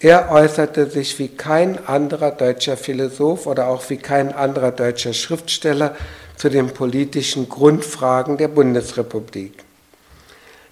Er 0.00 0.32
äußerte 0.32 0.90
sich 0.90 1.16
wie 1.20 1.28
kein 1.28 1.86
anderer 1.86 2.32
deutscher 2.32 2.76
Philosoph 2.76 3.46
oder 3.46 3.68
auch 3.68 3.88
wie 3.90 3.98
kein 3.98 4.34
anderer 4.34 4.72
deutscher 4.72 5.12
Schriftsteller 5.12 5.94
zu 6.34 6.48
den 6.48 6.70
politischen 6.70 7.48
Grundfragen 7.48 8.38
der 8.38 8.48
Bundesrepublik. 8.48 9.52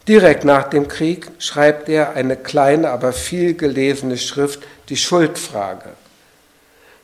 Direkt 0.08 0.44
nach 0.44 0.64
dem 0.64 0.88
Krieg 0.88 1.28
schreibt 1.38 1.88
er 1.88 2.14
eine 2.14 2.36
kleine, 2.36 2.90
aber 2.90 3.12
viel 3.12 3.54
gelesene 3.54 4.18
Schrift, 4.18 4.62
die 4.88 4.96
Schuldfrage. 4.96 5.90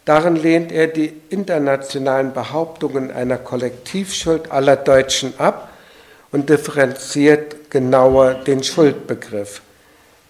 Darin 0.05 0.37
lehnt 0.37 0.73
er 0.73 0.89
die 0.89 1.13
internationalen 1.29 2.33
Behauptungen 2.33 3.11
einer 3.11 3.37
Kollektivschuld 3.37 4.51
aller 4.51 4.77
Deutschen 4.77 5.35
ab 5.39 5.71
und 6.33 6.49
differenziert 6.49 7.71
genauer 7.71 8.35
den 8.35 8.63
Schuldbegriff 8.63 9.61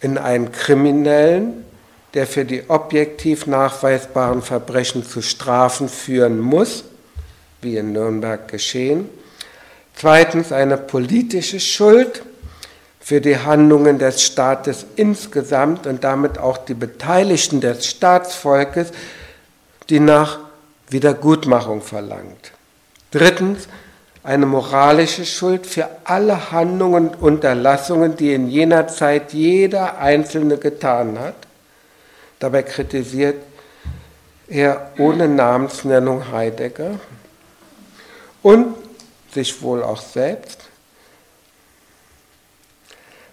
in 0.00 0.18
einen 0.18 0.52
kriminellen, 0.52 1.64
der 2.14 2.26
für 2.26 2.44
die 2.44 2.68
objektiv 2.68 3.46
nachweisbaren 3.46 4.42
Verbrechen 4.42 5.04
zu 5.04 5.22
Strafen 5.22 5.88
führen 5.88 6.38
muss, 6.38 6.84
wie 7.62 7.76
in 7.76 7.92
Nürnberg 7.92 8.48
geschehen. 8.48 9.08
Zweitens 9.94 10.52
eine 10.52 10.76
politische 10.76 11.60
Schuld 11.60 12.22
für 13.09 13.22
die 13.22 13.38
Handlungen 13.38 13.98
des 13.98 14.22
Staates 14.22 14.84
insgesamt 14.96 15.86
und 15.86 16.04
damit 16.04 16.36
auch 16.36 16.59
die 16.59 16.74
Beteiligten 16.74 17.62
des 17.62 17.86
Staatsvolkes, 17.86 18.92
die 19.88 19.98
nach 19.98 20.40
Wiedergutmachung 20.90 21.80
verlangt. 21.80 22.52
Drittens 23.11 23.66
eine 24.22 24.44
moralische 24.44 25.24
Schuld 25.24 25.66
für 25.66 25.88
alle 26.04 26.52
Handlungen 26.52 27.09
und 27.09 27.22
Unterlassungen, 27.22 28.14
die 28.14 28.34
in 28.34 28.50
jener 28.50 28.88
Zeit 28.88 29.32
jeder 29.32 29.96
Einzelne 29.96 30.59
getan 30.59 31.18
hat. 31.18 31.36
Dabei 32.40 32.62
kritisiert 32.62 33.42
er 34.48 34.90
ohne 34.98 35.28
Namensnennung 35.28 36.30
Heidegger 36.30 37.00
und 38.42 38.74
sich 39.32 39.62
wohl 39.62 39.82
auch 39.82 40.02
selbst. 40.02 40.57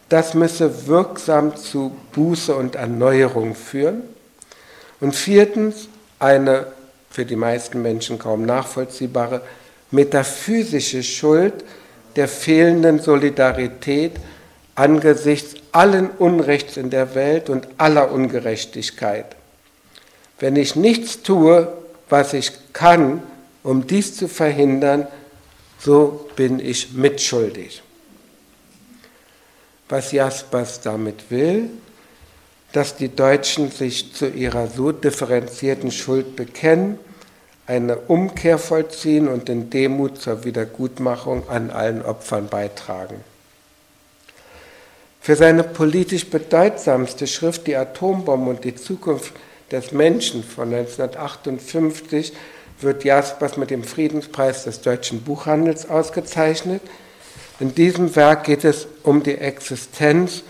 Das 0.09 0.33
müsse 0.33 0.87
wirksam 0.87 1.55
zu 1.55 1.95
Buße 2.13 2.55
und 2.55 2.75
Erneuerung 2.75 3.55
führen. 3.55 4.03
Und 5.01 5.15
viertens 5.15 5.87
eine 6.19 6.67
für 7.09 7.25
die 7.25 7.35
meisten 7.35 7.81
Menschen 7.81 8.19
kaum 8.19 8.45
nachvollziehbare 8.45 9.41
metaphysische 9.91 11.03
Schuld 11.03 11.53
der 12.15 12.27
fehlenden 12.27 12.99
Solidarität 12.99 14.13
angesichts 14.75 15.55
allen 15.71 16.09
Unrechts 16.09 16.77
in 16.77 16.89
der 16.89 17.15
Welt 17.15 17.49
und 17.49 17.67
aller 17.77 18.11
Ungerechtigkeit. 18.11 19.35
Wenn 20.39 20.55
ich 20.55 20.75
nichts 20.75 21.23
tue, 21.23 21.71
was 22.09 22.33
ich 22.33 22.51
kann, 22.73 23.23
um 23.63 23.87
dies 23.87 24.17
zu 24.17 24.27
verhindern, 24.27 25.07
so 25.79 26.29
bin 26.35 26.59
ich 26.59 26.93
mitschuldig. 26.93 27.81
Was 29.89 30.11
Jaspers 30.11 30.81
damit 30.81 31.29
will, 31.29 31.69
dass 32.71 32.95
die 32.95 33.15
Deutschen 33.15 33.71
sich 33.71 34.13
zu 34.13 34.27
ihrer 34.27 34.67
so 34.67 34.91
differenzierten 34.91 35.91
Schuld 35.91 36.35
bekennen 36.35 36.99
eine 37.67 37.97
Umkehr 37.97 38.57
vollziehen 38.57 39.27
und 39.27 39.49
in 39.49 39.69
Demut 39.69 40.21
zur 40.21 40.43
Wiedergutmachung 40.43 41.49
an 41.49 41.71
allen 41.71 42.03
Opfern 42.03 42.47
beitragen. 42.47 43.23
Für 45.19 45.35
seine 45.35 45.63
politisch 45.63 46.29
bedeutsamste 46.29 47.25
Schrift 47.25 47.65
Die 47.65 47.75
Atombombe 47.75 48.51
und 48.51 48.63
die 48.63 48.75
Zukunft 48.75 49.33
des 49.71 49.91
Menschen 49.91 50.43
von 50.43 50.71
1958 50.71 52.33
wird 52.81 53.03
Jaspers 53.03 53.57
mit 53.57 53.71
dem 53.71 53.83
Friedenspreis 53.83 54.65
des 54.65 54.81
deutschen 54.81 55.21
Buchhandels 55.21 55.89
ausgezeichnet. 55.89 56.81
In 57.59 57.73
diesem 57.73 58.15
Werk 58.15 58.43
geht 58.43 58.65
es 58.65 58.87
um 59.03 59.23
die 59.23 59.37
Existenz 59.37 60.43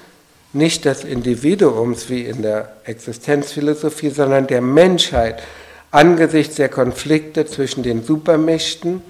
nicht 0.54 0.86
des 0.86 1.04
Individuums 1.04 2.10
wie 2.10 2.24
in 2.26 2.42
der 2.42 2.78
Existenzphilosophie, 2.86 4.10
sondern 4.10 4.48
der 4.48 4.62
Menschheit 4.62 5.44
angesichts 5.92 6.56
der 6.56 6.70
Konflikte 6.70 7.46
zwischen 7.46 7.84
den 7.84 8.04
Supermächten, 8.04 9.02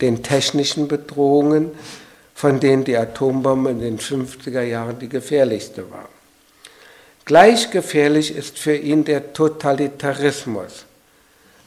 den 0.00 0.22
technischen 0.22 0.88
Bedrohungen, 0.88 1.72
von 2.34 2.60
denen 2.60 2.84
die 2.84 2.96
Atombombe 2.96 3.70
in 3.70 3.80
den 3.80 3.98
50er 3.98 4.62
Jahren 4.62 4.98
die 4.98 5.08
gefährlichste 5.08 5.90
war. 5.90 6.08
Gleich 7.24 7.70
gefährlich 7.70 8.34
ist 8.34 8.58
für 8.58 8.76
ihn 8.76 9.04
der 9.04 9.32
Totalitarismus, 9.32 10.84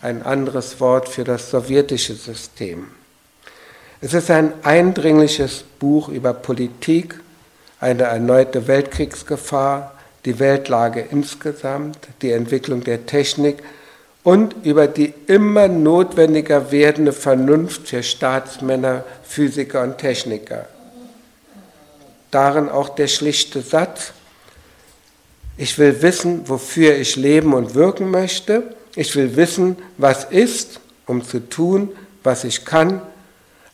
ein 0.02 0.22
anderes 0.22 0.80
Wort 0.80 1.10
für 1.10 1.24
das 1.24 1.50
sowjetische 1.50 2.14
System. 2.14 2.88
Es 4.00 4.14
ist 4.14 4.30
ein 4.30 4.54
eindringliches 4.64 5.64
Buch 5.80 6.10
über 6.10 6.34
Politik, 6.34 7.20
eine 7.80 8.04
erneute 8.04 8.68
Weltkriegsgefahr, 8.68 9.94
die 10.24 10.40
Weltlage 10.40 11.04
insgesamt, 11.10 11.98
die 12.22 12.32
Entwicklung 12.32 12.84
der 12.84 13.08
Technik 13.08 13.58
und 14.24 14.56
über 14.64 14.88
die 14.88 15.14
immer 15.26 15.68
notwendiger 15.68 16.72
werdende 16.72 17.12
Vernunft 17.12 17.88
für 17.88 18.04
Staatsmänner, 18.04 19.04
Physiker 19.24 19.82
und 19.82 19.98
Techniker. 19.98 20.68
Darin 22.30 22.70
auch 22.70 22.90
der 22.90 23.08
schlichte 23.08 23.62
Satz, 23.62 24.12
ich 25.58 25.80
will 25.80 26.04
wissen, 26.04 26.48
wofür 26.48 26.96
ich 26.96 27.16
leben 27.16 27.56
und 27.56 27.74
wirken 27.74 28.12
möchte. 28.12 28.76
Ich 28.96 29.16
will 29.16 29.36
wissen, 29.36 29.76
was 29.98 30.26
ist, 30.26 30.80
um 31.08 31.24
zu 31.24 31.50
tun, 31.50 31.90
was 32.24 32.44
ich 32.44 32.64
kann, 32.64 33.02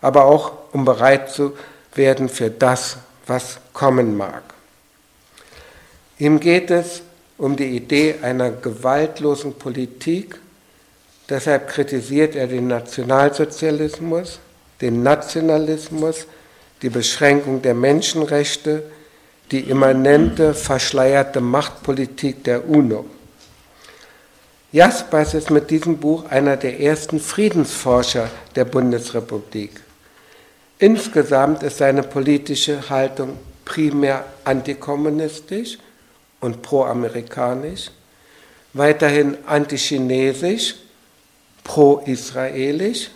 aber 0.04 0.26
auch 0.26 0.52
um 0.72 0.86
bereit 0.86 1.32
zu 1.32 1.54
werden 1.96 2.30
für 2.30 2.52
das, 2.52 2.98
was 3.26 3.58
kommen 3.74 4.16
mag. 4.16 4.44
Ihm 6.20 6.40
geht 6.40 6.70
es 6.70 7.02
um 7.40 7.56
die 7.56 7.76
Idee 7.76 8.16
einer 8.22 8.52
gewaltlosen 8.52 9.56
Politik, 9.56 10.40
Deshalb 11.30 11.70
kritisiert 11.70 12.36
er 12.36 12.48
den 12.48 12.68
Nationalsozialismus, 12.68 14.40
den 14.82 15.04
Nationalismus, 15.04 16.28
die 16.82 16.90
Beschränkung 16.90 17.62
der 17.62 17.74
Menschenrechte, 17.74 18.84
die 19.52 19.62
immanente, 19.62 20.54
verschleierte 20.54 21.40
Machtpolitik 21.40 22.44
der 22.44 22.68
UNO. 22.68 23.06
Jaspers 24.74 25.34
ist 25.34 25.50
mit 25.50 25.70
diesem 25.70 25.98
Buch 25.98 26.26
einer 26.30 26.58
der 26.58 26.80
ersten 26.80 27.20
Friedensforscher 27.20 28.30
der 28.56 28.66
Bundesrepublik. 28.66 29.72
Insgesamt 30.84 31.64
ist 31.64 31.78
seine 31.78 32.04
politische 32.04 32.90
Haltung 32.90 33.38
primär 33.64 34.26
antikommunistisch 34.44 35.78
und 36.42 36.62
proamerikanisch, 36.62 37.90
weiterhin 38.74 39.38
antichinesisch 39.46 40.76
pro-israelisch, 41.64 43.12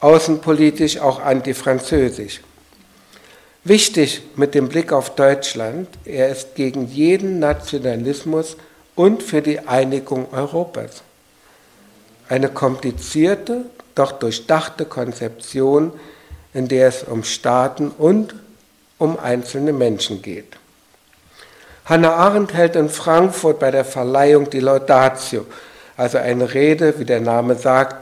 außenpolitisch 0.00 0.96
auch 0.98 1.20
antifranzösisch. 1.20 2.40
Wichtig 3.64 4.22
mit 4.36 4.54
dem 4.54 4.70
Blick 4.70 4.94
auf 4.94 5.14
Deutschland, 5.14 5.88
er 6.06 6.30
ist 6.30 6.54
gegen 6.54 6.86
jeden 6.88 7.38
Nationalismus 7.38 8.56
und 8.94 9.22
für 9.22 9.42
die 9.42 9.58
Einigung 9.60 10.32
Europas. 10.32 11.02
Eine 12.30 12.48
komplizierte, 12.48 13.66
doch 13.94 14.12
durchdachte 14.12 14.86
Konzeption, 14.86 15.92
in 16.54 16.68
der 16.68 16.88
es 16.88 17.02
um 17.02 17.24
Staaten 17.24 17.90
und 17.90 18.34
um 18.98 19.18
einzelne 19.18 19.72
Menschen 19.72 20.22
geht. 20.22 20.56
Hannah 21.84 22.14
Arendt 22.14 22.54
hält 22.54 22.76
in 22.76 22.88
Frankfurt 22.88 23.58
bei 23.58 23.70
der 23.70 23.84
Verleihung 23.84 24.48
die 24.50 24.60
Laudatio 24.60 25.46
also 25.96 26.18
eine 26.18 26.52
Rede, 26.54 26.98
wie 26.98 27.04
der 27.04 27.20
Name 27.20 27.54
sagt, 27.54 27.96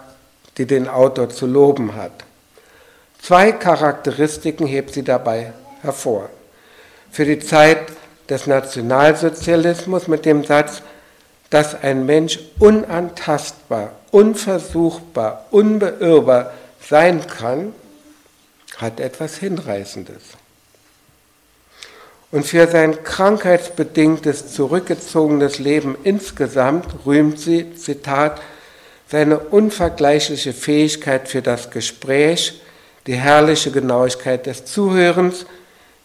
die 0.58 0.66
den 0.66 0.88
Autor 0.88 1.28
zu 1.28 1.46
loben 1.46 1.94
hat. 1.96 2.12
Zwei 3.20 3.52
Charakteristiken 3.52 4.66
hebt 4.66 4.94
sie 4.94 5.02
dabei 5.02 5.52
hervor. 5.82 6.30
Für 7.10 7.24
die 7.24 7.38
Zeit 7.38 7.78
des 8.28 8.46
Nationalsozialismus 8.46 10.08
mit 10.08 10.24
dem 10.24 10.44
Satz, 10.44 10.82
dass 11.50 11.82
ein 11.82 12.06
Mensch 12.06 12.38
unantastbar, 12.58 13.90
unversuchbar, 14.12 15.46
unbeirrbar 15.50 16.52
sein 16.80 17.26
kann, 17.26 17.74
hat 18.76 19.00
etwas 19.00 19.36
Hinreißendes. 19.36 20.22
Und 22.30 22.46
für 22.46 22.68
sein 22.68 23.02
krankheitsbedingtes 23.02 24.52
zurückgezogenes 24.52 25.58
Leben 25.58 25.96
insgesamt 26.04 26.86
rühmt 27.04 27.40
sie, 27.40 27.74
Zitat, 27.74 28.40
seine 29.08 29.38
unvergleichliche 29.40 30.52
Fähigkeit 30.52 31.28
für 31.28 31.42
das 31.42 31.70
Gespräch, 31.70 32.60
die 33.08 33.16
herrliche 33.16 33.72
Genauigkeit 33.72 34.46
des 34.46 34.64
Zuhörens, 34.64 35.46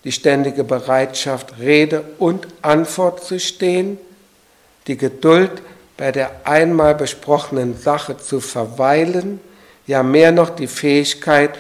die 0.04 0.12
ständige 0.12 0.64
Bereitschaft, 0.64 1.60
Rede 1.60 2.04
und 2.18 2.48
Antwort 2.64 3.24
zu 3.24 3.40
stehen, 3.40 4.00
die 4.88 4.98
Geduld, 4.98 5.52
bei 5.98 6.12
der 6.12 6.32
einmal 6.44 6.96
besprochenen 6.96 7.78
Sache 7.78 8.18
zu 8.18 8.40
verweilen, 8.40 9.40
ja 9.88 10.04
mehr 10.04 10.32
noch 10.32 10.50
die 10.50 10.68
Fähigkeit, 10.68 11.58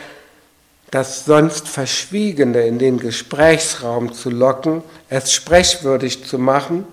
das 0.95 1.25
sonst 1.25 1.67
Verschwiegene 1.67 2.61
in 2.61 2.79
den 2.79 2.97
Gesprächsraum 2.97 4.13
zu 4.13 4.29
locken, 4.29 4.81
es 5.09 5.33
sprechwürdig 5.33 6.23
zu 6.23 6.39
machen 6.39 6.85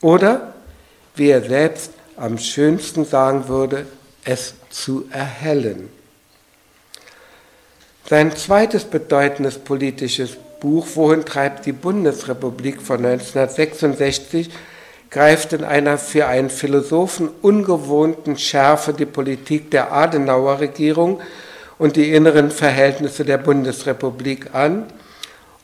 oder, 0.00 0.54
wie 1.14 1.28
er 1.28 1.42
selbst 1.42 1.90
am 2.16 2.38
schönsten 2.38 3.04
sagen 3.04 3.46
würde, 3.46 3.84
es 4.24 4.54
zu 4.70 5.04
erhellen. 5.10 5.90
Sein 8.08 8.34
zweites 8.34 8.84
bedeutendes 8.84 9.58
politisches 9.58 10.38
Buch, 10.58 10.86
Wohin 10.94 11.26
treibt 11.26 11.66
die 11.66 11.72
Bundesrepublik 11.72 12.80
von 12.80 13.04
1966, 13.04 14.48
greift 15.10 15.52
in 15.52 15.64
einer 15.64 15.98
für 15.98 16.28
einen 16.28 16.48
Philosophen 16.48 17.28
ungewohnten 17.42 18.38
Schärfe 18.38 18.94
die 18.94 19.04
Politik 19.04 19.70
der 19.70 19.92
Adenauer 19.92 20.60
Regierung 20.60 21.20
und 21.78 21.96
die 21.96 22.12
inneren 22.12 22.50
Verhältnisse 22.50 23.24
der 23.24 23.38
Bundesrepublik 23.38 24.54
an, 24.54 24.86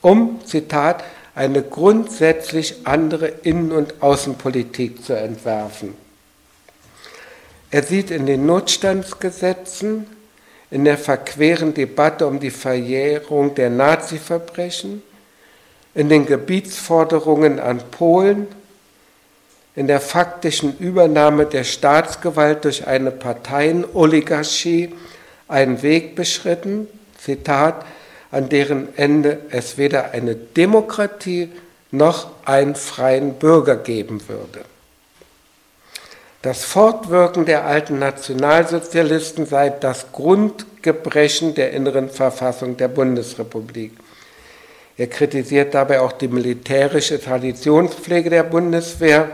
um, 0.01 0.41
Zitat, 0.45 1.05
eine 1.35 1.63
grundsätzlich 1.63 2.77
andere 2.85 3.29
Innen- 3.29 3.73
und 3.73 4.03
Außenpolitik 4.03 5.05
zu 5.05 5.15
entwerfen. 5.15 5.95
Er 7.71 7.83
sieht 7.85 8.11
in 8.11 8.27
den 8.27 8.47
Notstandsgesetzen, 8.47 10.07
in 10.71 10.85
der 10.85 10.99
verqueren 10.99 11.75
Debatte 11.75 12.27
um 12.27 12.41
die 12.41 12.51
Verjährung 12.51 13.55
der 13.55 13.71
Nazi-Verbrechen, 13.71 15.03
in 15.95 16.09
den 16.09 16.27
Gebietsforderungen 16.27 17.59
an 17.59 17.81
Polen, 17.91 18.49
in 19.77 19.87
der 19.87 20.01
faktischen 20.01 20.77
Übernahme 20.79 21.47
der 21.47 21.65
Staatsgewalt 21.65 22.65
durch 22.65 22.87
eine 22.87 23.11
Parteienoligarchie 23.11 24.93
einen 25.51 25.83
Weg 25.83 26.15
beschritten, 26.15 26.89
Zitat, 27.19 27.85
an 28.31 28.49
deren 28.49 28.97
Ende 28.97 29.39
es 29.51 29.77
weder 29.77 30.13
eine 30.13 30.35
Demokratie 30.35 31.51
noch 31.91 32.31
einen 32.45 32.77
freien 32.77 33.35
Bürger 33.35 33.77
geben 33.77 34.29
würde. 34.29 34.61
Das 36.43 36.65
Fortwirken 36.65 37.45
der 37.45 37.67
alten 37.67 37.99
Nationalsozialisten 37.99 39.45
sei 39.45 39.69
das 39.69 40.13
Grundgebrechen 40.13 41.55
der 41.55 41.73
inneren 41.73 42.09
Verfassung 42.09 42.77
der 42.79 42.89
Bundesrepublik. 42.89 43.93
Er 44.97 45.09
kritisiert 45.09 45.75
dabei 45.75 46.01
auch 46.01 46.13
die 46.13 46.29
militärische 46.29 47.21
Traditionspflege 47.21 48.31
der 48.31 48.45
Bundeswehr, 48.45 49.31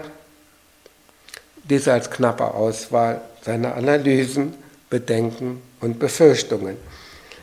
diese 1.65 1.93
als 1.93 2.11
knappe 2.11 2.45
Auswahl 2.45 3.21
seiner 3.43 3.77
Analysen, 3.77 4.55
Bedenken 4.91 5.63
und 5.81 5.99
Befürchtungen. 5.99 6.77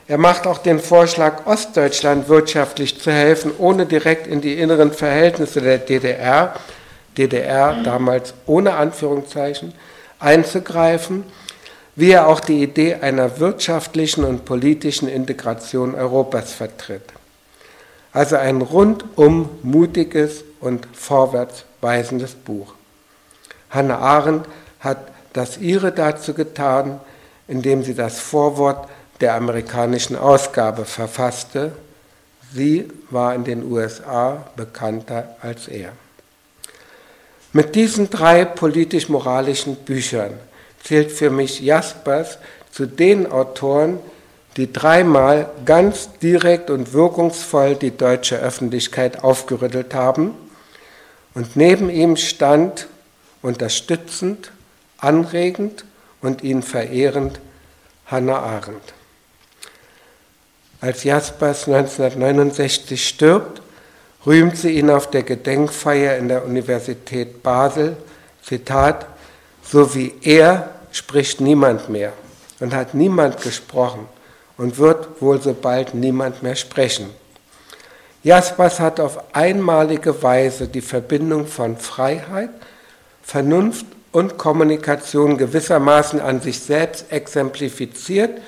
Er 0.08 0.18
macht 0.18 0.48
auch 0.48 0.58
den 0.58 0.80
Vorschlag, 0.80 1.46
Ostdeutschland 1.46 2.28
wirtschaftlich 2.28 3.00
zu 3.00 3.12
helfen, 3.12 3.52
ohne 3.58 3.86
direkt 3.86 4.28
in 4.28 4.42
die 4.42 4.60
inneren 4.60 4.92
Verhältnisse 4.92 5.62
der 5.62 5.78
DDR 5.78 6.56
DDR 7.18 7.84
damals 7.84 8.34
ohne 8.46 8.76
Anführungszeichen, 8.76 9.74
einzugreifen, 10.20 11.24
wie 11.96 12.12
er 12.12 12.28
auch 12.28 12.40
die 12.40 12.64
Idee 12.64 12.96
einer 12.96 13.40
wirtschaftlichen 13.40 14.24
und 14.24 14.46
politischen 14.46 15.08
Integration 15.08 15.96
Europas 15.96 16.54
vertritt. 16.54 17.04
Also 18.12 18.36
ein 18.36 18.62
rundum 18.62 19.50
mutiges 19.64 20.44
und 20.60 20.88
vorwärtsweisendes 20.94 22.34
Buch. 22.34 22.74
Hannah 23.70 24.00
Arendt 24.00 24.46
hat 24.80 25.00
das 25.34 25.58
ihre 25.58 25.92
dazu 25.92 26.34
getan, 26.34 27.00
indem 27.48 27.84
sie 27.84 27.94
das 27.94 28.20
Vorwort 28.20 28.90
der 29.22 29.36
amerikanischen 29.36 30.16
Ausgabe 30.16 30.86
verfasste. 30.86 31.72
Sie 32.54 32.90
war 33.10 33.34
in 33.36 33.44
den 33.44 33.64
USA 33.64 34.46
bekannter 34.56 35.36
als 35.42 35.68
er. 35.68 35.94
Mit 37.52 37.76
diesen 37.76 38.10
drei 38.10 38.46
politisch-moralischen 38.46 39.76
Büchern 39.76 40.34
zählt 40.84 41.12
für 41.12 41.30
mich 41.30 41.62
Jaspers 41.62 42.40
zu 42.72 42.86
den 42.88 43.32
Autoren, 43.32 44.00
die 44.58 44.72
dreimal 44.72 45.50
ganz 45.66 46.10
direkt 46.22 46.70
und 46.70 46.94
wirkungsvoll 46.94 47.76
die 47.76 47.96
deutsche 47.96 48.38
Öffentlichkeit 48.38 49.24
aufgerüttelt 49.24 49.94
haben. 49.94 50.34
Und 51.34 51.56
neben 51.56 51.90
ihm 51.90 52.18
stand 52.18 52.88
unterstützend, 53.42 54.52
anregend 54.98 55.86
und 56.24 56.42
ihn 56.42 56.64
verehrend 56.64 57.40
Hannah 58.08 58.40
Arendt. 58.40 58.94
Als 60.82 61.04
Jaspers 61.04 61.68
1969 61.68 63.08
stirbt, 63.08 63.62
rühmt 64.26 64.58
sie 64.58 64.72
ihn 64.72 64.90
auf 64.90 65.10
der 65.10 65.24
Gedenkfeier 65.24 66.18
in 66.18 66.30
der 66.30 66.44
Universität 66.44 67.44
Basel, 67.44 67.96
Zitat, 68.42 69.06
so 69.64 69.94
wie 69.96 70.14
er 70.22 70.72
spricht 70.92 71.40
niemand 71.40 71.90
mehr 71.90 72.14
und 72.60 72.74
hat 72.74 72.94
niemand 72.94 73.42
gesprochen 73.42 74.08
und 74.58 74.78
wird 74.78 75.22
wohl 75.22 75.42
so 75.42 75.54
bald 75.54 75.94
niemand 75.94 76.44
mehr 76.44 76.56
sprechen. 76.56 77.10
Jaspers 78.24 78.80
hat 78.80 79.00
auf 79.00 79.36
einmalige 79.36 80.24
Weise 80.24 80.68
die 80.68 80.82
Verbindung 80.82 81.48
von 81.48 81.78
Freiheit, 81.78 82.50
Vernunft 83.22 83.86
und 84.14 84.38
Kommunikation 84.38 85.38
gewissermaßen 85.38 86.22
an 86.22 86.40
sich 86.40 86.62
selbst 86.62 87.12
exemplifiziert, 87.12 88.40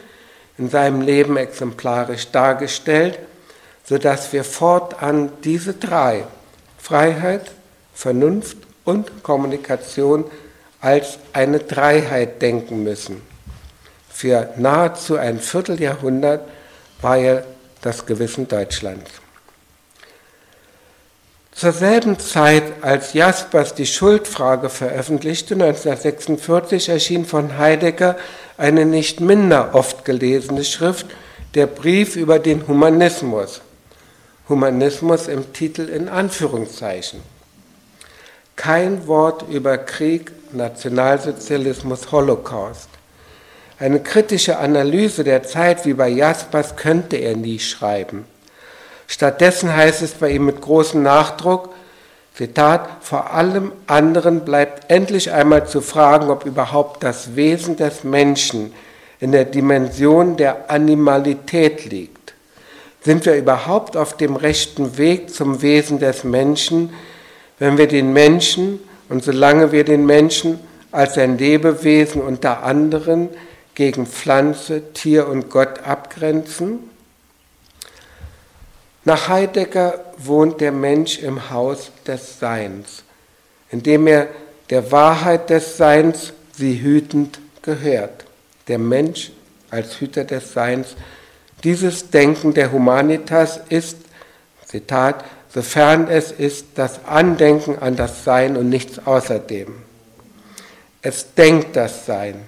in 0.58 0.70
seinem 0.70 1.02
Leben 1.02 1.36
exemplarisch 1.36 2.32
dargestellt 2.32 3.20
sodass 3.88 4.34
wir 4.34 4.44
fortan 4.44 5.32
diese 5.44 5.74
drei, 5.74 6.26
Freiheit, 6.78 7.52
Vernunft 7.94 8.58
und 8.84 9.24
Kommunikation, 9.24 10.26
als 10.82 11.18
eine 11.34 11.60
Dreiheit 11.60 12.42
denken 12.42 12.84
müssen. 12.84 13.22
Für 14.10 14.50
nahezu 14.58 15.18
ein 15.18 15.40
Vierteljahrhundert 15.40 16.48
war 17.02 17.18
er 17.18 17.46
das 17.82 18.06
Gewissen 18.06 18.48
Deutschlands. 18.48 19.12
Zur 21.56 21.72
selben 21.72 22.20
Zeit, 22.20 22.64
als 22.82 23.14
Jaspers 23.14 23.74
die 23.74 23.86
Schuldfrage 23.86 24.70
veröffentlichte, 24.70 25.54
1946, 25.54 26.90
erschien 26.90 27.26
von 27.26 27.58
Heidegger 27.58 28.18
eine 28.58 28.86
nicht 28.86 29.22
minder 29.22 29.70
oft 29.74 30.04
gelesene 30.04 30.66
Schrift, 30.66 31.06
der 31.54 31.68
Brief 31.68 32.18
über 32.18 32.40
den 32.40 32.68
Humanismus, 32.68 33.62
Humanismus 34.50 35.30
im 35.30 35.54
Titel 35.54 35.88
in 35.88 36.10
Anführungszeichen. 36.10 37.22
Kein 38.58 39.08
Wort 39.08 39.46
über 39.50 39.78
Krieg, 39.78 40.34
Nationalsozialismus, 40.52 42.12
Holocaust. 42.12 42.90
Eine 43.80 44.02
kritische 44.02 44.58
Analyse 44.60 45.24
der 45.24 45.44
Zeit 45.44 45.86
wie 45.86 45.94
bei 45.94 46.10
Jaspers 46.10 46.76
könnte 46.76 47.16
er 47.16 47.38
nie 47.38 47.60
schreiben. 47.60 48.26
Stattdessen 49.08 49.76
heißt 49.76 50.02
es 50.02 50.12
bei 50.12 50.32
ihm 50.32 50.46
mit 50.46 50.62
großem 50.62 51.02
Nachdruck, 51.04 51.70
Zitat, 52.36 52.90
vor 53.00 53.32
allem 53.34 53.72
anderen 53.88 54.42
bleibt 54.42 54.92
endlich 54.92 55.32
einmal 55.32 55.68
zu 55.68 55.80
fragen, 55.80 56.30
ob 56.30 56.46
überhaupt 56.46 57.02
das 57.02 57.38
Wesen 57.38 57.78
des 57.78 58.04
Menschen 58.04 58.74
in 59.22 59.32
der 59.32 59.46
Dimension 59.46 60.36
der 60.36 60.70
Animalität 60.70 61.86
liegt. 61.86 62.34
Sind 63.02 63.26
wir 63.26 63.38
überhaupt 63.38 63.96
auf 63.96 64.18
dem 64.18 64.36
rechten 64.36 64.98
Weg 64.98 65.30
zum 65.30 65.62
Wesen 65.62 66.00
des 66.00 66.26
Menschen, 66.26 66.94
wenn 67.58 67.78
wir 67.78 67.88
den 67.88 68.12
Menschen 68.12 68.82
und 69.08 69.24
solange 69.24 69.72
wir 69.72 69.86
den 69.86 70.06
Menschen 70.06 70.60
als 70.92 71.18
ein 71.18 71.38
Lebewesen 71.38 72.22
unter 72.22 72.64
anderen 72.64 73.30
gegen 73.76 74.08
Pflanze, 74.08 74.92
Tier 74.94 75.28
und 75.30 75.50
Gott 75.50 75.84
abgrenzen? 75.86 76.80
Nach 79.06 79.30
Heidegger 79.30 80.04
wohnt 80.18 80.62
der 80.62 80.72
Mensch 80.72 81.20
im 81.20 81.52
Haus 81.52 81.92
des 82.08 82.40
Seins, 82.40 83.04
indem 83.70 84.08
er 84.08 84.28
der 84.72 84.92
Wahrheit 84.92 85.52
des 85.52 85.78
Seins 85.78 86.34
sie 86.52 86.82
hütend 86.82 87.40
gehört. 87.62 88.26
Der 88.68 88.80
Mensch 88.80 89.32
als 89.70 90.00
Hüter 90.00 90.24
des 90.24 90.54
Seins 90.54 90.96
dieses 91.64 92.10
Denken 92.10 92.56
der 92.56 92.72
Humanitas 92.72 93.60
ist, 93.70 93.98
Zitat, 94.66 95.24
sofern 95.54 96.08
es 96.10 96.32
ist 96.32 96.66
das 96.74 97.06
Andenken 97.06 97.78
an 97.78 97.96
das 97.96 98.24
Sein 98.24 98.58
und 98.58 98.70
nichts 98.70 99.06
außerdem. 99.06 99.68
Es 101.04 101.36
denkt 101.36 101.76
das 101.76 102.08
Sein. 102.08 102.42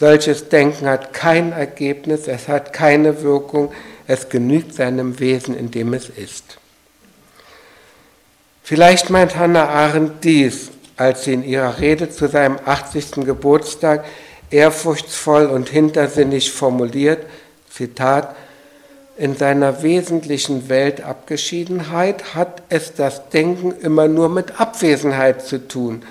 Solches 0.00 0.48
Denken 0.48 0.88
hat 0.88 1.12
kein 1.12 1.52
Ergebnis, 1.52 2.26
es 2.26 2.48
hat 2.48 2.72
keine 2.72 3.22
Wirkung, 3.22 3.70
es 4.06 4.28
genügt 4.28 4.74
seinem 4.74 5.18
Wesen, 5.20 5.56
in 5.56 5.70
dem 5.70 5.94
es 5.94 6.08
ist. 6.08 6.58
Vielleicht 8.62 9.10
meint 9.10 9.36
Hannah 9.36 9.68
Arendt 9.68 10.24
dies, 10.24 10.70
als 10.96 11.24
sie 11.24 11.34
in 11.34 11.44
ihrer 11.44 11.80
Rede 11.80 12.10
zu 12.10 12.28
seinem 12.28 12.58
80. 12.64 13.24
Geburtstag 13.24 14.04
ehrfurchtsvoll 14.50 15.46
und 15.46 15.68
hintersinnig 15.68 16.52
formuliert, 16.52 17.26
Zitat, 17.70 18.34
in 19.16 19.36
seiner 19.36 19.82
wesentlichen 19.82 20.68
Weltabgeschiedenheit 20.68 22.34
hat 22.34 22.62
es 22.68 22.94
das 22.94 23.28
Denken 23.28 23.72
immer 23.80 24.08
nur 24.08 24.28
mit 24.28 24.60
Abwesenheit 24.60 25.42
zu 25.46 25.68
tun, 25.68 26.02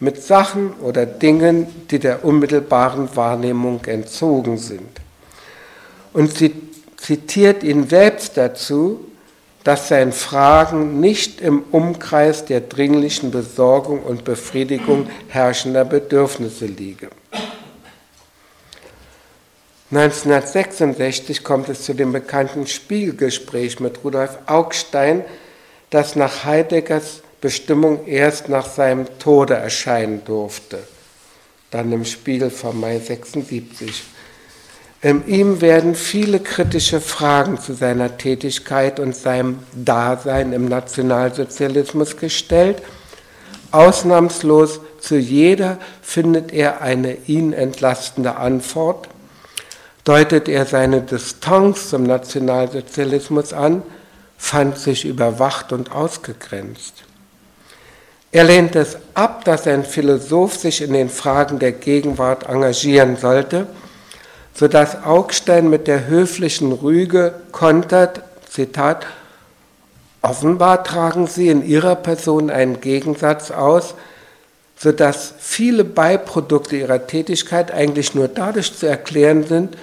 mit 0.00 0.22
Sachen 0.22 0.72
oder 0.74 1.04
Dingen, 1.04 1.66
die 1.90 1.98
der 1.98 2.24
unmittelbaren 2.24 3.14
Wahrnehmung 3.16 3.84
entzogen 3.84 4.56
sind. 4.56 5.00
Und 6.14 6.36
sie 6.36 6.67
zitiert 6.98 7.62
ihn 7.62 7.88
selbst 7.88 8.36
dazu, 8.36 9.00
dass 9.64 9.88
sein 9.88 10.12
Fragen 10.12 11.00
nicht 11.00 11.40
im 11.40 11.62
Umkreis 11.72 12.44
der 12.44 12.60
dringlichen 12.60 13.30
Besorgung 13.30 14.02
und 14.02 14.24
Befriedigung 14.24 15.08
herrschender 15.28 15.84
Bedürfnisse 15.84 16.66
liege. 16.66 17.08
1966 19.90 21.44
kommt 21.44 21.70
es 21.70 21.82
zu 21.82 21.94
dem 21.94 22.12
bekannten 22.12 22.66
Spiegelgespräch 22.66 23.80
mit 23.80 24.04
Rudolf 24.04 24.38
Augstein, 24.46 25.24
das 25.88 26.14
nach 26.14 26.44
Heideggers 26.44 27.22
Bestimmung 27.40 28.06
erst 28.06 28.48
nach 28.48 28.68
seinem 28.68 29.06
Tode 29.18 29.54
erscheinen 29.54 30.24
durfte. 30.24 30.78
Dann 31.70 31.92
im 31.92 32.04
Spiegel 32.04 32.50
vom 32.50 32.80
Mai 32.80 32.98
76. 32.98 34.02
In 35.00 35.28
ihm 35.28 35.60
werden 35.60 35.94
viele 35.94 36.40
kritische 36.40 37.00
Fragen 37.00 37.60
zu 37.60 37.72
seiner 37.72 38.18
Tätigkeit 38.18 38.98
und 38.98 39.14
seinem 39.14 39.60
Dasein 39.72 40.52
im 40.52 40.66
Nationalsozialismus 40.66 42.16
gestellt. 42.16 42.82
Ausnahmslos 43.70 44.80
zu 45.00 45.16
jeder 45.16 45.78
findet 46.02 46.52
er 46.52 46.80
eine 46.80 47.16
ihn 47.26 47.52
entlastende 47.52 48.36
Antwort, 48.36 49.08
deutet 50.02 50.48
er 50.48 50.66
seine 50.66 51.02
Distanz 51.02 51.90
zum 51.90 52.02
Nationalsozialismus 52.02 53.52
an, 53.52 53.82
fand 54.36 54.78
sich 54.78 55.04
überwacht 55.04 55.72
und 55.72 55.92
ausgegrenzt. 55.92 57.04
Er 58.32 58.44
lehnt 58.44 58.74
es 58.74 58.96
ab, 59.14 59.44
dass 59.44 59.66
ein 59.68 59.84
Philosoph 59.84 60.56
sich 60.56 60.82
in 60.82 60.92
den 60.92 61.08
Fragen 61.08 61.60
der 61.60 61.72
Gegenwart 61.72 62.48
engagieren 62.48 63.16
sollte, 63.16 63.68
sodass 64.58 65.04
Augstein 65.04 65.70
mit 65.70 65.86
der 65.86 66.08
höflichen 66.08 66.72
Rüge 66.72 67.34
kontert, 67.52 68.22
Zitat, 68.50 69.06
offenbar 70.20 70.82
tragen 70.82 71.28
Sie 71.28 71.46
in 71.48 71.64
Ihrer 71.64 71.94
Person 71.94 72.50
einen 72.50 72.80
Gegensatz 72.80 73.52
aus, 73.52 73.94
sodass 74.76 75.34
viele 75.38 75.84
Beiprodukte 75.84 76.76
Ihrer 76.76 77.06
Tätigkeit 77.06 77.70
eigentlich 77.70 78.16
nur 78.16 78.26
dadurch 78.26 78.76
zu 78.76 78.86
erklären 78.86 79.44
sind, 79.44 79.76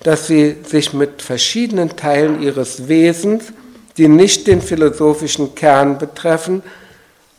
dass 0.00 0.26
Sie 0.26 0.56
sich 0.64 0.94
mit 0.94 1.20
verschiedenen 1.20 1.96
Teilen 1.96 2.40
Ihres 2.40 2.88
Wesens, 2.88 3.52
die 3.98 4.08
nicht 4.08 4.46
den 4.46 4.62
philosophischen 4.62 5.54
Kern 5.54 5.98
betreffen, 5.98 6.62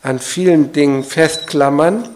an 0.02 0.20
vielen 0.20 0.72
Dingen 0.72 1.02
festklammern, 1.02 2.08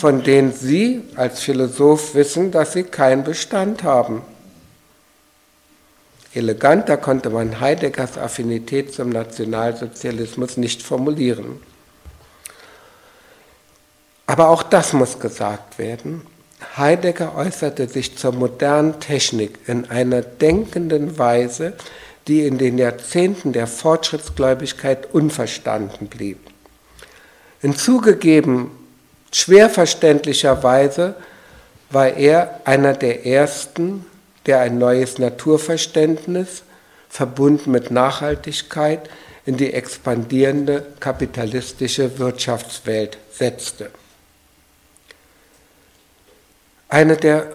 von 0.00 0.22
denen 0.22 0.52
Sie 0.52 1.02
als 1.14 1.40
Philosoph 1.40 2.14
wissen, 2.14 2.50
dass 2.50 2.72
sie 2.72 2.84
keinen 2.84 3.22
Bestand 3.22 3.82
haben. 3.82 4.22
Eleganter 6.32 6.96
konnte 6.96 7.28
man 7.28 7.60
Heideggers 7.60 8.16
Affinität 8.16 8.94
zum 8.94 9.10
Nationalsozialismus 9.10 10.56
nicht 10.56 10.82
formulieren. 10.82 11.60
Aber 14.26 14.48
auch 14.48 14.62
das 14.62 14.94
muss 14.94 15.18
gesagt 15.18 15.78
werden. 15.78 16.22
Heidegger 16.78 17.34
äußerte 17.36 17.86
sich 17.86 18.16
zur 18.16 18.32
modernen 18.32 19.00
Technik 19.00 19.58
in 19.66 19.90
einer 19.90 20.22
denkenden 20.22 21.18
Weise, 21.18 21.74
die 22.26 22.46
in 22.46 22.56
den 22.56 22.78
Jahrzehnten 22.78 23.52
der 23.52 23.66
Fortschrittsgläubigkeit 23.66 25.12
unverstanden 25.12 26.06
blieb. 26.06 26.38
In 27.60 27.76
zugegeben 27.76 28.70
schwer 29.32 29.70
verständlicher 29.70 30.62
Weise 30.62 31.14
war 31.90 32.08
er 32.08 32.60
einer 32.64 32.92
der 32.92 33.26
ersten, 33.26 34.06
der 34.46 34.60
ein 34.60 34.78
neues 34.78 35.18
Naturverständnis 35.18 36.62
verbunden 37.08 37.72
mit 37.72 37.90
Nachhaltigkeit 37.90 39.10
in 39.44 39.56
die 39.56 39.72
expandierende 39.72 40.86
kapitalistische 41.00 42.18
Wirtschaftswelt 42.18 43.18
setzte. 43.32 43.90
Eine 46.88 47.16
der 47.16 47.52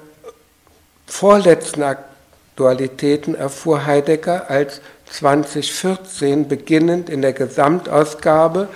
vorletzten 1.06 1.84
Aktualitäten 1.84 3.36
erfuhr 3.36 3.86
Heidegger, 3.86 4.50
als 4.50 4.82
2014 5.12 6.48
beginnend 6.48 7.10
in 7.10 7.22
der 7.22 7.34
Gesamtausgabe 7.34 8.70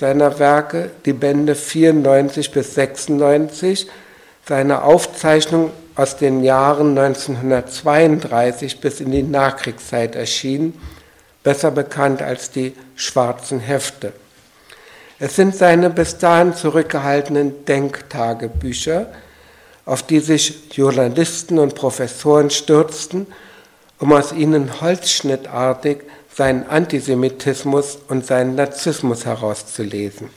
seiner 0.00 0.38
Werke, 0.38 0.90
die 1.04 1.12
Bände 1.12 1.54
94 1.54 2.50
bis 2.50 2.74
96, 2.74 3.86
seine 4.48 4.82
Aufzeichnung 4.82 5.70
aus 5.94 6.16
den 6.16 6.42
Jahren 6.42 6.96
1932 6.98 8.80
bis 8.80 9.00
in 9.00 9.10
die 9.10 9.22
Nachkriegszeit 9.22 10.16
erschienen, 10.16 10.80
besser 11.42 11.70
bekannt 11.70 12.22
als 12.22 12.50
die 12.50 12.74
schwarzen 12.96 13.60
Hefte. 13.60 14.14
Es 15.18 15.36
sind 15.36 15.54
seine 15.54 15.90
bis 15.90 16.16
dahin 16.16 16.54
zurückgehaltenen 16.54 17.66
Denktagebücher, 17.66 19.12
auf 19.84 20.02
die 20.02 20.20
sich 20.20 20.74
Journalisten 20.74 21.58
und 21.58 21.74
Professoren 21.74 22.48
stürzten, 22.48 23.26
um 23.98 24.14
aus 24.14 24.32
ihnen 24.32 24.80
holzschnittartig 24.80 25.98
seinen 26.40 26.66
Antisemitismus 26.66 27.98
und 28.08 28.24
seinen 28.24 28.54
Narzissmus 28.54 29.26
herauszulesen. 29.26 30.30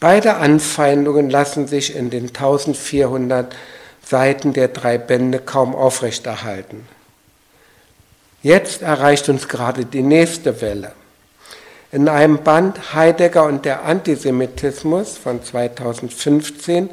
Beide 0.00 0.34
Anfeindungen 0.34 1.30
lassen 1.30 1.66
sich 1.66 1.96
in 1.96 2.10
den 2.10 2.26
1400 2.26 3.56
Seiten 4.04 4.52
der 4.52 4.68
drei 4.68 4.98
Bände 4.98 5.38
kaum 5.38 5.74
aufrechterhalten. 5.74 6.86
Jetzt 8.42 8.82
erreicht 8.82 9.30
uns 9.30 9.48
gerade 9.48 9.86
die 9.86 10.02
nächste 10.02 10.60
Welle. 10.60 10.92
In 11.90 12.10
einem 12.10 12.42
Band 12.42 12.92
Heidegger 12.92 13.44
und 13.44 13.64
der 13.64 13.86
Antisemitismus 13.86 15.16
von 15.16 15.42
2015 15.42 16.90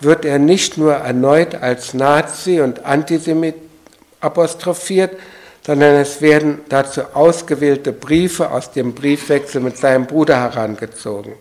wird 0.00 0.24
er 0.24 0.38
nicht 0.38 0.78
nur 0.78 0.94
erneut 0.94 1.56
als 1.56 1.92
Nazi 1.92 2.62
und 2.62 2.86
Antisemit 2.86 3.56
apostrophiert, 4.22 5.14
sondern 5.70 5.94
es 5.94 6.20
werden 6.20 6.62
dazu 6.68 7.00
ausgewählte 7.14 7.92
Briefe 7.92 8.50
aus 8.50 8.72
dem 8.72 8.92
Briefwechsel 8.92 9.60
mit 9.60 9.76
seinem 9.76 10.06
Bruder 10.06 10.34
herangezogen. 10.34 11.34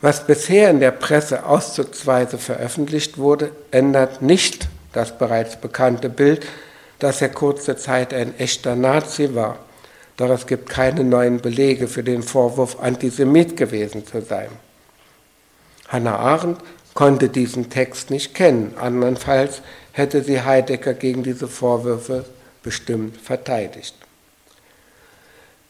Was 0.00 0.26
bisher 0.26 0.70
in 0.70 0.80
der 0.80 0.90
Presse 0.90 1.46
auszugsweise 1.46 2.36
veröffentlicht 2.36 3.16
wurde, 3.16 3.52
ändert 3.70 4.22
nicht 4.22 4.66
das 4.92 5.16
bereits 5.16 5.54
bekannte 5.54 6.08
Bild, 6.08 6.44
dass 6.98 7.22
er 7.22 7.28
kurze 7.28 7.76
Zeit 7.76 8.12
ein 8.12 8.36
echter 8.40 8.74
Nazi 8.74 9.36
war. 9.36 9.60
Doch 10.16 10.30
es 10.30 10.44
gibt 10.44 10.68
keine 10.68 11.04
neuen 11.04 11.40
Belege 11.40 11.86
für 11.86 12.02
den 12.02 12.24
Vorwurf, 12.24 12.80
Antisemit 12.80 13.56
gewesen 13.56 14.04
zu 14.04 14.20
sein. 14.20 14.48
Hannah 15.86 16.16
Arendt 16.16 16.58
konnte 16.92 17.28
diesen 17.28 17.70
Text 17.70 18.10
nicht 18.10 18.34
kennen, 18.34 18.74
andernfalls 18.80 19.62
hätte 19.92 20.24
sie 20.24 20.42
Heidegger 20.42 20.94
gegen 20.94 21.22
diese 21.22 21.46
Vorwürfe 21.46 22.24
bestimmt 22.64 23.16
verteidigt. 23.20 23.94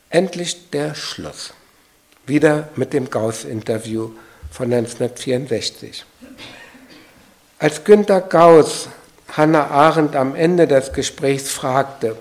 Endlich 0.09 0.71
der 0.71 0.95
Schluss. 0.95 1.53
Wieder 2.27 2.71
mit 2.77 2.95
dem 2.95 3.11
Gauss-Interview 3.11 4.13
von 4.51 4.73
1964. 4.73 6.07
Als 7.59 7.85
Günter 7.85 8.23
Gauss 8.23 8.89
Hannah 9.37 9.67
Arendt 9.67 10.17
am 10.17 10.35
Ende 10.35 10.67
des 10.67 10.93
Gesprächs 10.93 11.51
fragte, 11.51 12.17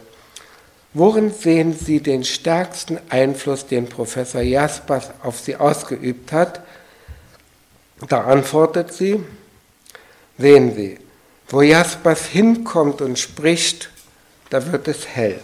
worin 0.93 1.31
sehen 1.31 1.73
Sie 1.73 2.01
den 2.01 2.23
stärksten 2.23 2.99
Einfluss, 3.09 3.67
den 3.67 3.87
Professor 3.87 4.41
Jaspers 4.41 5.11
auf 5.21 5.39
Sie 5.39 5.55
ausgeübt 5.55 6.31
hat, 6.31 6.61
da 8.07 8.21
antwortet 8.21 8.93
sie, 8.93 9.23
sehen 10.37 10.75
Sie, 10.75 10.99
wo 11.47 11.61
Jaspers 11.61 12.25
hinkommt 12.25 13.01
und 13.01 13.19
spricht, 13.19 13.92
da 14.53 14.71
wird 14.71 14.87
es 14.87 15.07
hell. 15.07 15.39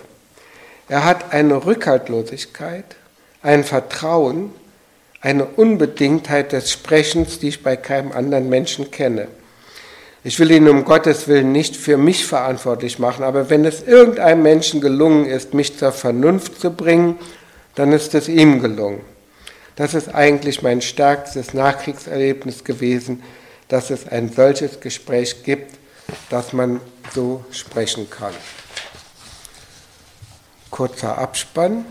Er 0.87 1.03
hat 1.03 1.33
eine 1.33 1.65
Rückhaltlosigkeit, 1.65 2.95
ein 3.41 3.63
Vertrauen, 3.63 4.51
eine 5.19 5.45
Unbedingtheit 5.45 6.51
des 6.51 6.71
Sprechens, 6.71 7.39
die 7.39 7.47
ich 7.47 7.63
bei 7.63 7.75
keinem 7.75 8.11
anderen 8.11 8.49
Menschen 8.49 8.91
kenne. 8.91 9.27
Ich 10.23 10.39
will 10.39 10.51
ihn 10.51 10.69
um 10.69 10.85
Gottes 10.85 11.27
Willen 11.27 11.51
nicht 11.51 11.75
für 11.75 11.97
mich 11.97 12.25
verantwortlich 12.25 12.99
machen, 12.99 13.23
aber 13.23 13.49
wenn 13.49 13.65
es 13.65 13.81
irgendeinem 13.81 14.43
Menschen 14.43 14.79
gelungen 14.79 15.25
ist, 15.25 15.55
mich 15.55 15.77
zur 15.77 15.91
Vernunft 15.91 16.61
zu 16.61 16.69
bringen, 16.69 17.17
dann 17.73 17.91
ist 17.93 18.13
es 18.13 18.27
ihm 18.27 18.61
gelungen. 18.61 19.01
Das 19.75 19.95
ist 19.95 20.13
eigentlich 20.13 20.61
mein 20.61 20.81
stärkstes 20.81 21.55
Nachkriegserlebnis 21.55 22.63
gewesen, 22.63 23.23
dass 23.69 23.89
es 23.89 24.07
ein 24.07 24.31
solches 24.31 24.81
Gespräch 24.81 25.43
gibt, 25.43 25.73
dass 26.29 26.53
man 26.53 26.79
so 27.13 27.43
sprechen 27.51 28.07
kann. 28.09 28.33
Kurzer 30.71 31.17
Abspann. 31.17 31.85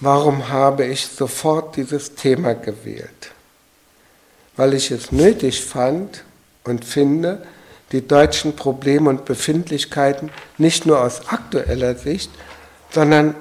Warum 0.00 0.48
habe 0.48 0.84
ich 0.86 1.06
sofort 1.06 1.76
dieses 1.76 2.14
Thema 2.14 2.54
gewählt? 2.54 3.32
Weil 4.56 4.74
ich 4.74 4.90
es 4.90 5.12
nötig 5.12 5.64
fand 5.64 6.24
und 6.64 6.84
finde, 6.84 7.46
die 7.92 8.06
deutschen 8.06 8.56
Probleme 8.56 9.08
und 9.10 9.24
Befindlichkeiten 9.24 10.30
nicht 10.58 10.86
nur 10.86 11.00
aus 11.00 11.28
aktueller 11.28 11.94
Sicht, 11.94 12.30
sondern 12.90 13.34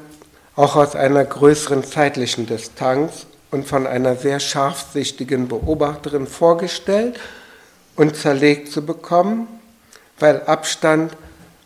auch 0.56 0.76
aus 0.76 0.96
einer 0.96 1.24
größeren 1.24 1.84
zeitlichen 1.84 2.46
Distanz 2.46 3.26
und 3.50 3.68
von 3.68 3.88
einer 3.88 4.16
sehr 4.16 4.40
scharfsichtigen 4.40 5.48
Beobachterin 5.48 6.28
vorgestellt 6.28 7.20
und 7.96 8.16
zerlegt 8.16 8.72
zu 8.72 8.86
bekommen, 8.86 9.48
weil 10.20 10.42
Abstand 10.44 11.16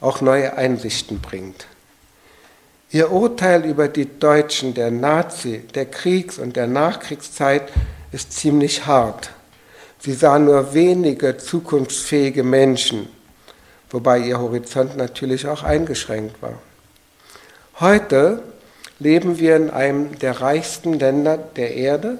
auch 0.02 0.22
neue 0.22 0.56
Einsichten 0.56 1.20
bringt. 1.20 1.68
Ihr 2.92 3.12
Urteil 3.12 3.66
über 3.66 3.88
die 3.88 4.20
Deutschen 4.20 4.74
der 4.74 4.92
Nazi, 4.92 5.64
der 5.74 5.86
Kriegs- 5.86 6.40
und 6.40 6.56
der 6.56 6.68
Nachkriegszeit 6.68 7.72
ist 8.12 8.32
ziemlich 8.32 8.86
hart. 8.86 9.32
Sie 10.00 10.14
sah 10.14 10.38
nur 10.38 10.74
wenige 10.74 11.38
zukunftsfähige 11.38 12.44
Menschen, 12.44 13.08
wobei 13.90 14.20
ihr 14.20 14.40
Horizont 14.40 14.96
natürlich 14.98 15.48
auch 15.48 15.64
eingeschränkt 15.64 16.42
war. 16.42 16.60
Heute 17.80 18.44
leben 19.00 19.40
wir 19.40 19.56
in 19.56 19.70
einem 19.72 20.18
der 20.20 20.40
reichsten 20.40 20.94
Länder 20.94 21.38
der 21.38 21.74
Erde. 21.76 22.20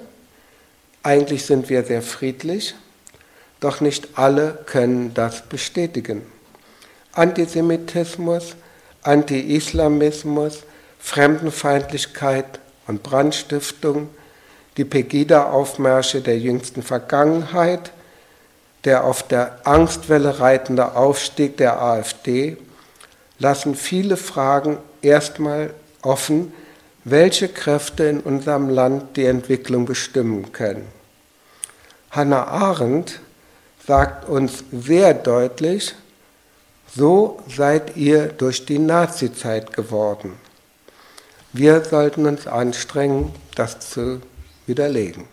Eigentlich 1.02 1.46
sind 1.46 1.70
wir 1.70 1.84
sehr 1.84 2.02
friedlich, 2.02 2.74
doch 3.60 3.80
nicht 3.80 4.18
alle 4.18 4.58
können 4.66 5.14
das 5.14 5.42
bestätigen. 5.42 6.22
Antisemitismus, 7.12 8.56
Anti-Islamismus, 9.06 10.64
Fremdenfeindlichkeit 10.98 12.60
und 12.86 13.02
Brandstiftung, 13.02 14.08
die 14.76 14.84
Pegida-Aufmärsche 14.84 16.20
der 16.20 16.38
jüngsten 16.38 16.82
Vergangenheit, 16.82 17.92
der 18.84 19.04
auf 19.04 19.22
der 19.22 19.66
Angstwelle 19.66 20.40
reitende 20.40 20.94
Aufstieg 20.94 21.56
der 21.56 21.80
AfD 21.80 22.56
lassen 23.38 23.74
viele 23.74 24.16
Fragen 24.16 24.78
erstmal 25.02 25.70
offen, 26.02 26.52
welche 27.04 27.48
Kräfte 27.48 28.04
in 28.04 28.20
unserem 28.20 28.68
Land 28.68 29.16
die 29.16 29.26
Entwicklung 29.26 29.84
bestimmen 29.84 30.52
können. 30.52 30.86
Hannah 32.10 32.46
Arendt 32.46 33.20
sagt 33.86 34.28
uns 34.28 34.64
sehr 34.72 35.14
deutlich, 35.14 35.94
so 36.96 37.38
seid 37.54 37.96
ihr 37.96 38.28
durch 38.28 38.64
die 38.64 38.78
Nazizeit 38.78 39.72
geworden. 39.74 40.32
Wir 41.52 41.84
sollten 41.84 42.26
uns 42.26 42.46
anstrengen, 42.46 43.32
das 43.54 43.80
zu 43.80 44.20
widerlegen. 44.66 45.24